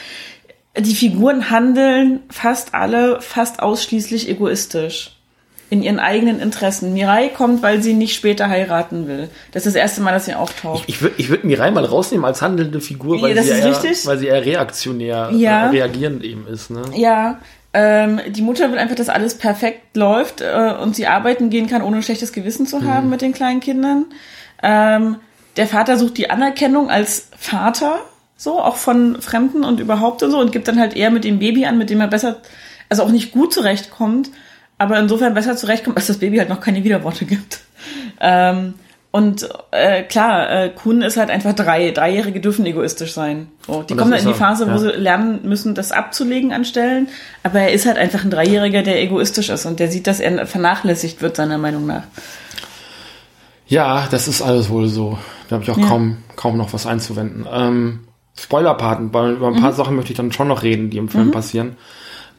Die 0.77 0.95
Figuren 0.95 1.51
handeln 1.51 2.21
fast 2.29 2.73
alle 2.73 3.21
fast 3.21 3.62
ausschließlich 3.62 4.27
egoistisch. 4.29 5.17
In 5.69 5.82
ihren 5.82 5.97
eigenen 5.99 6.39
Interessen. 6.39 6.93
Mirai 6.93 7.29
kommt, 7.29 7.63
weil 7.63 7.82
sie 7.82 7.93
nicht 7.93 8.13
später 8.15 8.47
heiraten 8.47 9.08
will. 9.08 9.29
Das 9.53 9.65
ist 9.65 9.75
das 9.75 9.82
erste 9.82 10.01
Mal, 10.01 10.12
dass 10.12 10.25
sie 10.25 10.36
auftaucht. 10.36 10.84
ich 10.88 11.01
würde 11.01 11.15
ich 11.17 11.29
würd 11.29 11.45
Mirai 11.45 11.71
mal 11.71 11.84
rausnehmen 11.86 12.25
als 12.25 12.43
handelnde 12.43 12.79
Figur, 12.79 13.19
weil, 13.21 13.36
Ja, 13.36 13.41
sie, 13.41 13.49
eher, 13.49 13.73
weil 14.06 14.17
sie 14.19 14.27
eher 14.27 14.45
reaktionär, 14.45 15.32
Ja. 15.34 15.65
äh, 15.65 15.69
reagierend 15.69 16.23
eben 16.23 16.45
ist. 16.47 16.69
Ne? 16.69 16.84
Ja, 16.95 17.39
ähm, 17.73 18.21
die 18.29 18.41
Mutter 18.41 18.71
will 18.71 18.77
einfach, 18.77 18.95
dass 18.95 19.09
alles 19.09 19.38
perfekt 19.38 19.97
läuft 19.97 20.41
äh, 20.41 20.75
und 20.79 20.95
sie 20.95 21.07
arbeiten 21.07 21.49
gehen 21.49 21.67
kann, 21.67 21.81
ohne 21.81 21.97
ein 21.97 22.03
schlechtes 22.03 22.31
Gewissen 22.31 22.67
zu 22.67 22.83
haben 22.83 23.09
mit 23.09 23.21
den 23.21 23.33
kleinen 23.33 23.59
Kindern. 23.59 24.05
Ähm, 24.62 25.17
der 25.57 25.67
Vater 25.67 25.97
sucht 25.97 26.17
die 26.17 26.29
Anerkennung 26.29 26.89
als 26.89 27.29
Vater, 27.38 27.99
so, 28.38 28.59
auch 28.59 28.75
von 28.75 29.21
Fremden 29.21 29.63
und 29.63 29.79
überhaupt 29.79 30.21
und 30.21 30.31
so, 30.31 30.39
und 30.39 30.51
gibt 30.51 30.67
dann 30.67 30.79
halt 30.79 30.95
eher 30.95 31.12
mit 31.12 31.23
dem 31.23 31.39
Baby 31.39 31.65
an, 31.65 31.77
mit 31.77 31.89
dem 31.89 32.01
er 32.01 32.07
besser, 32.07 32.41
also 32.89 33.03
auch 33.03 33.09
nicht 33.09 33.31
gut 33.31 33.53
zurechtkommt, 33.53 34.29
aber 34.77 34.99
insofern 34.99 35.33
besser 35.33 35.55
zurechtkommt, 35.55 35.97
als 35.97 36.07
das 36.07 36.17
Baby 36.17 36.38
halt 36.38 36.49
noch 36.49 36.59
keine 36.59 36.83
Widerworte 36.83 37.25
gibt. 37.25 37.62
Ähm, 38.19 38.75
und 39.15 39.47
äh, 39.69 40.02
klar, 40.02 40.49
äh, 40.49 40.69
Kuhn 40.69 41.04
ist 41.04 41.17
halt 41.17 41.30
einfach 41.30 41.54
drei. 41.54 41.91
Dreijährige 41.91 42.39
dürfen 42.41 42.65
egoistisch 42.65 43.13
sein. 43.13 43.47
So, 43.67 43.84
die 43.84 43.95
kommen 43.95 44.10
dann 44.10 44.17
ist 44.19 44.26
in 44.26 44.32
die 44.34 44.38
Phase, 44.39 44.65
wo 44.65 44.71
ja. 44.71 44.78
sie 44.80 44.88
lernen 44.89 45.41
müssen, 45.43 45.76
das 45.76 45.91
abzulegen 45.91 46.52
an 46.52 46.65
Stellen. 46.65 47.08
Aber 47.43 47.60
er 47.60 47.71
ist 47.73 47.86
halt 47.86 47.97
einfach 47.99 48.23
ein 48.23 48.32
Dreijähriger, 48.32 48.82
der 48.82 48.99
egoistisch 49.04 49.49
ist 49.49 49.67
und 49.67 49.80
der 49.80 49.91
sieht, 49.91 50.08
dass 50.08 50.19
er 50.19 50.47
vernachlässigt 50.47 51.21
wird, 51.21 51.36
seiner 51.36 51.60
Meinung 51.60 51.86
nach. 51.86 52.06
Ja, 53.67 54.08
das 54.10 54.28
ist 54.28 54.41
alles 54.41 54.71
wohl 54.71 54.88
so. 54.88 55.19
Da 55.47 55.58
habe 55.58 55.63
ich 55.63 55.69
auch 55.69 55.78
Ja. 55.78 55.86
kaum, 55.86 56.17
kaum 56.36 56.58
noch 56.58 56.73
was 56.73 56.88
einzuwenden. 56.88 57.45
Ähm, 57.54 57.99
Spoilerpaten, 58.36 59.13
weil 59.13 59.34
über 59.34 59.45
ein 59.49 59.54
Mhm. 59.54 59.62
paar 59.62 59.73
Sachen 59.73 59.95
möchte 59.95 60.12
ich 60.12 60.17
dann 60.17 60.32
schon 60.32 60.47
noch 60.47 60.63
reden, 60.63 60.89
die 60.89 60.97
im 60.97 61.08
Film 61.08 61.30
passieren. 61.30 61.78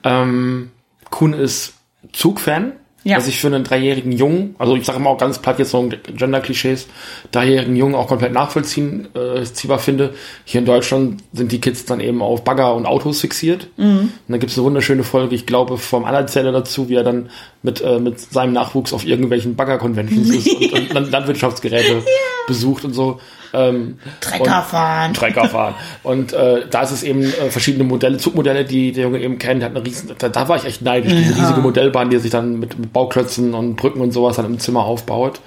Ähm, 0.03 0.73
Kuhn 1.11 1.35
ist 1.35 1.75
Zugfan, 2.13 2.73
Ja. 3.05 3.19
was 3.19 3.29
ich 3.29 3.39
für 3.39 3.49
einen 3.49 3.65
dreijährigen 3.65 4.13
Jungen, 4.13 4.57
also 4.59 4.77
ich 4.77 4.85
sage 4.85 4.99
mal 4.99 5.11
auch 5.11 5.19
ganz 5.19 5.39
platt 5.39 5.59
jetzt 5.59 5.71
so 5.71 5.91
Gender-Klischees, 6.17 6.89
dreijährigen 7.33 7.77
Jungen 7.77 7.95
auch 7.95 8.09
komplett 8.09 8.33
nachvollziehen, 8.33 9.09
äh, 9.15 9.45
finde. 9.79 10.15
Hier 10.45 10.61
in 10.61 10.65
Deutschland 10.65 11.23
sind 11.33 11.53
die 11.53 11.61
Kids 11.61 11.85
dann 11.85 12.01
eben 12.01 12.23
auf 12.23 12.45
Bagger 12.45 12.75
und 12.75 12.87
Autos 12.87 13.21
fixiert. 13.21 13.69
Mhm. 13.77 13.99
Und 13.99 14.11
dann 14.29 14.41
gibt 14.41 14.53
es 14.53 14.59
eine 14.59 14.65
wunderschöne 14.65 15.05
Folge, 15.05 15.35
ich 15.35 15.45
glaube, 15.45 15.77
vom 15.77 16.05
Anerzähler 16.07 16.53
dazu, 16.53 16.89
wie 16.89 16.95
er 16.95 17.05
dann 17.05 17.29
mit, 17.65 17.81
äh, 17.81 17.99
mit 17.99 18.21
seinem 18.21 18.53
Nachwuchs 18.53 18.93
auf 18.93 19.05
irgendwelchen 19.05 19.57
Bagger-Conventions 19.57 20.29
ist 20.31 20.47
und, 20.49 20.73
und 20.73 20.93
Land- 20.93 21.11
Landwirtschaftsgeräte 21.11 22.03
besucht 22.47 22.85
und 22.85 22.93
so. 22.93 23.19
Ähm, 23.53 23.99
Trecker 24.21 24.43
und- 24.59 24.65
fahren. 24.67 25.15
Trecker 25.15 25.49
fahren. 25.49 25.75
Und 26.03 26.33
äh, 26.33 26.67
da 26.71 26.83
ist 26.83 26.91
es 26.93 27.03
eben 27.03 27.23
äh, 27.23 27.51
verschiedene 27.51 27.85
Modelle, 27.85 28.19
Zugmodelle, 28.19 28.65
die 28.65 28.93
der 28.93 29.05
Junge 29.05 29.21
eben 29.21 29.39
kennt. 29.39 29.63
Der 29.63 29.71
hat 29.71 29.77
eine 29.77 29.85
riesen, 29.85 30.11
da, 30.19 30.29
da 30.29 30.49
war 30.49 30.57
ich 30.59 30.65
echt 30.65 30.83
neidisch. 30.83 31.13
Diese 31.13 31.37
riesige 31.37 31.61
Modellbahn, 31.61 32.11
die 32.11 32.17
er 32.17 32.21
sich 32.21 32.31
dann 32.31 32.59
mit, 32.61 32.79
mit 32.79 32.93
Bauklötzen 32.93 33.55
und 33.55 33.77
Brücken 33.77 34.01
und 34.01 34.13
sowas 34.13 34.37
dann 34.37 34.47
im 34.47 34.59
Zimmer 34.59 34.85
aufbaut. 34.85 35.41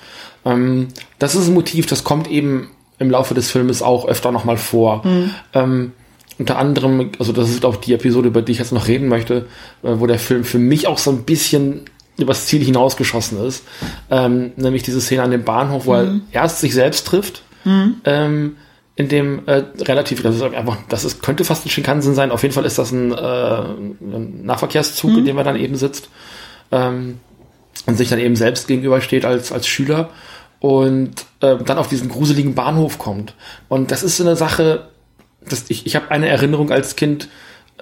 Ähm, 0.43 0.87
das 1.19 1.35
ist 1.35 1.47
ein 1.47 1.53
Motiv, 1.53 1.85
das 1.85 2.03
kommt 2.03 2.29
eben 2.29 2.71
im 2.99 3.11
Laufe 3.11 3.35
des 3.35 3.51
Filmes 3.51 3.83
auch 3.83 4.07
öfter 4.07 4.31
nochmal 4.31 4.57
vor. 4.57 5.03
Ähm, 5.53 5.91
unter 6.39 6.57
anderem, 6.57 7.11
also 7.19 7.31
das 7.31 7.49
ist 7.49 7.65
auch 7.65 7.75
die 7.75 7.93
Episode, 7.93 8.27
über 8.29 8.41
die 8.41 8.53
ich 8.53 8.57
jetzt 8.59 8.71
noch 8.71 8.87
reden 8.87 9.07
möchte, 9.07 9.47
äh, 9.83 9.89
wo 9.99 10.07
der 10.07 10.17
Film 10.19 10.43
für 10.43 10.57
mich 10.59 10.87
auch 10.87 10.97
so 10.97 11.11
ein 11.11 11.23
bisschen 11.23 11.81
übers 12.17 12.47
Ziel 12.47 12.63
hinausgeschossen 12.63 13.43
ist. 13.45 13.63
Ähm, 14.09 14.51
nämlich 14.55 14.83
diese 14.83 15.01
Szene 15.01 15.23
an 15.23 15.31
dem 15.31 15.43
Bahnhof, 15.43 15.85
wo 15.85 15.93
er 15.93 16.19
erst 16.31 16.59
sich 16.59 16.73
selbst 16.73 17.07
trifft, 17.07 17.43
ähm, 18.05 18.57
in 18.95 19.09
dem 19.09 19.45
äh, 19.45 19.63
relativ, 19.81 20.23
das 20.23 20.35
ist 20.35 20.41
einfach, 20.41 20.77
das 20.89 21.05
ist, 21.05 21.21
könnte 21.21 21.43
fast 21.43 21.65
ein 21.65 21.69
Shinkansen 21.69 22.15
sein, 22.15 22.31
auf 22.31 22.41
jeden 22.41 22.53
Fall 22.53 22.65
ist 22.65 22.79
das 22.79 22.91
ein, 22.91 23.11
äh, 23.11 23.15
ein 23.15 24.45
Nahverkehrszug, 24.45 25.17
in 25.17 25.25
dem 25.25 25.37
er 25.37 25.43
dann 25.43 25.55
eben 25.55 25.75
sitzt 25.75 26.09
ähm, 26.71 27.19
und 27.85 27.95
sich 27.95 28.09
dann 28.09 28.19
eben 28.19 28.35
selbst 28.35 28.67
gegenübersteht 28.67 29.23
als, 29.23 29.51
als 29.51 29.67
Schüler 29.67 30.09
und 30.59 31.25
äh, 31.41 31.57
dann 31.57 31.77
auf 31.77 31.89
diesen 31.89 32.09
gruseligen 32.09 32.55
Bahnhof 32.55 32.97
kommt. 32.97 33.35
Und 33.69 33.91
das 33.91 34.01
ist 34.01 34.17
so 34.17 34.23
eine 34.23 34.35
Sache, 34.35 34.87
dass 35.47 35.65
ich, 35.67 35.85
ich 35.85 35.95
habe 35.95 36.09
eine 36.09 36.27
Erinnerung 36.27 36.71
als 36.71 36.95
Kind, 36.95 37.29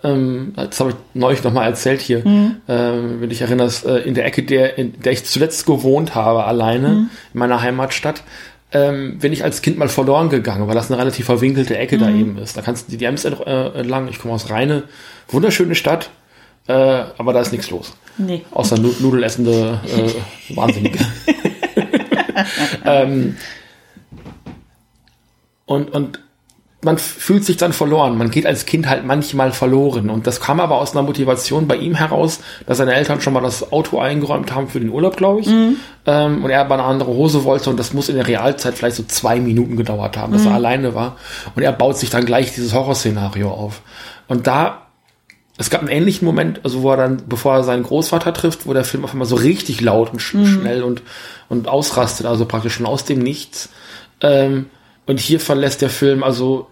ähm, 0.05 0.53
das 0.55 0.79
habe 0.79 0.91
ich 0.91 0.95
neulich 1.13 1.43
nochmal 1.43 1.67
erzählt 1.67 2.01
hier, 2.01 2.25
mhm. 2.25 2.57
ähm, 2.67 3.21
wenn 3.21 3.29
dich 3.29 3.41
erinnerst, 3.41 3.85
äh, 3.85 3.99
in 3.99 4.13
der 4.13 4.25
Ecke, 4.25 4.43
der, 4.43 4.77
in 4.77 4.99
der 5.01 5.11
ich 5.11 5.25
zuletzt 5.25 5.65
gewohnt 5.65 6.15
habe, 6.15 6.45
alleine 6.45 6.89
mhm. 6.89 7.09
in 7.33 7.39
meiner 7.39 7.61
Heimatstadt, 7.61 8.23
ähm, 8.71 9.19
bin 9.19 9.33
ich 9.33 9.43
als 9.43 9.61
Kind 9.61 9.77
mal 9.77 9.89
verloren 9.89 10.29
gegangen, 10.29 10.67
weil 10.67 10.75
das 10.75 10.91
eine 10.91 10.99
relativ 10.99 11.25
verwinkelte 11.25 11.77
Ecke 11.77 11.97
mhm. 11.97 12.01
da 12.01 12.09
eben 12.09 12.37
ist. 12.37 12.55
Da 12.57 12.61
kannst 12.61 12.91
du 12.91 12.97
die 12.97 13.05
Ems 13.05 13.25
äh, 13.25 13.31
entlang, 13.31 14.07
ich 14.07 14.19
komme 14.19 14.33
aus 14.33 14.49
Rheine, 14.49 14.83
wunderschöne 15.29 15.75
Stadt, 15.75 16.09
äh, 16.67 16.73
aber 16.73 17.33
da 17.33 17.41
ist 17.41 17.51
nichts 17.51 17.69
los. 17.71 17.95
Nee. 18.17 18.43
Außer 18.51 18.77
nu 18.77 18.93
Nudelessende 18.99 19.79
äh, 19.85 20.55
Wahnsinnige. 20.55 20.99
ähm, 22.85 23.37
und, 25.65 25.89
und 25.91 26.19
man 26.85 26.99
fühlt 26.99 27.43
sich 27.43 27.57
dann 27.57 27.73
verloren. 27.73 28.15
Man 28.17 28.29
geht 28.29 28.45
als 28.45 28.67
Kind 28.67 28.87
halt 28.87 29.05
manchmal 29.05 29.51
verloren. 29.51 30.11
Und 30.11 30.27
das 30.27 30.39
kam 30.39 30.59
aber 30.59 30.77
aus 30.77 30.91
einer 30.91 31.01
Motivation 31.01 31.67
bei 31.67 31.77
ihm 31.77 31.95
heraus, 31.95 32.41
dass 32.67 32.77
seine 32.77 32.93
Eltern 32.93 33.21
schon 33.21 33.33
mal 33.33 33.41
das 33.41 33.71
Auto 33.71 33.99
eingeräumt 33.99 34.53
haben 34.53 34.67
für 34.67 34.79
den 34.79 34.91
Urlaub, 34.91 35.17
glaube 35.17 35.41
ich. 35.41 35.47
Mhm. 35.47 35.77
Ähm, 36.05 36.43
und 36.43 36.51
er 36.51 36.61
aber 36.61 36.75
eine 36.75 36.83
andere 36.83 37.09
Hose 37.09 37.43
wollte. 37.43 37.71
Und 37.71 37.79
das 37.79 37.93
muss 37.93 38.07
in 38.07 38.15
der 38.15 38.27
Realzeit 38.27 38.75
vielleicht 38.75 38.97
so 38.97 39.03
zwei 39.03 39.39
Minuten 39.39 39.77
gedauert 39.77 40.15
haben, 40.15 40.31
dass 40.31 40.43
mhm. 40.43 40.49
er 40.49 40.53
alleine 40.53 40.93
war. 40.93 41.17
Und 41.55 41.63
er 41.63 41.71
baut 41.71 41.97
sich 41.97 42.11
dann 42.11 42.23
gleich 42.23 42.53
dieses 42.53 42.73
Horrorszenario 42.73 43.49
auf. 43.49 43.81
Und 44.27 44.45
da 44.45 44.83
es 45.57 45.69
gab 45.69 45.81
einen 45.81 45.89
ähnlichen 45.89 46.25
Moment, 46.25 46.59
also 46.63 46.83
wo 46.83 46.91
er 46.91 46.97
dann, 46.97 47.23
bevor 47.27 47.55
er 47.55 47.63
seinen 47.63 47.83
Großvater 47.83 48.33
trifft, 48.33 48.67
wo 48.67 48.73
der 48.73 48.83
Film 48.83 49.05
auf 49.05 49.13
einmal 49.13 49.27
so 49.27 49.37
richtig 49.37 49.79
laut 49.79 50.11
und 50.11 50.19
sch 50.19 50.33
mhm. 50.35 50.45
schnell 50.45 50.83
und, 50.83 51.01
und 51.47 51.67
ausrastet, 51.67 52.25
also 52.27 52.45
praktisch 52.45 52.73
schon 52.73 52.85
aus 52.85 53.05
dem 53.05 53.19
Nichts. 53.19 53.69
Ähm, 54.21 54.65
und 55.07 55.19
hier 55.19 55.39
verlässt 55.39 55.81
der 55.81 55.89
Film 55.89 56.23
also 56.23 56.67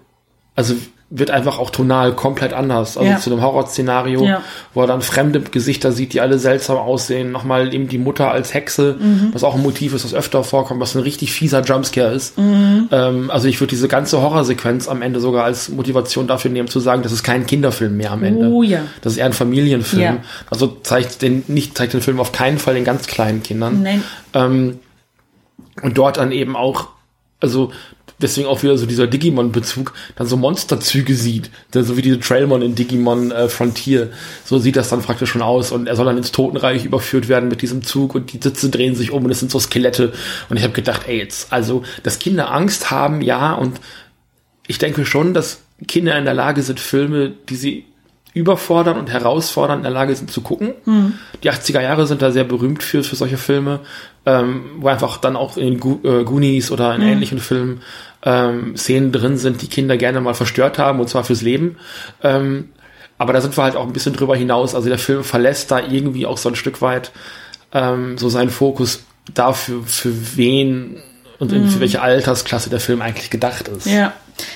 also 0.56 0.76
wird 1.16 1.30
einfach 1.30 1.60
auch 1.60 1.70
tonal 1.70 2.14
komplett 2.14 2.54
anders. 2.54 2.98
Also 2.98 3.12
ja. 3.12 3.20
zu 3.20 3.32
einem 3.32 3.44
Horrorszenario, 3.44 4.24
ja. 4.24 4.42
wo 4.74 4.82
er 4.82 4.88
dann 4.88 5.04
fremde 5.04 5.42
Gesichter 5.42 5.92
sieht, 5.92 6.14
die 6.14 6.22
alle 6.22 6.40
seltsam 6.40 6.78
aussehen. 6.78 7.32
Nochmal 7.32 7.72
eben 7.72 7.88
die 7.88 8.00
Mutter 8.00 8.32
als 8.32 8.56
Hexe, 8.56 8.98
mhm. 9.00 9.30
was 9.32 9.44
auch 9.44 9.54
ein 9.54 9.62
Motiv 9.62 9.94
ist, 9.94 10.06
das 10.06 10.16
öfter 10.16 10.44
vorkommt, 10.44 10.82
was 10.82 10.96
ein 10.96 11.04
richtig 11.04 11.32
fieser 11.32 11.62
Jumpscare 11.62 12.12
ist. 12.12 12.36
Mhm. 12.40 12.90
Ähm, 12.92 13.30
also 13.30 13.48
ich 13.48 13.62
würde 13.62 13.70
diese 13.70 13.88
ganze 13.88 14.24
Horrorsequenz 14.24 14.88
am 14.88 15.04
Ende 15.04 15.20
sogar 15.20 15.44
als 15.44 15.70
Motivation 15.70 16.26
dafür 16.26 16.50
nehmen, 16.50 16.68
zu 16.68 16.80
sagen, 16.80 17.04
das 17.04 17.12
ist 17.12 17.22
kein 17.22 17.46
Kinderfilm 17.46 17.96
mehr 17.96 18.12
am 18.12 18.24
Ende. 18.24 18.48
Oh, 18.48 18.64
ja. 18.64 18.80
Das 19.02 19.14
ist 19.14 19.20
eher 19.20 19.28
ein 19.28 19.34
Familienfilm. 19.34 20.22
Also 20.50 20.78
zeigt 20.82 21.22
den, 21.22 21.44
nicht, 21.48 21.78
zeigt 21.78 21.94
den 21.94 22.02
Film 22.02 22.20
auf 22.20 22.32
keinen 22.32 22.58
Fall 22.58 22.74
den 22.74 22.86
ganz 22.86 23.06
kleinen 23.06 23.44
Kindern. 23.44 23.84
Nein. 23.84 24.04
Ähm, 24.34 24.80
und 25.84 25.96
dort 25.96 26.18
dann 26.18 26.32
eben 26.32 26.56
auch 26.56 26.88
also 27.40 27.72
deswegen 28.24 28.48
auch 28.48 28.64
wieder 28.64 28.78
so 28.78 28.86
dieser 28.86 29.08
Digimon-Bezug, 29.08 29.94
dann 30.16 30.28
so 30.28 30.38
Monsterzüge 30.38 31.14
sieht, 31.16 31.52
so 31.72 31.98
wie 31.98 32.02
diese 32.02 32.20
Trailmon 32.20 32.62
in 32.62 32.76
Digimon 32.76 33.32
äh, 33.32 33.50
Frontier. 33.50 34.12
So 34.46 34.58
sieht 34.58 34.76
das 34.76 34.90
dann 34.90 35.02
praktisch 35.02 35.30
schon 35.30 35.42
aus 35.42 35.72
und 35.72 35.88
er 35.88 35.96
soll 35.96 36.06
dann 36.06 36.18
ins 36.18 36.32
Totenreich 36.32 36.86
überführt 36.86 37.28
werden 37.30 37.50
mit 37.50 37.62
diesem 37.62 37.84
Zug 37.84 38.16
und 38.16 38.34
die 38.34 38.40
Sitze 38.42 38.70
drehen 38.70 38.96
sich 38.96 39.12
um 39.12 39.26
und 39.26 39.32
es 39.32 39.40
sind 39.40 39.52
so 39.52 39.60
Skelette 39.60 40.14
und 40.50 40.58
ich 40.58 40.64
habe 40.64 40.74
gedacht, 40.74 41.04
ey, 41.08 41.18
jetzt, 41.20 41.52
also, 41.54 41.84
dass 42.02 42.20
Kinder 42.20 42.52
Angst 42.52 42.90
haben, 42.90 43.22
ja, 43.22 43.54
und 43.54 43.80
ich 44.68 44.78
denke 44.78 45.06
schon, 45.06 45.34
dass 45.34 45.62
Kinder 45.88 46.18
in 46.18 46.26
der 46.26 46.34
Lage 46.34 46.64
sind, 46.64 46.80
Filme, 46.80 47.34
die 47.50 47.56
sie 47.56 47.86
überfordern 48.34 48.98
und 48.98 49.12
herausfordern 49.12 49.78
in 49.78 49.84
der 49.84 49.92
Lage 49.92 50.16
sind 50.16 50.32
zu 50.32 50.42
gucken. 50.42 50.74
Mhm. 50.86 51.14
Die 51.44 51.52
80er 51.52 51.82
Jahre 51.82 52.08
sind 52.08 52.22
da 52.22 52.32
sehr 52.32 52.44
berühmt 52.44 52.82
für, 52.82 53.04
für 53.04 53.16
solche 53.16 53.38
Filme, 53.38 53.82
ähm, 54.26 54.64
wo 54.80 54.88
einfach 54.88 55.18
dann 55.18 55.36
auch 55.36 55.58
in 55.58 55.80
Go 55.80 56.00
äh, 56.04 56.24
Goonies 56.24 56.72
oder 56.72 56.96
in 56.96 57.02
mhm. 57.02 57.08
ähnlichen 57.08 57.40
Filmen 57.40 57.82
ähm, 58.24 58.76
Szenen 58.76 59.12
drin 59.12 59.38
sind, 59.38 59.62
die 59.62 59.68
Kinder 59.68 59.98
gerne 59.98 60.22
mal 60.22 60.34
verstört 60.34 60.80
haben, 60.80 61.00
und 61.00 61.10
zwar 61.10 61.24
fürs 61.24 61.42
Leben. 61.42 61.78
Ähm, 62.24 62.70
aber 63.18 63.34
da 63.34 63.42
sind 63.42 63.56
wir 63.56 63.64
halt 63.64 63.76
auch 63.76 63.86
ein 63.86 63.94
bisschen 63.94 64.14
drüber 64.14 64.36
hinaus. 64.36 64.74
Also 64.74 64.90
der 64.90 64.98
Film 64.98 65.24
verlässt 65.24 65.70
da 65.72 65.80
irgendwie 65.80 66.26
auch 66.26 66.38
so 66.38 66.50
ein 66.50 66.56
Stück 66.56 66.82
weit 66.82 67.12
ähm, 67.72 68.18
so 68.18 68.30
seinen 68.30 68.50
Fokus 68.50 69.04
dafür, 69.34 69.84
für 69.84 70.36
wen 70.36 70.98
und 71.40 71.52
mhm. 71.52 71.70
für 71.70 71.80
welche 71.80 72.02
Altersklasse 72.02 72.70
der 72.70 72.80
Film 72.80 73.02
eigentlich 73.02 73.30
gedacht 73.30 73.68
ist. 73.68 73.86
Ja. 73.86 74.14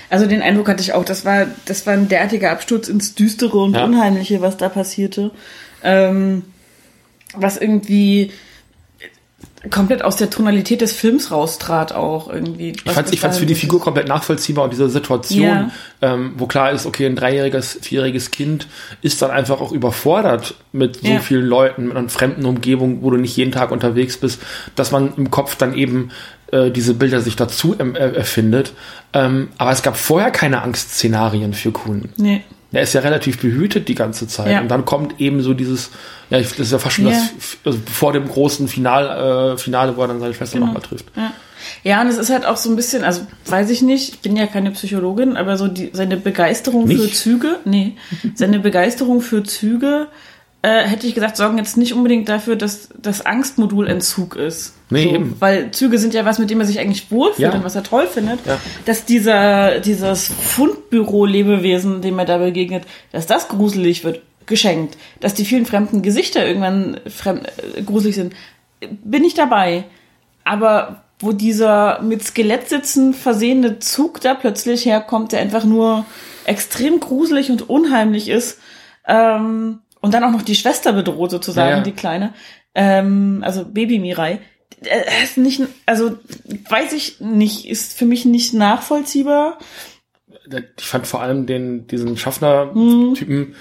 Also 0.09 0.27
den 0.27 0.41
Eindruck 0.41 0.69
hatte 0.69 0.81
ich 0.81 0.93
auch, 0.93 1.05
das 1.05 1.25
war, 1.25 1.47
das 1.65 1.85
war 1.85 1.93
ein 1.93 2.07
derartiger 2.07 2.51
Absturz 2.51 2.87
ins 2.87 3.15
Düstere 3.15 3.57
und 3.57 3.75
ja. 3.75 3.85
Unheimliche, 3.85 4.41
was 4.41 4.57
da 4.57 4.69
passierte. 4.69 5.31
Ähm, 5.83 6.43
was 7.33 7.57
irgendwie 7.57 8.31
komplett 9.69 10.03
aus 10.03 10.15
der 10.15 10.29
Tonalität 10.29 10.81
des 10.81 10.93
Films 10.93 11.31
raustrat 11.31 11.93
auch 11.93 12.29
irgendwie. 12.29 12.73
Ich 12.83 12.91
fand 12.91 13.13
ich 13.13 13.19
fand's 13.19 13.37
für 13.37 13.45
die 13.45 13.55
Figur 13.55 13.79
komplett 13.79 14.07
nachvollziehbar 14.07 14.65
und 14.65 14.71
diese 14.71 14.89
Situation, 14.89 15.41
ja. 15.41 15.71
ähm, 16.01 16.33
wo 16.37 16.47
klar 16.47 16.71
ist, 16.71 16.85
okay, 16.85 17.05
ein 17.05 17.15
dreijähriges, 17.15 17.79
vierjähriges 17.81 18.31
Kind 18.31 18.67
ist 19.01 19.21
dann 19.21 19.31
einfach 19.31 19.61
auch 19.61 19.71
überfordert 19.71 20.55
mit 20.71 21.01
so 21.01 21.07
ja. 21.07 21.19
vielen 21.19 21.45
Leuten, 21.45 21.87
mit 21.87 21.97
einer 21.97 22.09
fremden 22.09 22.45
Umgebung, 22.45 23.01
wo 23.01 23.09
du 23.09 23.17
nicht 23.17 23.35
jeden 23.35 23.51
Tag 23.51 23.71
unterwegs 23.71 24.17
bist, 24.17 24.41
dass 24.75 24.91
man 24.91 25.13
im 25.15 25.31
Kopf 25.31 25.55
dann 25.55 25.73
eben 25.73 26.11
äh, 26.51 26.71
diese 26.71 26.93
Bilder 26.93 27.21
sich 27.21 27.35
dazu 27.35 27.75
äh, 27.77 27.93
erfindet. 27.97 28.73
Ähm, 29.13 29.49
aber 29.57 29.71
es 29.71 29.83
gab 29.83 29.97
vorher 29.97 30.31
keine 30.31 30.61
Angstszenarien 30.61 31.53
für 31.53 31.71
Kuhn. 31.71 32.09
Nee. 32.17 32.43
Er 32.77 32.83
ist 32.83 32.93
ja 32.93 33.01
relativ 33.01 33.39
behütet 33.39 33.87
die 33.87 33.95
ganze 33.95 34.27
Zeit. 34.27 34.51
Ja. 34.51 34.61
Und 34.61 34.67
dann 34.67 34.85
kommt 34.85 35.19
eben 35.19 35.41
so 35.41 35.55
dieses, 35.55 35.89
ja, 36.29 36.37
das 36.37 36.59
ist 36.59 36.71
ja 36.71 36.77
fast 36.77 36.97
schon 36.97 37.07
ja. 37.07 37.11
das, 37.11 37.57
also 37.65 37.79
vor 37.91 38.13
dem 38.13 38.27
großen 38.27 38.67
Final, 38.67 39.53
äh, 39.53 39.57
Finale, 39.57 39.97
wo 39.97 40.03
er 40.03 40.09
dann 40.09 40.19
seine 40.19 40.35
Schwester 40.35 40.59
genau. 40.59 40.67
nochmal 40.67 40.83
trifft. 40.83 41.05
Ja. 41.15 41.33
ja, 41.83 42.01
und 42.01 42.07
es 42.07 42.19
ist 42.19 42.29
halt 42.29 42.45
auch 42.45 42.57
so 42.57 42.69
ein 42.69 42.75
bisschen, 42.75 43.03
also 43.03 43.25
weiß 43.47 43.71
ich 43.71 43.81
nicht, 43.81 44.09
ich 44.09 44.19
bin 44.19 44.37
ja 44.37 44.45
keine 44.45 44.69
Psychologin, 44.69 45.37
aber 45.37 45.57
so 45.57 45.67
die, 45.67 45.89
seine 45.91 46.17
Begeisterung 46.17 46.85
nicht? 46.85 47.01
für 47.01 47.09
Züge, 47.09 47.55
nee, 47.65 47.95
seine 48.35 48.59
Begeisterung 48.59 49.21
für 49.21 49.41
Züge 49.41 50.09
äh, 50.61 50.83
hätte 50.83 51.07
ich 51.07 51.13
gesagt, 51.13 51.37
sorgen 51.37 51.57
jetzt 51.57 51.77
nicht 51.77 51.93
unbedingt 51.93 52.27
dafür, 52.29 52.55
dass 52.55 52.89
das 52.99 53.25
Angstmodul 53.25 53.87
Entzug 53.87 54.35
ist. 54.35 54.75
Nee, 54.89 55.03
so, 55.03 55.09
eben. 55.09 55.35
Weil 55.39 55.71
Züge 55.71 55.97
sind 55.99 56.13
ja 56.13 56.25
was, 56.25 56.39
mit 56.39 56.49
dem 56.49 56.59
er 56.59 56.65
sich 56.65 56.79
eigentlich 56.79 57.11
wohlfühlt 57.11 57.53
ja. 57.53 57.57
und 57.57 57.63
was 57.63 57.75
er 57.75 57.83
toll 57.83 58.07
findet. 58.07 58.45
Ja. 58.45 58.59
Dass 58.85 59.05
dieser, 59.05 59.79
dieses 59.79 60.27
Fundbüro-Lebewesen, 60.27 62.01
dem 62.01 62.17
er 62.19 62.25
da 62.25 62.37
begegnet, 62.39 62.85
dass 63.11 63.27
das 63.27 63.49
gruselig 63.49 64.03
wird, 64.03 64.21
geschenkt. 64.45 64.97
Dass 65.19 65.33
die 65.33 65.45
vielen 65.45 65.65
fremden 65.65 66.01
Gesichter 66.01 66.45
irgendwann 66.45 66.99
fremd, 67.07 67.47
äh, 67.75 67.83
gruselig 67.83 68.15
sind, 68.15 68.33
bin 69.03 69.23
ich 69.23 69.35
dabei. 69.35 69.83
Aber 70.43 71.03
wo 71.19 71.33
dieser 71.33 72.01
mit 72.01 72.23
Skelettsitzen 72.23 73.13
versehene 73.13 73.79
Zug 73.79 74.21
da 74.21 74.33
plötzlich 74.33 74.85
herkommt, 74.85 75.31
der 75.31 75.41
einfach 75.41 75.65
nur 75.65 76.05
extrem 76.45 76.99
gruselig 76.99 77.51
und 77.51 77.69
unheimlich 77.69 78.29
ist, 78.29 78.59
ähm, 79.07 79.79
und 80.07 80.13
dann 80.13 80.23
auch 80.23 80.31
noch 80.31 80.41
die 80.41 80.55
Schwester 80.55 80.93
bedroht 80.93 81.31
sozusagen, 81.31 81.69
ja, 81.69 81.77
ja. 81.79 81.83
die 81.83 81.91
kleine, 81.91 82.33
ähm, 82.73 83.43
also 83.45 83.65
Baby 83.65 83.99
Mirai. 83.99 84.39
Äh, 84.81 85.03
ist 85.21 85.37
nicht, 85.37 85.61
also 85.85 86.17
weiß 86.69 86.93
ich 86.93 87.19
nicht, 87.19 87.67
ist 87.67 87.97
für 87.97 88.05
mich 88.05 88.23
nicht 88.23 88.53
nachvollziehbar. 88.53 89.57
Ich 90.79 90.85
fand 90.85 91.07
vor 91.07 91.21
allem 91.21 91.45
den 91.45 91.87
diesen 91.87 92.15
Schaffner-Typen, 92.15 93.47
hm. 93.47 93.55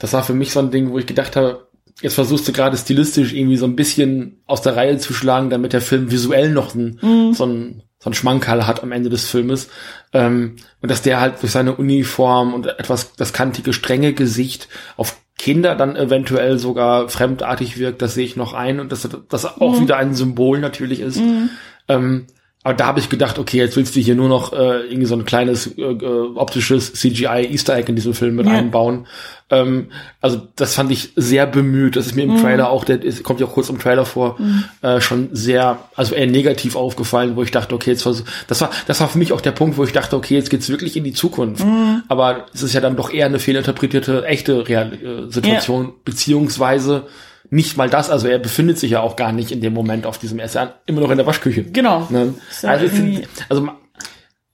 das 0.00 0.12
war 0.12 0.24
für 0.24 0.34
mich 0.34 0.50
so 0.50 0.58
ein 0.58 0.72
Ding, 0.72 0.90
wo 0.90 0.98
ich 0.98 1.06
gedacht 1.06 1.36
habe, 1.36 1.68
jetzt 2.00 2.14
versuchst 2.14 2.48
du 2.48 2.52
gerade 2.52 2.76
stilistisch 2.76 3.32
irgendwie 3.32 3.58
so 3.58 3.66
ein 3.66 3.76
bisschen 3.76 4.42
aus 4.46 4.60
der 4.60 4.74
Reihe 4.74 4.98
zu 4.98 5.14
schlagen, 5.14 5.50
damit 5.50 5.72
der 5.72 5.82
Film 5.82 6.10
visuell 6.10 6.50
noch 6.50 6.74
ein, 6.74 6.98
mm. 7.00 7.32
so 7.32 7.46
ein 7.46 7.84
so 8.02 8.10
ein 8.10 8.14
Schmankerl 8.14 8.66
hat 8.66 8.82
am 8.82 8.90
Ende 8.90 9.10
des 9.10 9.30
Filmes. 9.30 9.68
Ähm, 10.12 10.56
und 10.80 10.90
dass 10.90 11.02
der 11.02 11.20
halt 11.20 11.40
durch 11.40 11.52
seine 11.52 11.76
Uniform 11.76 12.52
und 12.52 12.66
etwas 12.66 13.14
das 13.14 13.32
kantige, 13.32 13.72
strenge 13.72 14.12
Gesicht 14.12 14.68
auf 14.96 15.21
Kinder 15.42 15.74
dann 15.74 15.96
eventuell 15.96 16.56
sogar 16.56 17.08
fremdartig 17.08 17.76
wirkt, 17.76 18.00
das 18.00 18.14
sehe 18.14 18.24
ich 18.24 18.36
noch 18.36 18.52
ein 18.52 18.78
und 18.78 18.92
dass 18.92 19.08
das 19.28 19.44
auch 19.44 19.74
mhm. 19.74 19.80
wieder 19.80 19.96
ein 19.96 20.14
Symbol 20.14 20.60
natürlich 20.60 21.00
ist. 21.00 21.16
Mhm. 21.18 21.50
Ähm, 21.88 22.26
aber 22.64 22.74
da 22.74 22.86
habe 22.86 23.00
ich 23.00 23.08
gedacht, 23.08 23.38
okay, 23.38 23.58
jetzt 23.58 23.76
willst 23.76 23.96
du 23.96 24.00
hier 24.00 24.14
nur 24.14 24.28
noch 24.28 24.52
äh, 24.52 24.86
irgendwie 24.86 25.06
so 25.06 25.16
ein 25.16 25.24
kleines 25.24 25.66
äh, 25.66 25.82
äh 25.82 26.28
optisches 26.34 26.92
CGI 26.92 27.48
Easter 27.50 27.76
Egg 27.76 27.88
in 27.88 27.96
diesem 27.96 28.14
Film 28.14 28.36
mit 28.36 28.46
ja. 28.46 28.52
einbauen. 28.52 29.06
Ähm, 29.50 29.88
also 30.20 30.40
das 30.54 30.74
fand 30.76 30.92
ich 30.92 31.12
sehr 31.16 31.46
bemüht. 31.46 31.96
Das 31.96 32.06
ist 32.06 32.14
mir 32.14 32.22
im 32.22 32.34
mhm. 32.34 32.40
Trailer 32.40 32.70
auch, 32.70 32.84
der 32.84 33.02
ist, 33.02 33.24
kommt 33.24 33.40
ja 33.40 33.46
auch 33.46 33.52
kurz 33.52 33.68
im 33.68 33.80
Trailer 33.80 34.06
vor, 34.06 34.36
mhm. 34.38 34.64
äh, 34.80 35.00
schon 35.00 35.30
sehr, 35.32 35.78
also 35.96 36.14
eher 36.14 36.28
negativ 36.28 36.76
aufgefallen, 36.76 37.34
wo 37.34 37.42
ich 37.42 37.50
dachte, 37.50 37.74
okay, 37.74 37.90
jetzt 37.90 38.06
war 38.06 38.14
so, 38.14 38.22
das 38.46 38.60
war, 38.60 38.70
das 38.86 39.00
war 39.00 39.08
für 39.08 39.18
mich 39.18 39.32
auch 39.32 39.40
der 39.40 39.52
Punkt, 39.52 39.76
wo 39.76 39.84
ich 39.84 39.92
dachte, 39.92 40.16
okay, 40.16 40.36
jetzt 40.36 40.48
geht's 40.48 40.68
wirklich 40.68 40.96
in 40.96 41.02
die 41.04 41.12
Zukunft. 41.12 41.64
Mhm. 41.64 42.04
Aber 42.06 42.46
es 42.54 42.62
ist 42.62 42.74
ja 42.74 42.80
dann 42.80 42.96
doch 42.96 43.12
eher 43.12 43.26
eine 43.26 43.40
fehlinterpretierte, 43.40 44.24
echte 44.24 44.68
Real 44.68 44.92
äh, 44.92 45.32
Situation, 45.32 45.86
ja. 45.86 45.92
beziehungsweise 46.04 47.06
nicht 47.52 47.76
mal 47.76 47.90
das, 47.90 48.08
also 48.08 48.28
er 48.28 48.38
befindet 48.38 48.78
sich 48.78 48.92
ja 48.92 49.00
auch 49.00 49.14
gar 49.14 49.30
nicht 49.30 49.52
in 49.52 49.60
dem 49.60 49.74
Moment 49.74 50.06
auf 50.06 50.16
diesem, 50.16 50.38
ja 50.38 50.74
immer 50.86 51.02
noch 51.02 51.10
in 51.10 51.18
der 51.18 51.26
Waschküche. 51.26 51.64
Genau. 51.64 52.06
Ne? 52.08 52.32
Also, 52.62 52.86
ich, 52.86 53.28
also 53.50 53.68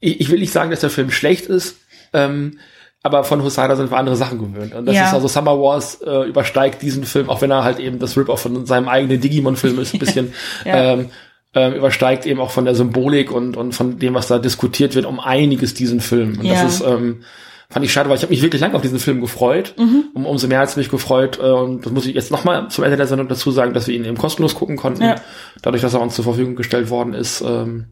ich, 0.01 0.21
ich 0.21 0.31
will 0.31 0.41
nicht 0.41 0.53
sagen, 0.53 0.73
dass 0.73 0.81
der 0.81 0.91
Film 0.91 1.13
schlecht 1.13 1.47
ist, 1.47 1.77
ähm, 2.13 2.59
aber 3.05 3.23
von 3.23 3.45
Hosada 3.45 3.77
sind 3.77 3.93
wir 3.93 3.97
andere 3.97 4.17
Sachen 4.17 4.41
gewöhnt. 4.41 4.75
Und 4.75 4.87
das 4.87 4.97
ja. 4.97 5.07
ist 5.07 5.15
also 5.15 5.29
Summer 5.29 5.61
Wars 5.61 6.03
äh, 6.03 6.29
übersteigt 6.29 6.83
diesen 6.83 7.05
Film, 7.05 7.31
auch 7.31 7.41
wenn 7.41 7.53
er 7.53 7.63
halt 7.63 7.79
eben 7.79 8.01
das 8.01 8.17
Rip-Off 8.17 8.41
von 8.41 8.67
seinem 8.67 8.89
eigenen 8.89 9.21
Digimon-Film 9.21 9.79
ist, 9.79 9.95
ein 9.95 10.01
bisschen. 10.01 10.35
ja. 10.65 10.95
ähm, 10.95 11.11
äh, 11.55 11.77
übersteigt 11.77 12.27
eben 12.27 12.41
auch 12.41 12.51
von 12.51 12.65
der 12.65 12.75
Symbolik 12.75 13.31
und, 13.31 13.57
und 13.57 13.77
von 13.77 14.01
dem, 14.01 14.15
was 14.15 14.27
da 14.27 14.41
diskutiert 14.41 14.97
wird, 14.97 15.07
um 15.07 15.21
einiges 15.21 15.73
diesen 15.73 16.01
Film. 16.01 16.41
Und 16.41 16.47
Ja. 16.47 16.65
das 16.65 16.81
ist, 16.81 16.81
ähm, 16.85 17.23
fand 17.71 17.85
ich 17.85 17.93
schade, 17.93 18.09
weil 18.09 18.17
ich 18.17 18.23
habe 18.23 18.33
mich 18.33 18.43
wirklich 18.43 18.63
lange 18.63 18.75
auf 18.75 18.83
diesen 18.83 18.99
Film 18.99 19.21
gefreut. 19.21 19.75
Um, 19.77 20.27
umso 20.27 20.47
mehr 20.49 20.61
als 20.61 20.77
mich 20.77 20.91
gefreut. 20.91 21.39
Äh, 21.39 21.51
und 21.51 21.85
das 21.85 21.93
muss 21.93 22.07
ich 22.07 22.15
jetzt 22.15 22.31
nochmal 22.31 22.69
zum 22.71 22.85
Ende 22.85 22.97
der 22.97 23.07
Sendung 23.07 23.29
dazu 23.29 23.51
sagen, 23.51 23.75
dass 23.75 23.87
wir 23.87 23.95
ihn 23.95 24.05
eben 24.05 24.17
kostenlos 24.17 24.55
gucken 24.55 24.77
konnten. 24.77 25.03
Ja. 25.03 25.17
Dadurch, 25.63 25.83
dass 25.83 25.95
er 25.95 26.01
uns 26.01 26.15
zur 26.15 26.25
Verfügung 26.25 26.57
gestellt 26.57 26.91
worden 26.91 27.15
ist. 27.15 27.43
Ähm, 27.43 27.87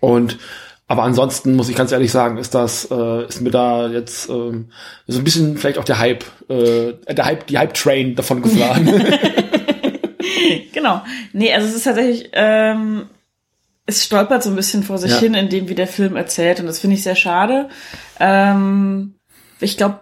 und 0.00 0.38
aber 0.88 1.02
ansonsten 1.02 1.56
muss 1.56 1.68
ich 1.68 1.74
ganz 1.74 1.90
ehrlich 1.90 2.12
sagen, 2.12 2.36
ist 2.36 2.54
das, 2.54 2.88
äh, 2.90 3.26
ist 3.26 3.40
mir 3.40 3.50
da 3.50 3.88
jetzt 3.88 4.28
ähm, 4.28 4.70
so 5.08 5.18
ein 5.18 5.24
bisschen 5.24 5.56
vielleicht 5.56 5.78
auch 5.78 5.84
der 5.84 5.98
Hype, 5.98 6.24
äh, 6.48 6.92
der 7.12 7.24
Hype, 7.24 7.46
die 7.48 7.58
Hype-Train 7.58 8.14
davon 8.14 8.42
gefahren. 8.42 8.88
Genau. 10.72 11.02
Nee, 11.32 11.52
also 11.52 11.66
es 11.66 11.74
ist 11.74 11.84
tatsächlich, 11.84 12.30
ähm, 12.32 13.06
es 13.86 14.04
stolpert 14.04 14.42
so 14.42 14.50
ein 14.50 14.56
bisschen 14.56 14.82
vor 14.82 14.98
sich 14.98 15.12
Ja. 15.12 15.18
hin, 15.18 15.34
in 15.34 15.48
dem, 15.48 15.68
wie 15.68 15.74
der 15.74 15.86
Film 15.86 16.16
erzählt. 16.16 16.60
Und 16.60 16.66
das 16.66 16.78
finde 16.80 16.96
ich 16.96 17.02
sehr 17.02 17.14
schade. 17.16 17.68
Ähm, 18.20 19.14
ich 19.60 19.76
glaube 19.76 20.00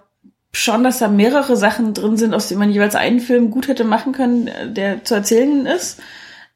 schon, 0.52 0.84
dass 0.84 0.98
da 0.98 1.08
mehrere 1.08 1.56
Sachen 1.56 1.94
drin 1.94 2.16
sind, 2.16 2.32
aus 2.34 2.48
denen 2.48 2.60
man 2.60 2.72
jeweils 2.72 2.94
einen 2.94 3.20
Film 3.20 3.50
gut 3.50 3.68
hätte 3.68 3.84
machen 3.84 4.12
können, 4.12 4.48
der 4.74 5.04
zu 5.04 5.14
erzählen 5.14 5.66
ist. 5.66 6.00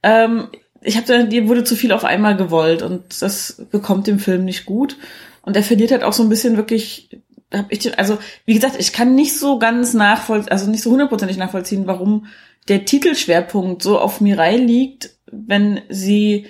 Ähm, 0.03 0.49
ich 0.81 0.97
habe 0.97 1.25
dir 1.27 1.49
wurde 1.49 1.65
zu 1.65 1.75
viel 1.75 1.91
auf 1.93 2.05
einmal 2.05 2.37
gewollt 2.37 2.83
und 2.83 3.21
das 3.21 3.67
bekommt 3.71 4.07
dem 4.07 4.21
Film 4.21 4.45
nicht 4.45 4.65
gut. 4.65 4.97
Und 5.43 5.57
er 5.57 5.63
verliert 5.65 5.91
halt 5.91 6.05
auch 6.05 6.13
so 6.13 6.23
ein 6.23 6.29
bisschen 6.29 6.57
wirklich, 6.57 7.11
hab 7.53 7.73
ich, 7.73 7.81
den- 7.81 7.95
also 7.95 8.19
wie 8.45 8.55
gesagt, 8.55 8.77
ich 8.79 8.93
kann 8.93 9.15
nicht 9.17 9.37
so 9.37 9.59
ganz 9.59 9.95
nachvollziehen, 9.95 10.53
also 10.53 10.71
nicht 10.71 10.83
so 10.83 10.91
hundertprozentig 10.93 11.37
nachvollziehen, 11.37 11.87
warum 11.87 12.27
der 12.69 12.85
Titelschwerpunkt 12.85 13.83
so 13.83 13.99
auf 13.99 14.21
Mirai 14.21 14.57
liegt, 14.57 15.11
wenn 15.33 15.81
sie 15.89 16.47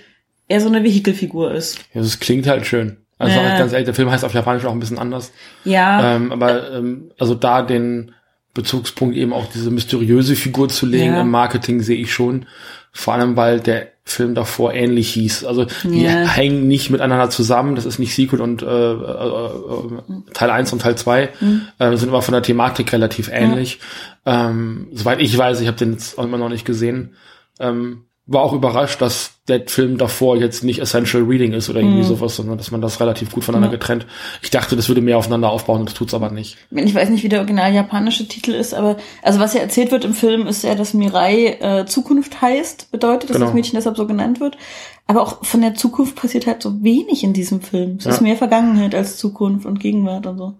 eher 0.48 0.60
so 0.60 0.68
eine 0.68 0.82
Vehikelfigur 0.82 1.52
ist. 1.52 1.78
ja, 1.94 2.00
das 2.00 2.18
klingt 2.20 2.46
halt 2.46 2.66
schön. 2.66 2.98
Also 3.18 3.36
Ja. 3.38 3.58
ganz 3.58 3.72
ehrlich, 3.72 3.86
der 3.86 3.94
Film 3.94 4.10
heißt 4.10 4.24
auf 4.24 4.32
Japanisch 4.34 4.64
auch 4.64 4.72
ein 4.72 4.80
bisschen 4.80 4.98
anders. 4.98 5.32
Ja, 5.64 6.14
Ähm, 6.16 6.30
aber 6.32 6.72
ähm, 6.72 7.10
also 7.18 7.34
da 7.34 7.62
den 7.62 8.12
Bezugspunkt 8.54 9.16
eben 9.16 9.32
auch 9.32 9.46
diese 9.52 9.70
mysteriöse 9.70 10.34
Figur 10.36 10.68
zu 10.68 10.86
legen 10.86 11.14
Ja. 11.14 11.20
im 11.20 11.30
Marketing 11.30 11.80
sehe 11.80 11.96
ich 11.96 12.12
schon. 12.12 12.46
Vor 12.92 13.14
allem, 13.14 13.36
weil 13.36 13.60
der 13.60 13.88
Film 14.04 14.34
davor 14.34 14.72
ähnlich 14.72 15.10
hieß. 15.12 15.44
Also 15.44 15.66
die 15.84 16.02
Ja. 16.04 16.10
hängen 16.26 16.66
nicht 16.66 16.90
miteinander 16.90 17.28
zusammen. 17.28 17.74
Das 17.76 17.84
ist 17.84 17.98
nicht 17.98 18.14
Sequel 18.14 18.40
und 18.40 18.62
äh, 18.62 18.66
äh, 18.66 18.92
äh, 18.96 20.32
Teil 20.32 20.50
1 20.50 20.72
und 20.72 20.80
Teil 20.82 20.96
2. 20.96 21.28
Mhm. 21.40 21.62
Äh, 21.78 21.96
sind 21.96 22.08
aber 22.08 22.22
von 22.22 22.32
der 22.32 22.42
Thematik 22.42 22.92
relativ 22.92 23.28
ähnlich. 23.32 23.80
Ähm, 24.24 24.88
soweit 24.92 25.20
ich 25.20 25.36
weiß, 25.36 25.60
ich 25.60 25.66
habe 25.66 25.76
den 25.76 25.92
jetzt 25.92 26.18
auch 26.18 26.24
immer 26.24 26.38
noch 26.38 26.48
nicht 26.48 26.64
gesehen. 26.64 27.14
Ähm, 27.60 28.04
war 28.30 28.42
auch 28.42 28.52
überrascht, 28.52 29.00
dass 29.00 29.32
der 29.48 29.66
Film 29.66 29.96
davor 29.96 30.36
jetzt 30.36 30.62
nicht 30.62 30.80
Essential 30.80 31.22
Reading 31.22 31.54
ist 31.54 31.70
oder 31.70 31.80
irgendwie 31.80 32.02
sowas, 32.04 32.36
sondern 32.36 32.58
dass 32.58 32.70
man 32.70 32.82
das 32.82 33.00
relativ 33.00 33.32
gut 33.32 33.42
voneinander. 33.42 33.72
Ja. 33.74 33.78
getrennt. 33.78 34.06
Ich 34.42 34.50
dachte, 34.50 34.76
das 34.76 34.88
würde 34.88 35.00
mehr 35.00 35.16
aufeinander 35.16 35.48
aufbauen, 35.50 35.86
das 35.86 35.94
tut's 35.94 36.12
aber 36.12 36.30
nicht. 36.30 36.58
ich 36.70 36.94
weiß 36.94 37.08
nicht, 37.08 37.24
wie 37.24 37.30
der 37.30 37.38
original 37.40 37.72
japanische 37.72 38.28
Titel 38.28 38.50
ist, 38.52 38.74
aber 38.74 38.98
also 39.22 39.40
was 39.40 39.54
ja 39.54 39.60
erzählt 39.60 39.90
wird 39.90 40.04
im 40.04 40.12
Film 40.12 40.46
ist 40.46 40.62
ja, 40.62 40.74
dass 40.74 40.92
Mirai 40.92 41.56
äh, 41.60 41.86
Zukunft 41.86 42.42
heißt, 42.42 42.90
bedeutet, 42.92 43.30
dass 43.30 43.36
Genau. 43.36 43.46
das 43.46 43.54
Mädchen 43.54 43.76
deshalb 43.76 43.96
so 43.96 44.06
genannt 44.06 44.40
wird. 44.40 44.58
Aber 45.06 45.22
auch 45.22 45.42
von 45.46 45.62
der 45.62 45.74
Zukunft 45.74 46.14
passiert 46.16 46.46
halt 46.46 46.62
so 46.62 46.82
wenig 46.82 47.24
in 47.24 47.32
diesem 47.32 47.62
Film. 47.62 47.96
Es 47.98 48.04
ist 48.04 48.16
Ja. 48.16 48.22
mehr 48.22 48.36
Vergangenheit 48.36 48.94
als 48.94 49.16
Zukunft 49.16 49.64
und 49.64 49.80
Gegenwart 49.80 50.26
und 50.26 50.36
so. 50.36 50.54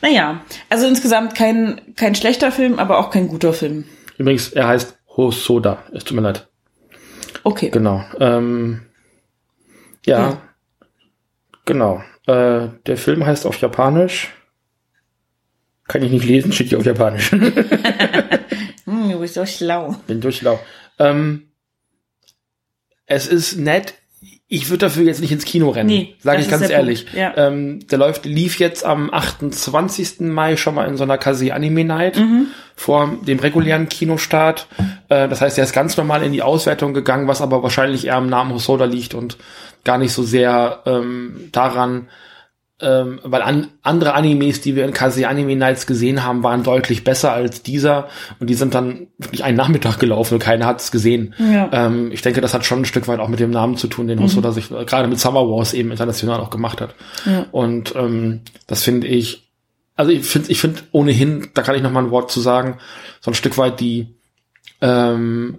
Naja, 0.00 0.40
also 0.70 0.86
insgesamt 0.86 1.34
kein, 1.34 1.80
kein 1.94 2.14
schlechter 2.14 2.50
Film, 2.50 2.78
aber 2.78 2.98
auch 2.98 3.10
kein 3.10 3.28
guter 3.28 3.52
Film. 3.52 3.84
Übrigens, 4.16 4.48
er 4.48 4.66
heißt 4.68 4.96
Hosoda. 5.14 5.82
Es 5.92 6.04
tut 6.04 6.16
mir 6.16 6.22
leid. 6.22 6.48
Okay. 7.44 7.70
Genau. 7.70 8.04
Ähm, 8.20 8.82
ja, 10.06 10.18
Ja. 10.30 10.42
genau. 11.64 12.02
Äh, 12.26 12.68
der 12.86 12.96
Film 12.96 13.24
heißt 13.26 13.46
auf 13.46 13.60
Japanisch. 13.60 14.30
Kann 15.88 16.02
ich 16.02 16.10
nicht 16.12 16.24
lesen, 16.24 16.52
steht 16.52 16.68
hier 16.68 16.78
auf 16.78 16.86
Japanisch. 16.86 17.32
Hm, 18.84 19.10
du 19.10 19.20
bist 19.20 19.34
so 19.34 19.46
schlau. 19.46 19.94
Bin 20.08 20.20
durchlau. 20.20 20.58
Ähm, 20.98 21.48
es 23.06 23.26
ist 23.28 23.56
nett. 23.56 23.94
Ich 24.48 24.68
würde 24.70 24.78
dafür 24.86 25.04
jetzt 25.04 25.20
nicht 25.20 25.30
ins 25.32 25.44
Kino 25.44 25.70
rennen. 25.70 25.88
Nee, 25.88 26.16
Sage 26.20 26.42
ich 26.42 26.48
ganz 26.48 26.68
ehrlich. 26.68 27.06
Ja. 27.14 27.32
Ähm, 27.36 27.86
der 27.88 27.98
läuft, 27.98 28.24
lief 28.26 28.58
jetzt 28.58 28.84
am 28.84 29.08
28. 29.12 30.20
Mai 30.20 30.56
schon 30.56 30.74
mal 30.74 30.88
in 30.88 30.96
so 30.96 31.04
einer 31.04 31.16
Kase 31.16 31.54
Anime 31.54 31.84
Night 31.84 32.16
Mhm. 32.18 32.48
vor 32.76 33.16
dem 33.26 33.38
regulären 33.38 33.88
Kinostart. 33.88 34.66
Äh, 35.08 35.28
das 35.28 35.40
heißt, 35.40 35.58
er 35.58 35.64
ist 35.64 35.72
ganz 35.72 35.96
normal 35.96 36.22
in 36.22 36.32
die 36.32 36.42
Auswertung 36.42 36.94
gegangen, 36.94 37.28
was 37.28 37.40
aber 37.40 37.62
wahrscheinlich 37.62 38.06
eher 38.06 38.16
am 38.16 38.28
Namen 38.28 38.52
Hosoda 38.52 38.84
liegt 38.84 39.14
und 39.14 39.36
gar 39.84 39.98
nicht 39.98 40.12
so 40.12 40.22
sehr 40.22 40.80
ähm, 40.86 41.48
daran, 41.52 42.08
ähm, 42.82 43.20
weil 43.22 43.42
an, 43.42 43.68
andere 43.82 44.14
Animes, 44.14 44.60
die 44.60 44.74
wir 44.74 44.84
in 44.84 44.92
Kase 44.92 45.28
Anime 45.28 45.54
Nights 45.54 45.86
gesehen 45.86 46.24
haben, 46.24 46.42
waren 46.42 46.64
deutlich 46.64 47.04
besser 47.04 47.32
als 47.32 47.62
dieser 47.62 48.08
und 48.40 48.50
die 48.50 48.54
sind 48.54 48.74
dann 48.74 49.06
wirklich 49.18 49.44
einen 49.44 49.56
Nachmittag 49.56 49.98
gelaufen 49.98 50.34
und 50.34 50.40
keiner 50.40 50.66
hat 50.66 50.80
es 50.80 50.90
gesehen. 50.90 51.34
Ja. 51.38 51.70
Ähm, 51.72 52.10
ich 52.10 52.22
denke, 52.22 52.40
das 52.40 52.54
hat 52.54 52.66
schon 52.66 52.80
ein 52.80 52.84
Stück 52.84 53.06
weit 53.06 53.20
auch 53.20 53.28
mit 53.28 53.38
dem 53.38 53.50
Namen 53.50 53.76
zu 53.76 53.86
tun, 53.86 54.08
den 54.08 54.20
Hosoda 54.20 54.50
sich 54.50 54.70
äh, 54.72 54.84
gerade 54.84 55.08
mit 55.08 55.20
Summer 55.20 55.48
Wars 55.48 55.74
eben 55.74 55.92
international 55.92 56.40
auch 56.40 56.50
gemacht 56.50 56.80
hat. 56.80 56.94
Ja. 57.24 57.46
Und 57.52 57.94
ähm, 57.94 58.40
das 58.66 58.82
finde 58.82 59.06
ich, 59.06 59.48
also 59.94 60.10
ich 60.10 60.24
finde, 60.24 60.50
ich 60.50 60.60
finde 60.60 60.80
ohnehin, 60.90 61.50
da 61.54 61.62
kann 61.62 61.76
ich 61.76 61.82
noch 61.82 61.92
mal 61.92 62.02
ein 62.02 62.10
Wort 62.10 62.32
zu 62.32 62.40
sagen, 62.40 62.78
so 63.20 63.30
ein 63.30 63.34
Stück 63.34 63.58
weit 63.58 63.78
die 63.78 64.16
ähm, 64.82 65.58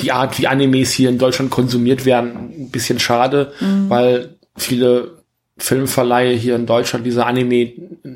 die 0.00 0.12
Art, 0.12 0.38
wie 0.38 0.46
Animes 0.46 0.92
hier 0.92 1.10
in 1.10 1.18
Deutschland 1.18 1.50
konsumiert 1.50 2.06
werden, 2.06 2.52
ein 2.58 2.70
bisschen 2.70 2.98
schade, 2.98 3.52
weil 3.88 4.36
viele 4.56 5.18
Filmverleihe 5.58 6.34
hier 6.34 6.56
in 6.56 6.64
Deutschland 6.64 7.04
diese 7.04 7.26
Anime 7.26 7.72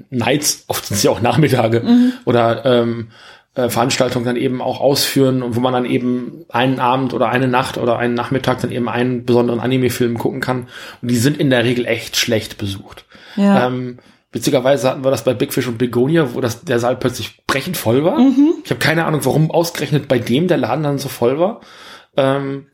Nights, 0.09 0.65
oft 0.69 0.87
sind 0.87 0.97
es 0.97 1.03
ja 1.03 1.11
auch 1.11 1.21
Nachmittage 1.21 1.83
oder 2.25 2.65
ähm, 2.65 3.09
äh, 3.55 3.69
Veranstaltungen 3.69 4.25
dann 4.25 4.37
eben 4.37 4.61
auch 4.61 4.81
ausführen 4.81 5.43
und 5.43 5.57
wo 5.57 5.61
man 5.61 5.73
dann 5.73 5.85
eben 5.85 6.45
einen 6.49 6.81
Abend 6.81 7.15
oder 7.15 7.29
eine 7.29 7.49
Nacht 7.49 7.79
oder 7.79 7.99
einen 7.99 8.15
Nachmittag 8.15 8.61
dann 8.61 8.73
eben 8.73 8.89
einen 8.89 9.25
besonderen 9.25 9.61
Anime-Film 9.61 10.19
gucken 10.19 10.41
kann. 10.41 10.69
Und 11.03 11.11
die 11.11 11.17
sind 11.17 11.39
in 11.39 11.51
der 11.51 11.65
Regel 11.65 11.87
echt 11.87 12.17
schlecht 12.17 12.59
besucht. 12.59 13.05
Ja. 13.37 13.67
Ähm, 13.67 13.99
witzigerweise 14.35 14.91
hatten 14.91 15.05
wir 15.05 15.11
das 15.11 15.25
bei 15.25 15.33
Big 15.33 15.55
Fish 15.55 15.67
und 15.69 15.79
Begonia, 15.79 16.35
wo 16.35 16.41
das, 16.41 16.65
der 16.65 16.79
Saal 16.79 16.97
plötzlich 16.97 17.47
brechend 17.47 17.77
voll 17.77 18.05
war. 18.05 18.19
Ich 18.65 18.71
habe 18.71 18.81
keine 18.81 19.07
Ahnung, 19.07 19.25
warum 19.25 19.51
ausgerechnet 19.51 20.09
bei 20.09 20.19
dem 20.19 20.49
der 20.49 20.59
Laden 20.59 20.83
dann 20.85 20.99
so 20.99 21.09
voll 21.09 21.39
war. 21.39 21.61
Ähm, 22.17 22.67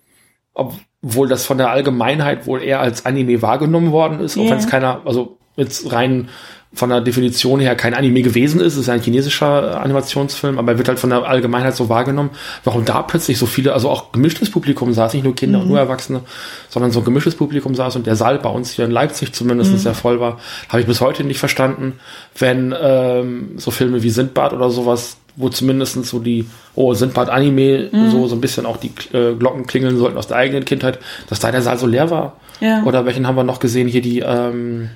obwohl 0.54 1.28
das 1.28 1.44
von 1.46 1.58
der 1.58 1.70
Allgemeinheit 1.70 2.46
wohl 2.46 2.62
eher 2.62 2.80
als 2.80 3.06
Anime 3.06 3.40
wahrgenommen 3.42 3.92
worden 3.92 4.20
ist, 4.20 4.36
auch 4.36 4.42
Ja. 4.44 4.50
wenn 4.50 4.58
es 4.58 4.66
keiner, 4.66 5.02
also 5.04 5.38
jetzt 5.56 5.92
rein 5.92 6.28
von 6.72 6.88
der 6.88 7.00
Definition 7.00 7.58
her 7.58 7.74
kein 7.74 7.94
Anime 7.94 8.22
gewesen 8.22 8.60
ist, 8.60 8.74
es 8.74 8.82
ist 8.82 8.88
ein 8.88 9.00
chinesischer 9.00 9.72
äh, 9.72 9.74
Animationsfilm, 9.74 10.56
aber 10.56 10.72
er 10.72 10.78
wird 10.78 10.86
halt 10.86 11.00
von 11.00 11.10
der 11.10 11.24
Allgemeinheit 11.24 11.74
so 11.74 11.88
wahrgenommen. 11.88 12.30
Warum 12.62 12.84
da 12.84 13.02
plötzlich 13.02 13.38
so 13.38 13.46
viele, 13.46 13.72
also 13.72 13.90
auch 13.90 14.12
gemischtes 14.12 14.50
Publikum 14.50 14.92
saß, 14.92 15.14
nicht 15.14 15.24
nur 15.24 15.34
Kinder 15.34 15.60
und 15.60 15.68
nur 15.68 15.80
Erwachsene, 15.80 16.20
sondern 16.68 16.92
so 16.92 17.00
ein 17.00 17.04
gemischtes 17.04 17.34
Publikum 17.34 17.74
saß 17.74 17.96
und 17.96 18.06
der 18.06 18.14
Saal 18.14 18.38
bei 18.38 18.48
uns 18.48 18.70
hier 18.70 18.84
in 18.84 18.92
Leipzig 18.92 19.32
zumindest 19.32 19.76
sehr 19.80 19.94
voll 19.94 20.20
war, 20.20 20.38
habe 20.68 20.80
ich 20.80 20.86
bis 20.86 21.00
heute 21.00 21.24
nicht 21.24 21.40
verstanden, 21.40 21.94
wenn 22.38 22.72
ähm, 22.80 23.54
so 23.56 23.72
Filme 23.72 24.04
wie 24.04 24.10
Sindbad 24.10 24.52
oder 24.52 24.70
sowas, 24.70 25.16
wo 25.34 25.48
zumindest 25.48 26.04
so 26.04 26.20
die, 26.20 26.46
oh, 26.76 26.94
Sindbad-Anime, 26.94 27.90
so, 28.10 28.28
so 28.28 28.34
ein 28.34 28.40
bisschen 28.40 28.66
auch 28.66 28.76
die 28.76 28.92
äh, 29.12 29.34
Glocken 29.34 29.66
klingeln 29.66 29.96
sollten 29.96 30.18
aus 30.18 30.28
der 30.28 30.36
eigenen 30.36 30.64
Kindheit, 30.64 30.98
dass 31.28 31.40
da 31.40 31.50
der 31.50 31.62
Saal 31.62 31.78
so 31.78 31.86
leer 31.86 32.10
war. 32.10 32.36
Ja. 32.60 32.84
Oder 32.84 33.06
welchen 33.06 33.26
haben 33.26 33.36
wir 33.36 33.44
noch 33.44 33.58
gesehen? 33.58 33.88
Hier 33.88 34.02
die 34.02 34.20
ähm, 34.20 34.90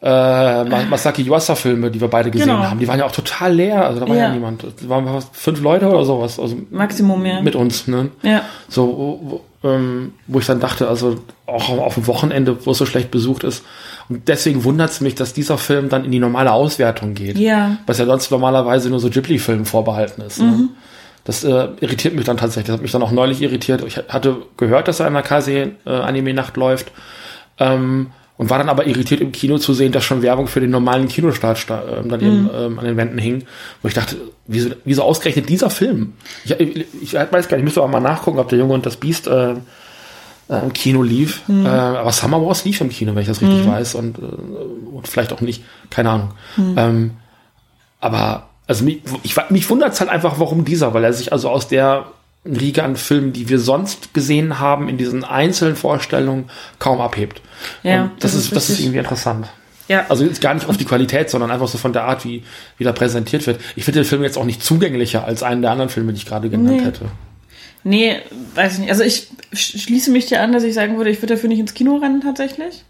äh, 0.00 0.64
Ma- 0.64 0.84
Masaki 0.88 1.22
Yuasa-Filme, 1.22 1.90
die 1.90 2.00
wir 2.00 2.08
beide 2.08 2.30
gesehen 2.30 2.48
Genau. 2.48 2.60
haben. 2.62 2.78
Die 2.78 2.86
waren 2.86 2.98
ja 3.00 3.04
auch 3.06 3.12
total 3.12 3.52
leer. 3.54 3.84
Also 3.86 4.00
da 4.00 4.08
war 4.08 4.14
ja, 4.16 4.24
Ja. 4.28 4.32
niemand. 4.32 4.62
Da 4.64 4.88
waren 4.88 5.06
fast 5.06 5.34
fünf 5.34 5.60
Leute 5.60 5.88
oder 5.88 6.04
sowas. 6.04 6.38
Also 6.38 6.56
Maximum, 6.70 7.24
ja. 7.26 7.40
mit 7.42 7.56
uns, 7.56 7.88
ne? 7.88 8.10
Ja. 8.22 8.42
So, 8.68 9.40
wo, 9.62 9.68
ähm, 9.68 10.12
wo 10.28 10.38
ich 10.38 10.46
dann 10.46 10.60
dachte, 10.60 10.88
also 10.88 11.18
auch 11.46 11.68
auf 11.70 11.94
dem 11.94 12.06
Wochenende, 12.06 12.64
wo 12.64 12.70
es 12.70 12.78
so 12.78 12.86
schlecht 12.86 13.10
besucht 13.10 13.42
ist. 13.42 13.64
Und 14.08 14.28
deswegen 14.28 14.62
wundert 14.64 14.90
es 14.90 15.00
mich, 15.00 15.16
dass 15.16 15.32
dieser 15.32 15.58
Film 15.58 15.88
dann 15.88 16.04
in 16.04 16.12
die 16.12 16.20
normale 16.20 16.52
Auswertung 16.52 17.14
geht. 17.14 17.36
Ja. 17.36 17.78
Was 17.86 17.98
ja 17.98 18.06
sonst 18.06 18.30
normalerweise 18.30 18.90
nur 18.90 19.00
so 19.00 19.10
Ghibli-Filmen 19.10 19.64
vorbehalten 19.64 20.22
ist. 20.22 20.40
Mhm. 20.40 20.46
Ne? 20.48 20.68
Das 21.24 21.42
äh, 21.44 21.68
irritiert 21.80 22.14
mich 22.14 22.24
dann 22.24 22.36
tatsächlich. 22.36 22.68
Das 22.68 22.74
hat 22.74 22.82
mich 22.82 22.92
dann 22.92 23.02
auch 23.02 23.10
neulich 23.10 23.42
irritiert. 23.42 23.82
Ich 23.84 23.96
hatte 24.08 24.36
gehört, 24.56 24.86
dass 24.88 25.00
er 25.00 25.08
in 25.08 25.12
der 25.14 25.22
Kase 25.22 25.72
äh, 25.84 25.90
läuft. 26.56 26.92
Ähm, 27.58 28.10
und 28.38 28.48
war 28.48 28.56
dann 28.58 28.70
aber 28.70 28.86
irritiert 28.86 29.20
im 29.20 29.32
Kino 29.32 29.58
zu 29.58 29.74
sehen, 29.74 29.92
dass 29.92 30.04
schon 30.04 30.22
Werbung 30.22 30.46
für 30.46 30.60
den 30.60 30.70
normalen 30.70 31.08
Kinostart 31.08 31.58
sta- 31.58 31.82
ähm, 31.98 32.08
dann 32.08 32.20
eben 32.20 32.48
ähm, 32.54 32.78
an 32.78 32.84
den 32.86 32.96
Wänden 32.96 33.18
hing. 33.18 33.44
Wo 33.82 33.88
ich 33.88 33.94
dachte, 33.94 34.16
wieso, 34.46 34.70
wieso 34.86 35.02
ausgerechnet 35.02 35.48
dieser 35.50 35.68
Film? 35.68 36.14
Ich, 36.44 36.52
ich, 36.52 36.86
ich 37.02 37.14
weiß 37.14 37.30
gar 37.30 37.56
nicht, 37.56 37.58
ich 37.58 37.64
müsste 37.64 37.82
auch 37.82 37.88
mal 37.88 38.00
nachgucken, 38.00 38.38
ob 38.38 38.48
der 38.48 38.58
Junge 38.58 38.72
und 38.74 38.86
das 38.86 38.96
Biest 38.96 39.26
äh, 39.26 39.50
äh, 40.48 40.62
im 40.62 40.72
Kino 40.72 41.02
lief. 41.02 41.42
Äh, 41.48 41.68
aber 41.68 42.12
Summer 42.12 42.40
Wars 42.46 42.64
lief 42.64 42.80
im 42.80 42.88
Kino, 42.88 43.14
wenn 43.14 43.22
ich 43.22 43.28
das 43.28 43.42
richtig 43.42 43.66
weiß. 43.66 43.96
Und, 43.96 44.18
äh, 44.18 44.22
und 44.22 45.06
vielleicht 45.08 45.32
auch 45.32 45.40
nicht, 45.42 45.62
keine 45.90 46.10
Ahnung. 46.10 46.30
Ähm, 46.56 47.10
aber 48.00 48.48
also 48.68 48.84
mich, 48.84 49.00
ich, 49.24 49.34
mich 49.50 49.68
wundert 49.68 49.94
es 49.94 50.00
halt 50.00 50.10
einfach, 50.10 50.38
warum 50.38 50.64
dieser, 50.64 50.94
weil 50.94 51.02
er 51.02 51.12
sich 51.12 51.32
also 51.32 51.50
aus 51.50 51.66
der 51.68 52.06
Riege 52.44 52.82
an 52.84 52.96
Filmen, 52.96 53.32
die 53.32 53.48
wir 53.48 53.58
sonst 53.58 54.14
gesehen 54.14 54.58
haben, 54.58 54.88
in 54.88 54.96
diesen 54.96 55.24
einzelnen 55.24 55.76
Vorstellungen 55.76 56.48
kaum 56.78 57.00
abhebt. 57.00 57.42
Ja, 57.82 58.04
Und 58.04 58.10
das, 58.22 58.32
das 58.32 58.44
ist, 58.44 58.56
das 58.56 58.70
ist 58.70 58.80
irgendwie 58.80 58.98
interessant. 58.98 59.48
Ja. 59.88 60.04
Also 60.08 60.24
jetzt 60.24 60.40
gar 60.40 60.54
nicht 60.54 60.68
auf 60.68 60.76
die 60.76 60.84
Qualität, 60.84 61.30
sondern 61.30 61.50
einfach 61.50 61.68
so 61.68 61.78
von 61.78 61.92
der 61.92 62.04
Art, 62.04 62.24
wie, 62.24 62.42
wie 62.76 62.84
da 62.84 62.92
präsentiert 62.92 63.46
wird. 63.46 63.60
Ich 63.74 63.84
finde 63.84 64.00
den 64.00 64.06
Film 64.06 64.22
jetzt 64.22 64.36
auch 64.38 64.44
nicht 64.44 64.62
zugänglicher 64.62 65.24
als 65.24 65.42
einen 65.42 65.62
der 65.62 65.70
anderen 65.70 65.88
Filme, 65.90 66.12
die 66.12 66.18
ich 66.18 66.26
gerade 66.26 66.48
genannt 66.50 66.76
Nee. 66.78 66.84
hätte. 66.84 67.06
Nee, 67.84 68.16
weiß 68.54 68.74
ich 68.74 68.78
nicht. 68.80 68.90
Also 68.90 69.02
ich 69.02 69.28
sch- 69.54 69.78
schließe 69.80 70.10
mich 70.10 70.26
dir 70.26 70.42
an, 70.42 70.52
dass 70.52 70.62
ich 70.62 70.74
sagen 70.74 70.96
würde, 70.98 71.10
ich 71.10 71.22
würde 71.22 71.34
dafür 71.34 71.48
nicht 71.48 71.58
ins 71.60 71.74
Kino 71.74 71.96
rennen 71.96 72.20
tatsächlich. 72.20 72.84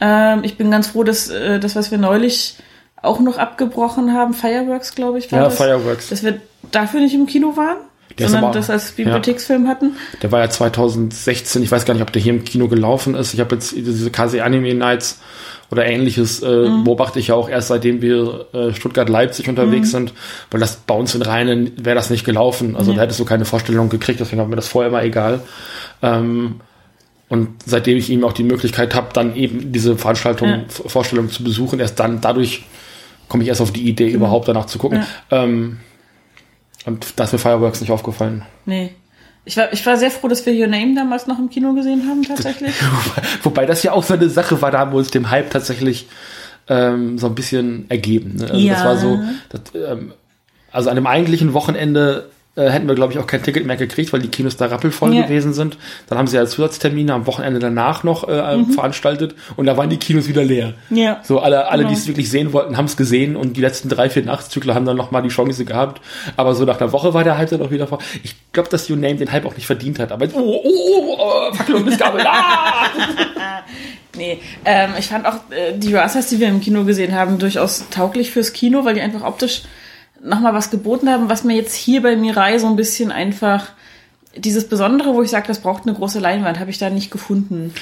Ähm, 0.00 0.44
ich 0.44 0.56
bin 0.56 0.70
ganz 0.70 0.88
froh, 0.88 1.02
dass 1.02 1.28
äh, 1.28 1.58
das, 1.58 1.74
was 1.74 1.90
wir 1.90 1.98
neulich 1.98 2.56
auch 3.02 3.20
noch 3.20 3.38
abgebrochen 3.38 4.12
haben, 4.14 4.34
Fireworks, 4.34 4.94
glaube 4.94 5.18
ich, 5.18 5.30
war 5.32 5.38
Ja, 5.40 5.44
das, 5.46 5.56
Fireworks. 5.56 6.08
dass 6.08 6.22
wir 6.22 6.40
dafür 6.70 7.00
nicht 7.00 7.14
im 7.14 7.26
Kino 7.26 7.56
waren, 7.56 7.78
Der 8.18 8.28
sondern 8.28 8.44
aber- 8.50 8.54
das 8.54 8.70
als 8.70 8.92
Bibliotheksfilm 8.92 9.68
hatten. 9.68 9.92
Der 10.22 10.32
war 10.32 10.40
ja 10.40 10.50
2016, 10.50 11.62
ich 11.62 11.70
weiß 11.70 11.84
gar 11.84 11.94
nicht, 11.94 12.02
ob 12.02 12.12
der 12.12 12.22
hier 12.22 12.32
im 12.32 12.44
Kino 12.44 12.68
gelaufen 12.68 13.14
ist. 13.14 13.34
Ich 13.34 13.40
habe 13.40 13.54
jetzt 13.54 13.74
diese 13.76 14.10
KC 14.10 14.40
Anime 14.40 14.74
Nights 14.74 15.20
oder 15.70 15.84
ähnliches 15.86 16.42
äh, 16.42 16.46
Mhm. 16.68 16.84
beobachte 16.84 17.18
ich 17.20 17.28
ja 17.28 17.34
auch 17.34 17.48
erst 17.48 17.68
seitdem 17.68 18.00
wir 18.02 18.46
äh, 18.54 18.72
Stuttgart-Leipzig 18.72 19.46
Mhm. 19.46 19.50
unterwegs 19.50 19.90
sind, 19.90 20.14
weil 20.50 20.60
das 20.60 20.76
bei 20.76 20.94
uns 20.94 21.14
in 21.14 21.22
Rheinen 21.22 21.72
wäre 21.76 21.94
das 21.94 22.10
nicht 22.10 22.24
gelaufen. 22.24 22.74
Also 22.76 22.92
da 22.94 23.02
hättest 23.02 23.20
du 23.20 23.24
keine 23.24 23.44
Vorstellung 23.44 23.88
gekriegt, 23.88 24.18
deswegen 24.20 24.40
war 24.40 24.48
mir 24.48 24.56
das 24.56 24.68
vorher 24.68 24.88
immer 24.88 25.02
egal. 25.04 25.40
Ähm, 26.02 26.60
und 27.28 27.48
seitdem 27.66 27.98
ich 27.98 28.08
ihm 28.08 28.24
auch 28.24 28.32
die 28.32 28.44
Möglichkeit 28.44 28.94
habe, 28.94 29.08
dann 29.12 29.36
eben 29.36 29.70
diese 29.70 29.96
Veranstaltung, 29.98 30.48
Ja. 30.48 30.58
Vorstellung 30.68 31.30
zu 31.30 31.44
besuchen, 31.44 31.78
erst 31.78 32.00
dann 32.00 32.20
dadurch 32.22 32.64
komme 33.28 33.42
ich 33.42 33.50
erst 33.50 33.60
auf 33.60 33.70
die 33.70 33.86
Idee, 33.86 34.06
Genau. 34.06 34.16
überhaupt 34.24 34.48
danach 34.48 34.64
zu 34.66 34.78
gucken. 34.78 35.04
Ähm, 35.30 35.52
und 35.58 35.78
da 37.16 37.24
ist 37.24 37.32
mir 37.32 37.38
Fireworks 37.38 37.80
nicht 37.80 37.90
aufgefallen. 37.90 38.42
Nee. 38.66 38.94
Ich 39.44 39.56
war, 39.56 39.72
ich 39.72 39.84
war 39.86 39.96
sehr 39.96 40.10
froh, 40.10 40.28
dass 40.28 40.44
wir 40.44 40.52
Your 40.52 40.66
Name 40.66 40.94
damals 40.94 41.26
noch 41.26 41.38
im 41.38 41.48
Kino 41.48 41.72
gesehen 41.72 42.06
haben, 42.08 42.22
tatsächlich. 42.22 42.74
Wobei 43.42 43.64
das 43.64 43.82
ja 43.82 43.92
auch 43.92 44.02
so 44.02 44.14
eine 44.14 44.28
Sache 44.28 44.60
war, 44.60 44.70
da 44.70 44.80
haben 44.80 44.92
wir 44.92 44.98
uns 44.98 45.10
dem 45.10 45.30
Hype 45.30 45.50
tatsächlich 45.50 46.06
ähm, 46.68 47.18
so 47.18 47.26
ein 47.28 47.34
bisschen 47.34 47.86
ergeben. 47.88 48.36
Ne? 48.36 48.44
Also 48.50 48.58
Ja. 48.58 48.74
das 48.74 48.84
war 48.84 48.96
so, 48.98 49.18
das, 49.48 49.60
ähm, 49.74 50.12
also 50.70 50.90
an 50.90 50.96
dem 50.96 51.06
eigentlichen 51.06 51.54
Wochenende 51.54 52.28
äh, 52.58 52.68
hätten 52.70 52.88
wir, 52.88 52.94
glaube 52.94 53.12
ich, 53.12 53.18
auch 53.18 53.26
kein 53.26 53.42
Ticket 53.42 53.64
mehr 53.64 53.76
gekriegt, 53.76 54.12
weil 54.12 54.20
die 54.20 54.28
Kinos 54.28 54.56
da 54.56 54.66
rappelvoll 54.66 55.14
Ja. 55.14 55.22
gewesen 55.22 55.52
sind. 55.54 55.78
Dann 56.08 56.18
haben 56.18 56.26
sie 56.26 56.36
ja 56.36 56.44
Zusatztermine 56.46 57.14
am 57.14 57.26
Wochenende 57.26 57.60
danach 57.60 58.02
noch 58.04 58.28
äh, 58.28 58.56
Mhm. 58.56 58.72
veranstaltet 58.72 59.34
und 59.56 59.66
da 59.66 59.76
waren 59.76 59.88
die 59.90 59.96
Kinos 59.96 60.28
wieder 60.28 60.44
leer. 60.44 60.74
Ja. 60.90 61.20
So 61.22 61.38
alle, 61.40 61.68
alle 61.68 61.84
Genau. 61.84 61.94
die 61.94 62.00
es 62.00 62.06
wirklich 62.08 62.28
sehen 62.30 62.52
wollten, 62.52 62.76
haben 62.76 62.86
es 62.86 62.96
gesehen 62.96 63.36
und 63.36 63.56
die 63.56 63.60
letzten 63.60 63.88
drei, 63.88 64.10
vier 64.10 64.24
Nachtszykler 64.24 64.74
haben 64.74 64.84
dann 64.86 64.96
noch 64.96 65.10
mal 65.10 65.22
die 65.22 65.28
Chance 65.28 65.64
gehabt. 65.64 66.00
Aber 66.36 66.54
so 66.54 66.64
nach 66.64 66.80
einer 66.80 66.92
Woche 66.92 67.14
war 67.14 67.24
der 67.24 67.38
Hype 67.38 67.50
dann 67.50 67.62
auch 67.62 67.70
wieder 67.70 67.86
vor. 67.86 67.98
Ich 68.22 68.34
glaube, 68.52 68.68
dass 68.68 68.88
You 68.88 68.96
Name 68.96 69.14
den 69.16 69.30
Hype 69.32 69.46
auch 69.46 69.54
nicht 69.54 69.66
verdient 69.66 69.98
hat. 70.00 70.10
Aber 70.12 70.26
oh, 70.34 70.38
oh, 70.38 70.62
oh, 70.64 71.16
oh 71.18 71.54
Fackel 71.54 71.76
und 71.76 71.84
Missgabel. 71.86 72.20
Ah! 72.26 72.86
Nee, 74.16 74.40
ähm, 74.64 74.90
ich 74.98 75.06
fand 75.06 75.26
auch 75.26 75.34
äh, 75.50 75.76
die 75.76 75.94
Rasas, 75.94 76.26
die 76.28 76.40
wir 76.40 76.48
im 76.48 76.60
Kino 76.60 76.82
gesehen 76.84 77.14
haben, 77.14 77.38
durchaus 77.38 77.84
tauglich 77.90 78.32
fürs 78.32 78.52
Kino, 78.52 78.84
weil 78.84 78.94
die 78.94 79.00
einfach 79.00 79.22
optisch 79.22 79.62
nochmal 80.22 80.54
was 80.54 80.70
geboten 80.70 81.08
haben, 81.08 81.28
was 81.28 81.44
mir 81.44 81.56
jetzt 81.56 81.74
hier 81.74 82.02
bei 82.02 82.16
Mirai 82.16 82.58
so 82.58 82.66
ein 82.66 82.76
bisschen 82.76 83.12
einfach 83.12 83.68
dieses 84.36 84.68
Besondere, 84.68 85.14
wo 85.14 85.22
ich 85.22 85.30
sage, 85.30 85.46
das 85.48 85.60
braucht 85.60 85.84
eine 85.86 85.94
große 85.94 86.18
Leinwand, 86.18 86.60
habe 86.60 86.70
ich 86.70 86.78
da 86.78 86.90
nicht 86.90 87.10
gefunden. 87.10 87.72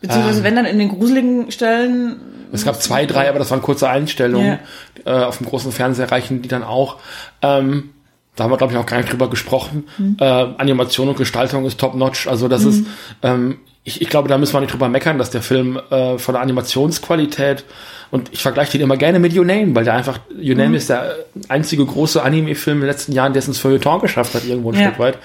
Beziehungsweise 0.00 0.40
Ah. 0.40 0.44
wenn 0.44 0.56
dann 0.56 0.66
in 0.66 0.78
den 0.78 0.88
gruseligen 0.90 1.50
Stellen. 1.50 2.20
Es 2.52 2.64
gab 2.64 2.80
zwei, 2.80 3.06
drei, 3.06 3.28
aber 3.28 3.38
das 3.38 3.50
waren 3.50 3.62
kurze 3.62 3.88
Einstellungen. 3.88 4.58
Äh, 5.04 5.10
auf 5.10 5.38
dem 5.38 5.46
großen 5.46 5.72
Fernseher 5.72 6.12
reichen 6.12 6.42
die 6.42 6.48
dann 6.48 6.62
auch. 6.62 6.98
Ähm, 7.42 7.90
da 8.36 8.44
haben 8.44 8.50
wir, 8.50 8.56
glaube 8.58 8.72
ich, 8.72 8.78
auch 8.78 8.86
gar 8.86 8.98
nicht 8.98 9.10
drüber 9.12 9.30
gesprochen. 9.30 9.84
Äh, 10.18 10.24
Animation 10.24 11.08
und 11.08 11.16
Gestaltung 11.16 11.64
ist 11.66 11.78
top-notch. 11.80 12.26
Also 12.28 12.48
das 12.48 12.64
ist, 12.64 12.84
ähm, 13.22 13.58
ich, 13.84 14.00
ich 14.00 14.08
glaube, 14.08 14.28
da 14.28 14.38
müssen 14.38 14.54
wir 14.54 14.60
nicht 14.60 14.72
drüber 14.72 14.88
meckern, 14.88 15.18
dass 15.18 15.30
der 15.30 15.42
Film 15.42 15.78
äh, 15.90 16.16
von 16.18 16.32
der 16.34 16.42
Animationsqualität 16.42 17.64
und 18.10 18.32
ich 18.32 18.42
vergleiche 18.42 18.72
den 18.72 18.80
immer 18.80 18.96
gerne 18.96 19.18
mit 19.18 19.36
Your 19.36 19.44
Name, 19.44 19.74
weil 19.74 19.84
der 19.84 19.94
einfach, 19.94 20.20
Your 20.36 20.54
Name 20.54 20.76
ist 20.76 20.88
der 20.88 21.16
einzige 21.48 21.84
große 21.84 22.22
Anime-Film 22.22 22.78
in 22.78 22.80
den 22.82 22.90
letzten 22.90 23.12
Jahren, 23.12 23.32
der 23.32 23.40
es 23.40 23.48
ins 23.48 23.58
Feuilleton 23.58 24.00
geschafft 24.00 24.34
hat, 24.34 24.44
irgendwo 24.44 24.72
ein 24.72 24.78
Ja. 24.78 24.86
Stück 24.86 24.98
weit. 25.00 25.18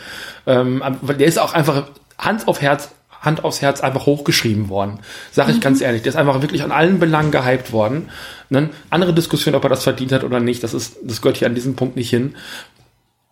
Ähm, 0.46 0.84
weil 1.02 1.16
der 1.16 1.28
ist 1.28 1.40
auch 1.40 1.54
einfach 1.54 1.88
Hand 2.18 2.48
auf 2.48 2.62
Herz, 2.62 2.90
Hand 3.22 3.44
aufs 3.44 3.62
Herz 3.62 3.82
einfach 3.82 4.06
hochgeschrieben 4.06 4.70
worden. 4.70 5.00
Sag 5.32 5.50
ich 5.50 5.60
ganz 5.62 5.82
ehrlich. 5.82 6.02
Der 6.04 6.10
ist 6.12 6.16
einfach 6.16 6.42
wirklich 6.42 6.64
an 6.64 6.72
allen 6.72 7.00
Belangen 7.00 7.32
gehypt 7.32 7.72
worden. 7.72 8.10
Ne? 8.50 8.70
Andere 8.90 9.14
Diskussion, 9.14 9.56
ob 9.56 9.64
er 9.64 9.70
das 9.70 9.84
verdient 9.84 10.12
hat 10.12 10.24
oder 10.24 10.40
nicht, 10.40 10.64
das 10.64 10.74
ist, 10.74 10.98
das 11.04 11.22
gehört 11.22 11.38
hier 11.38 11.48
an 11.48 11.56
diesem 11.56 11.76
Punkt 11.76 11.96
nicht 11.96 12.10
hin 12.10 12.36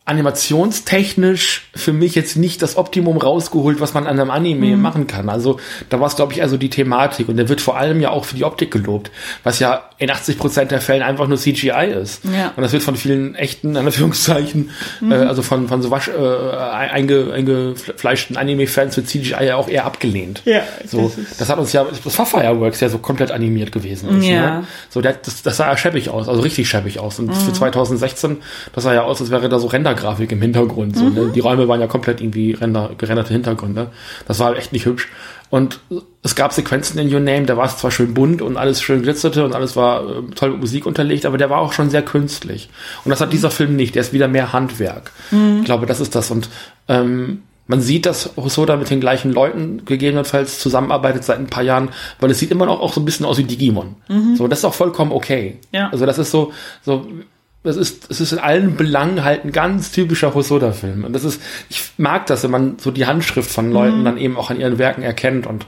animationstechnisch 0.07 1.69
für 1.75 1.93
mich 1.93 2.15
jetzt 2.15 2.37
nicht 2.37 2.61
das 2.61 2.77
Optimum 2.77 3.17
rausgeholt, 3.17 3.81
was 3.81 3.93
man 3.93 4.07
an 4.07 4.19
einem 4.19 4.31
Anime 4.31 4.77
machen 4.77 5.05
kann. 5.07 5.29
Also 5.29 5.59
da 5.89 5.99
war 5.99 6.07
es, 6.07 6.15
glaube 6.15 6.33
ich, 6.33 6.41
also 6.41 6.57
die 6.57 6.69
Thematik. 6.69 7.27
Und 7.29 7.37
der 7.37 7.49
wird 7.49 7.61
vor 7.61 7.77
allem 7.77 7.99
ja 7.99 8.09
auch 8.11 8.25
für 8.25 8.35
die 8.35 8.43
Optik 8.43 8.71
gelobt, 8.71 9.11
was 9.43 9.59
ja 9.59 9.89
in 9.97 10.09
80 10.09 10.37
Prozent 10.37 10.71
der 10.71 10.79
Fällen 10.79 11.01
einfach 11.01 11.27
nur 11.27 11.37
CGI 11.37 11.91
ist. 12.01 12.23
Ja. 12.25 12.53
Und 12.55 12.63
das 12.63 12.71
wird 12.71 12.83
von 12.83 12.95
vielen 12.95 13.35
echten, 13.35 13.71
in 13.75 13.77
Anführungszeichen, 13.77 14.69
äh, 15.09 15.13
also 15.13 15.41
von, 15.41 15.67
von 15.67 15.81
so 15.81 15.91
wasch, 15.91 16.07
äh, 16.07 16.55
einge, 16.57 17.33
eingefleischten 17.33 18.37
Anime-Fans 18.37 18.95
wird 18.95 19.07
CGI 19.07 19.43
ja 19.43 19.55
auch 19.55 19.67
eher 19.67 19.85
abgelehnt. 19.85 20.41
Ja, 20.45 20.61
So, 20.85 21.11
das 21.15 21.37
das, 21.37 21.49
hat 21.49 21.59
uns 21.59 21.73
ja, 21.73 21.85
das 22.03 22.17
war 22.17 22.25
Fireworks 22.25 22.79
ja 22.79 22.89
so 22.89 22.99
komplett 22.99 23.31
animiert 23.31 23.71
gewesen 23.71 24.19
ist. 24.19 24.25
Ja. 24.25 24.59
Ne? 24.59 24.67
So, 24.89 25.01
das, 25.01 25.41
das 25.43 25.57
sah 25.57 25.67
ja 25.67 25.77
scheppig 25.77 26.09
aus, 26.09 26.29
also 26.29 26.41
richtig 26.41 26.69
scheppig 26.69 26.99
aus. 26.99 27.19
Und 27.19 27.33
für 27.33 27.53
2016, 27.53 28.37
das 28.73 28.83
sah 28.83 28.93
ja 28.93 29.03
aus, 29.03 29.19
als 29.21 29.31
wäre 29.31 29.49
da 29.49 29.59
so 29.59 29.67
Rendergrafik 29.97 30.31
im 30.31 30.41
Hintergrund. 30.41 30.95
So, 30.95 31.09
ne? 31.09 31.31
Die 31.33 31.39
Räume 31.39 31.67
waren 31.67 31.79
ja 31.79 31.87
komplett 31.87 32.21
irgendwie 32.21 32.51
render, 32.51 32.91
gerenderte 32.97 33.33
Hintergründe. 33.33 33.89
Das 34.27 34.39
war 34.39 34.55
echt 34.55 34.73
nicht 34.73 34.85
hübsch. 34.85 35.09
Und 35.49 35.79
es 36.23 36.35
gab 36.35 36.51
Sequenzen 36.51 36.99
in 36.99 37.13
Your 37.13 37.21
Name, 37.21 37.45
da 37.45 37.55
war 37.55 37.65
es 37.65 37.77
zwar 37.77 37.89
schön 37.89 38.13
bunt 38.13 38.41
und 38.41 38.57
alles 38.57 38.81
schön 38.81 39.01
glitzerte 39.01 39.45
und 39.45 39.55
alles 39.55 39.77
war 39.77 40.03
äh, 40.03 40.21
toll 40.35 40.51
mit 40.51 40.59
Musik 40.59 40.85
unterlegt, 40.85 41.25
aber 41.25 41.37
der 41.37 41.49
war 41.49 41.59
auch 41.59 41.71
schon 41.71 41.89
sehr 41.89 42.01
künstlich. 42.01 42.69
Und 43.05 43.11
das 43.11 43.21
hat 43.21 43.31
dieser 43.31 43.49
Film 43.49 43.75
nicht. 43.75 43.95
Der 43.95 44.01
ist 44.01 44.11
wieder 44.11 44.27
mehr 44.27 44.51
Handwerk. 44.51 45.11
Ich 45.59 45.65
glaube, 45.65 45.85
das 45.85 46.01
ist 46.01 46.15
das. 46.15 46.31
Und 46.31 46.49
ähm, 46.89 47.43
man 47.65 47.81
sieht, 47.81 48.05
dass 48.05 48.31
Hosoda 48.35 48.75
mit 48.75 48.89
den 48.89 48.99
gleichen 48.99 49.31
Leuten 49.31 49.83
gegebenenfalls 49.85 50.59
zusammenarbeitet 50.59 51.23
seit 51.23 51.37
ein 51.37 51.47
paar 51.47 51.63
Jahren, 51.63 51.89
weil 52.19 52.31
es 52.31 52.39
sieht 52.39 52.51
immer 52.51 52.65
noch 52.65 52.81
auch 52.81 52.93
so 52.93 53.01
ein 53.01 53.05
bisschen 53.05 53.25
aus 53.25 53.37
wie 53.37 53.43
Digimon. 53.43 53.95
So, 54.35 54.47
das 54.47 54.59
ist 54.59 54.65
auch 54.65 54.73
vollkommen 54.73 55.11
okay. 55.11 55.59
Ja. 55.73 55.89
Also 55.89 56.05
das 56.05 56.17
ist 56.17 56.31
so, 56.31 56.53
so, 56.81 57.05
das 57.63 57.75
ist, 57.75 58.09
es 58.09 58.21
ist 58.21 58.31
in 58.31 58.39
allen 58.39 58.77
Belangen 58.77 59.23
halt 59.23 59.43
ein 59.43 59.51
ganz 59.51 59.91
typischer 59.91 60.33
Hosoda-Film. 60.33 61.03
Und 61.03 61.13
das 61.13 61.23
ist, 61.23 61.41
ich 61.69 61.83
mag 61.97 62.25
das, 62.27 62.43
wenn 62.43 62.51
man 62.51 62.79
so 62.79 62.91
die 62.91 63.05
Handschrift 63.05 63.51
von 63.51 63.71
Leuten 63.71 64.05
dann 64.05 64.17
eben 64.17 64.37
auch 64.37 64.49
an 64.49 64.59
ihren 64.59 64.77
Werken 64.77 65.01
erkennt 65.01 65.47
und 65.47 65.65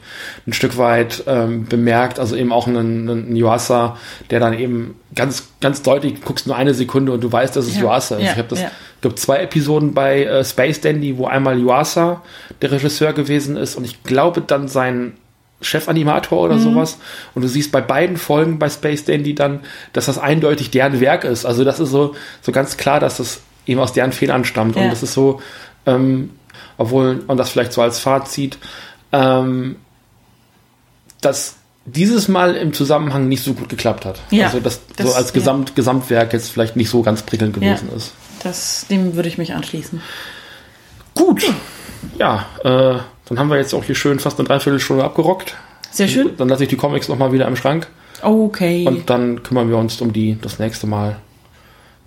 ein 0.48 0.54
Stück 0.54 0.78
weit 0.78 1.24
ähm, 1.28 1.66
bemerkt, 1.66 2.20
also 2.20 2.36
eben 2.36 2.54
auch 2.54 2.68
einen, 2.68 3.10
einen 3.10 3.36
Yuasa, 3.36 3.98
der 4.30 4.40
dann 4.40 4.54
eben 4.54 4.96
ganz, 5.14 5.50
ganz 5.60 5.82
deutlich, 5.82 6.22
guckst 6.24 6.48
nur 6.48 6.56
eine 6.56 6.74
Sekunde 6.74 7.12
und 7.12 7.22
du 7.22 7.32
weißt, 7.32 7.56
dass 7.56 7.66
es 7.66 7.76
Ja. 7.76 7.82
Yuasa 7.82 8.16
ist. 8.16 8.24
Ja, 8.24 8.32
Ich 8.32 8.38
habe 8.38 8.48
das, 8.48 8.62
ja. 8.62 8.72
gibt 9.02 9.20
zwei 9.20 9.40
Episoden 9.40 9.94
bei 9.94 10.24
äh, 10.24 10.46
Space 10.46 10.80
Dandy, 10.80 11.18
wo 11.18 11.26
einmal 11.26 11.60
Yuasa 11.60 12.22
der 12.62 12.72
Regisseur 12.72 13.14
gewesen 13.14 13.58
ist 13.58 13.76
und 13.76 13.84
ich 13.84 14.04
glaube 14.04 14.42
dann 14.42 14.68
sein 14.68 15.14
Chefanimator 15.62 16.39
oder 16.39 16.57
sowas. 16.60 16.97
Und 17.36 17.41
du 17.41 17.47
siehst 17.47 17.72
bei 17.72 17.82
beiden 17.82 18.18
Folgen 18.18 18.60
bei 18.60 18.70
Space 18.70 19.05
Dandy 19.05 19.36
dann, 19.36 19.60
dass 19.93 20.05
das 20.05 20.18
eindeutig 20.18 20.72
deren 20.72 20.99
Werk 21.01 21.24
ist. 21.26 21.45
Also 21.45 21.64
das 21.64 21.80
ist 21.80 21.89
so, 21.89 22.16
so 22.41 22.51
ganz 22.51 22.78
klar, 22.78 22.99
dass 22.99 23.18
das 23.18 23.41
eben 23.66 23.80
aus 23.80 23.93
deren 23.93 24.12
Fehlern 24.14 24.45
stammt. 24.45 24.76
Und 24.78 24.84
Ja. 24.84 24.89
das 24.89 25.03
ist 25.03 25.14
so, 25.14 25.41
ähm, 25.86 26.32
obwohl, 26.78 27.24
und 27.28 27.38
das 27.38 27.49
vielleicht 27.49 27.74
so 27.74 27.82
als 27.82 27.99
Fazit, 27.99 28.57
ähm, 29.12 29.76
dass 31.22 31.55
dieses 31.86 32.28
Mal 32.28 32.55
im 32.55 32.74
Zusammenhang 32.74 33.28
nicht 33.28 33.43
so 33.43 33.53
gut 33.53 33.68
geklappt 33.70 34.05
hat. 34.05 34.20
Ja, 34.30 34.45
also 34.47 34.60
dass 34.60 34.80
das- 34.95 35.07
so 35.07 35.14
als 35.14 35.28
ja. 35.30 35.34
Gesamt, 35.34 35.76
Gesamtwerk 35.76 36.34
jetzt 36.34 36.51
vielleicht 36.51 36.76
nicht 36.76 36.89
so 36.89 37.01
ganz 37.01 37.24
prickelnd 37.24 37.57
Ja. 37.57 37.74
gewesen 37.74 37.89
ist. 37.95 38.12
Das, 38.43 38.86
dem 38.89 39.16
würde 39.16 39.28
ich 39.28 39.38
mich 39.38 39.53
anschließen. 39.53 40.01
Gut. 41.16 41.43
Ja, 42.18 42.45
äh, 42.64 43.00
dann 43.28 43.39
haben 43.39 43.50
wir 43.50 43.58
jetzt 43.58 43.74
auch 43.74 43.84
hier 43.84 43.95
schön 43.95 44.20
fast 44.20 44.39
eine 44.39 44.47
Dreiviertelstunde 44.47 45.04
abgerockt. 45.04 45.56
Sehr 45.91 46.08
schön. 46.08 46.36
Dann 46.38 46.50
lasse 46.50 46.64
ich 46.64 46.70
die 46.70 46.78
Comics 46.78 47.08
nochmal 47.08 47.32
wieder 47.32 47.47
im 47.47 47.56
Schrank 47.56 47.88
Okay. 48.22 48.86
und 48.86 49.10
dann 49.10 49.43
kümmern 49.43 49.70
wir 49.70 49.78
uns 49.78 50.00
um 50.02 50.14
die 50.14 50.38
das 50.41 50.60
nächste 50.60 50.88
Mal, 50.88 51.18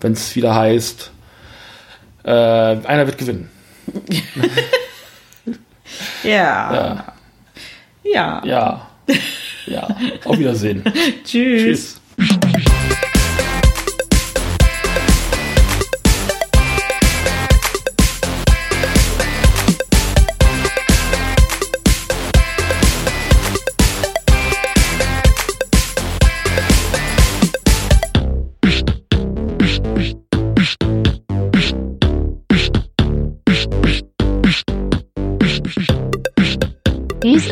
wenn 0.00 0.12
es 0.12 0.34
wieder 0.36 0.54
heißt, 0.54 1.10
äh, 2.24 2.30
einer 2.30 3.06
wird 3.06 3.18
gewinnen. 3.18 3.50
ja. 6.22 7.04
Ja. 8.04 8.42
Ja. 8.44 8.88
Ja. 9.66 9.88
Auf 10.24 10.38
Wiedersehen. 10.38 10.84
Tschüss. 11.24 12.00
Tschüss. 12.16 12.62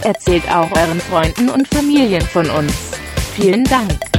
Erzählt 0.04 0.50
auch 0.50 0.72
euren 0.72 1.00
Freunden 1.00 1.50
und 1.50 1.68
Familien 1.68 2.22
von 2.22 2.48
uns. 2.48 2.72
Vielen 3.34 3.64
Dank. 3.64 4.09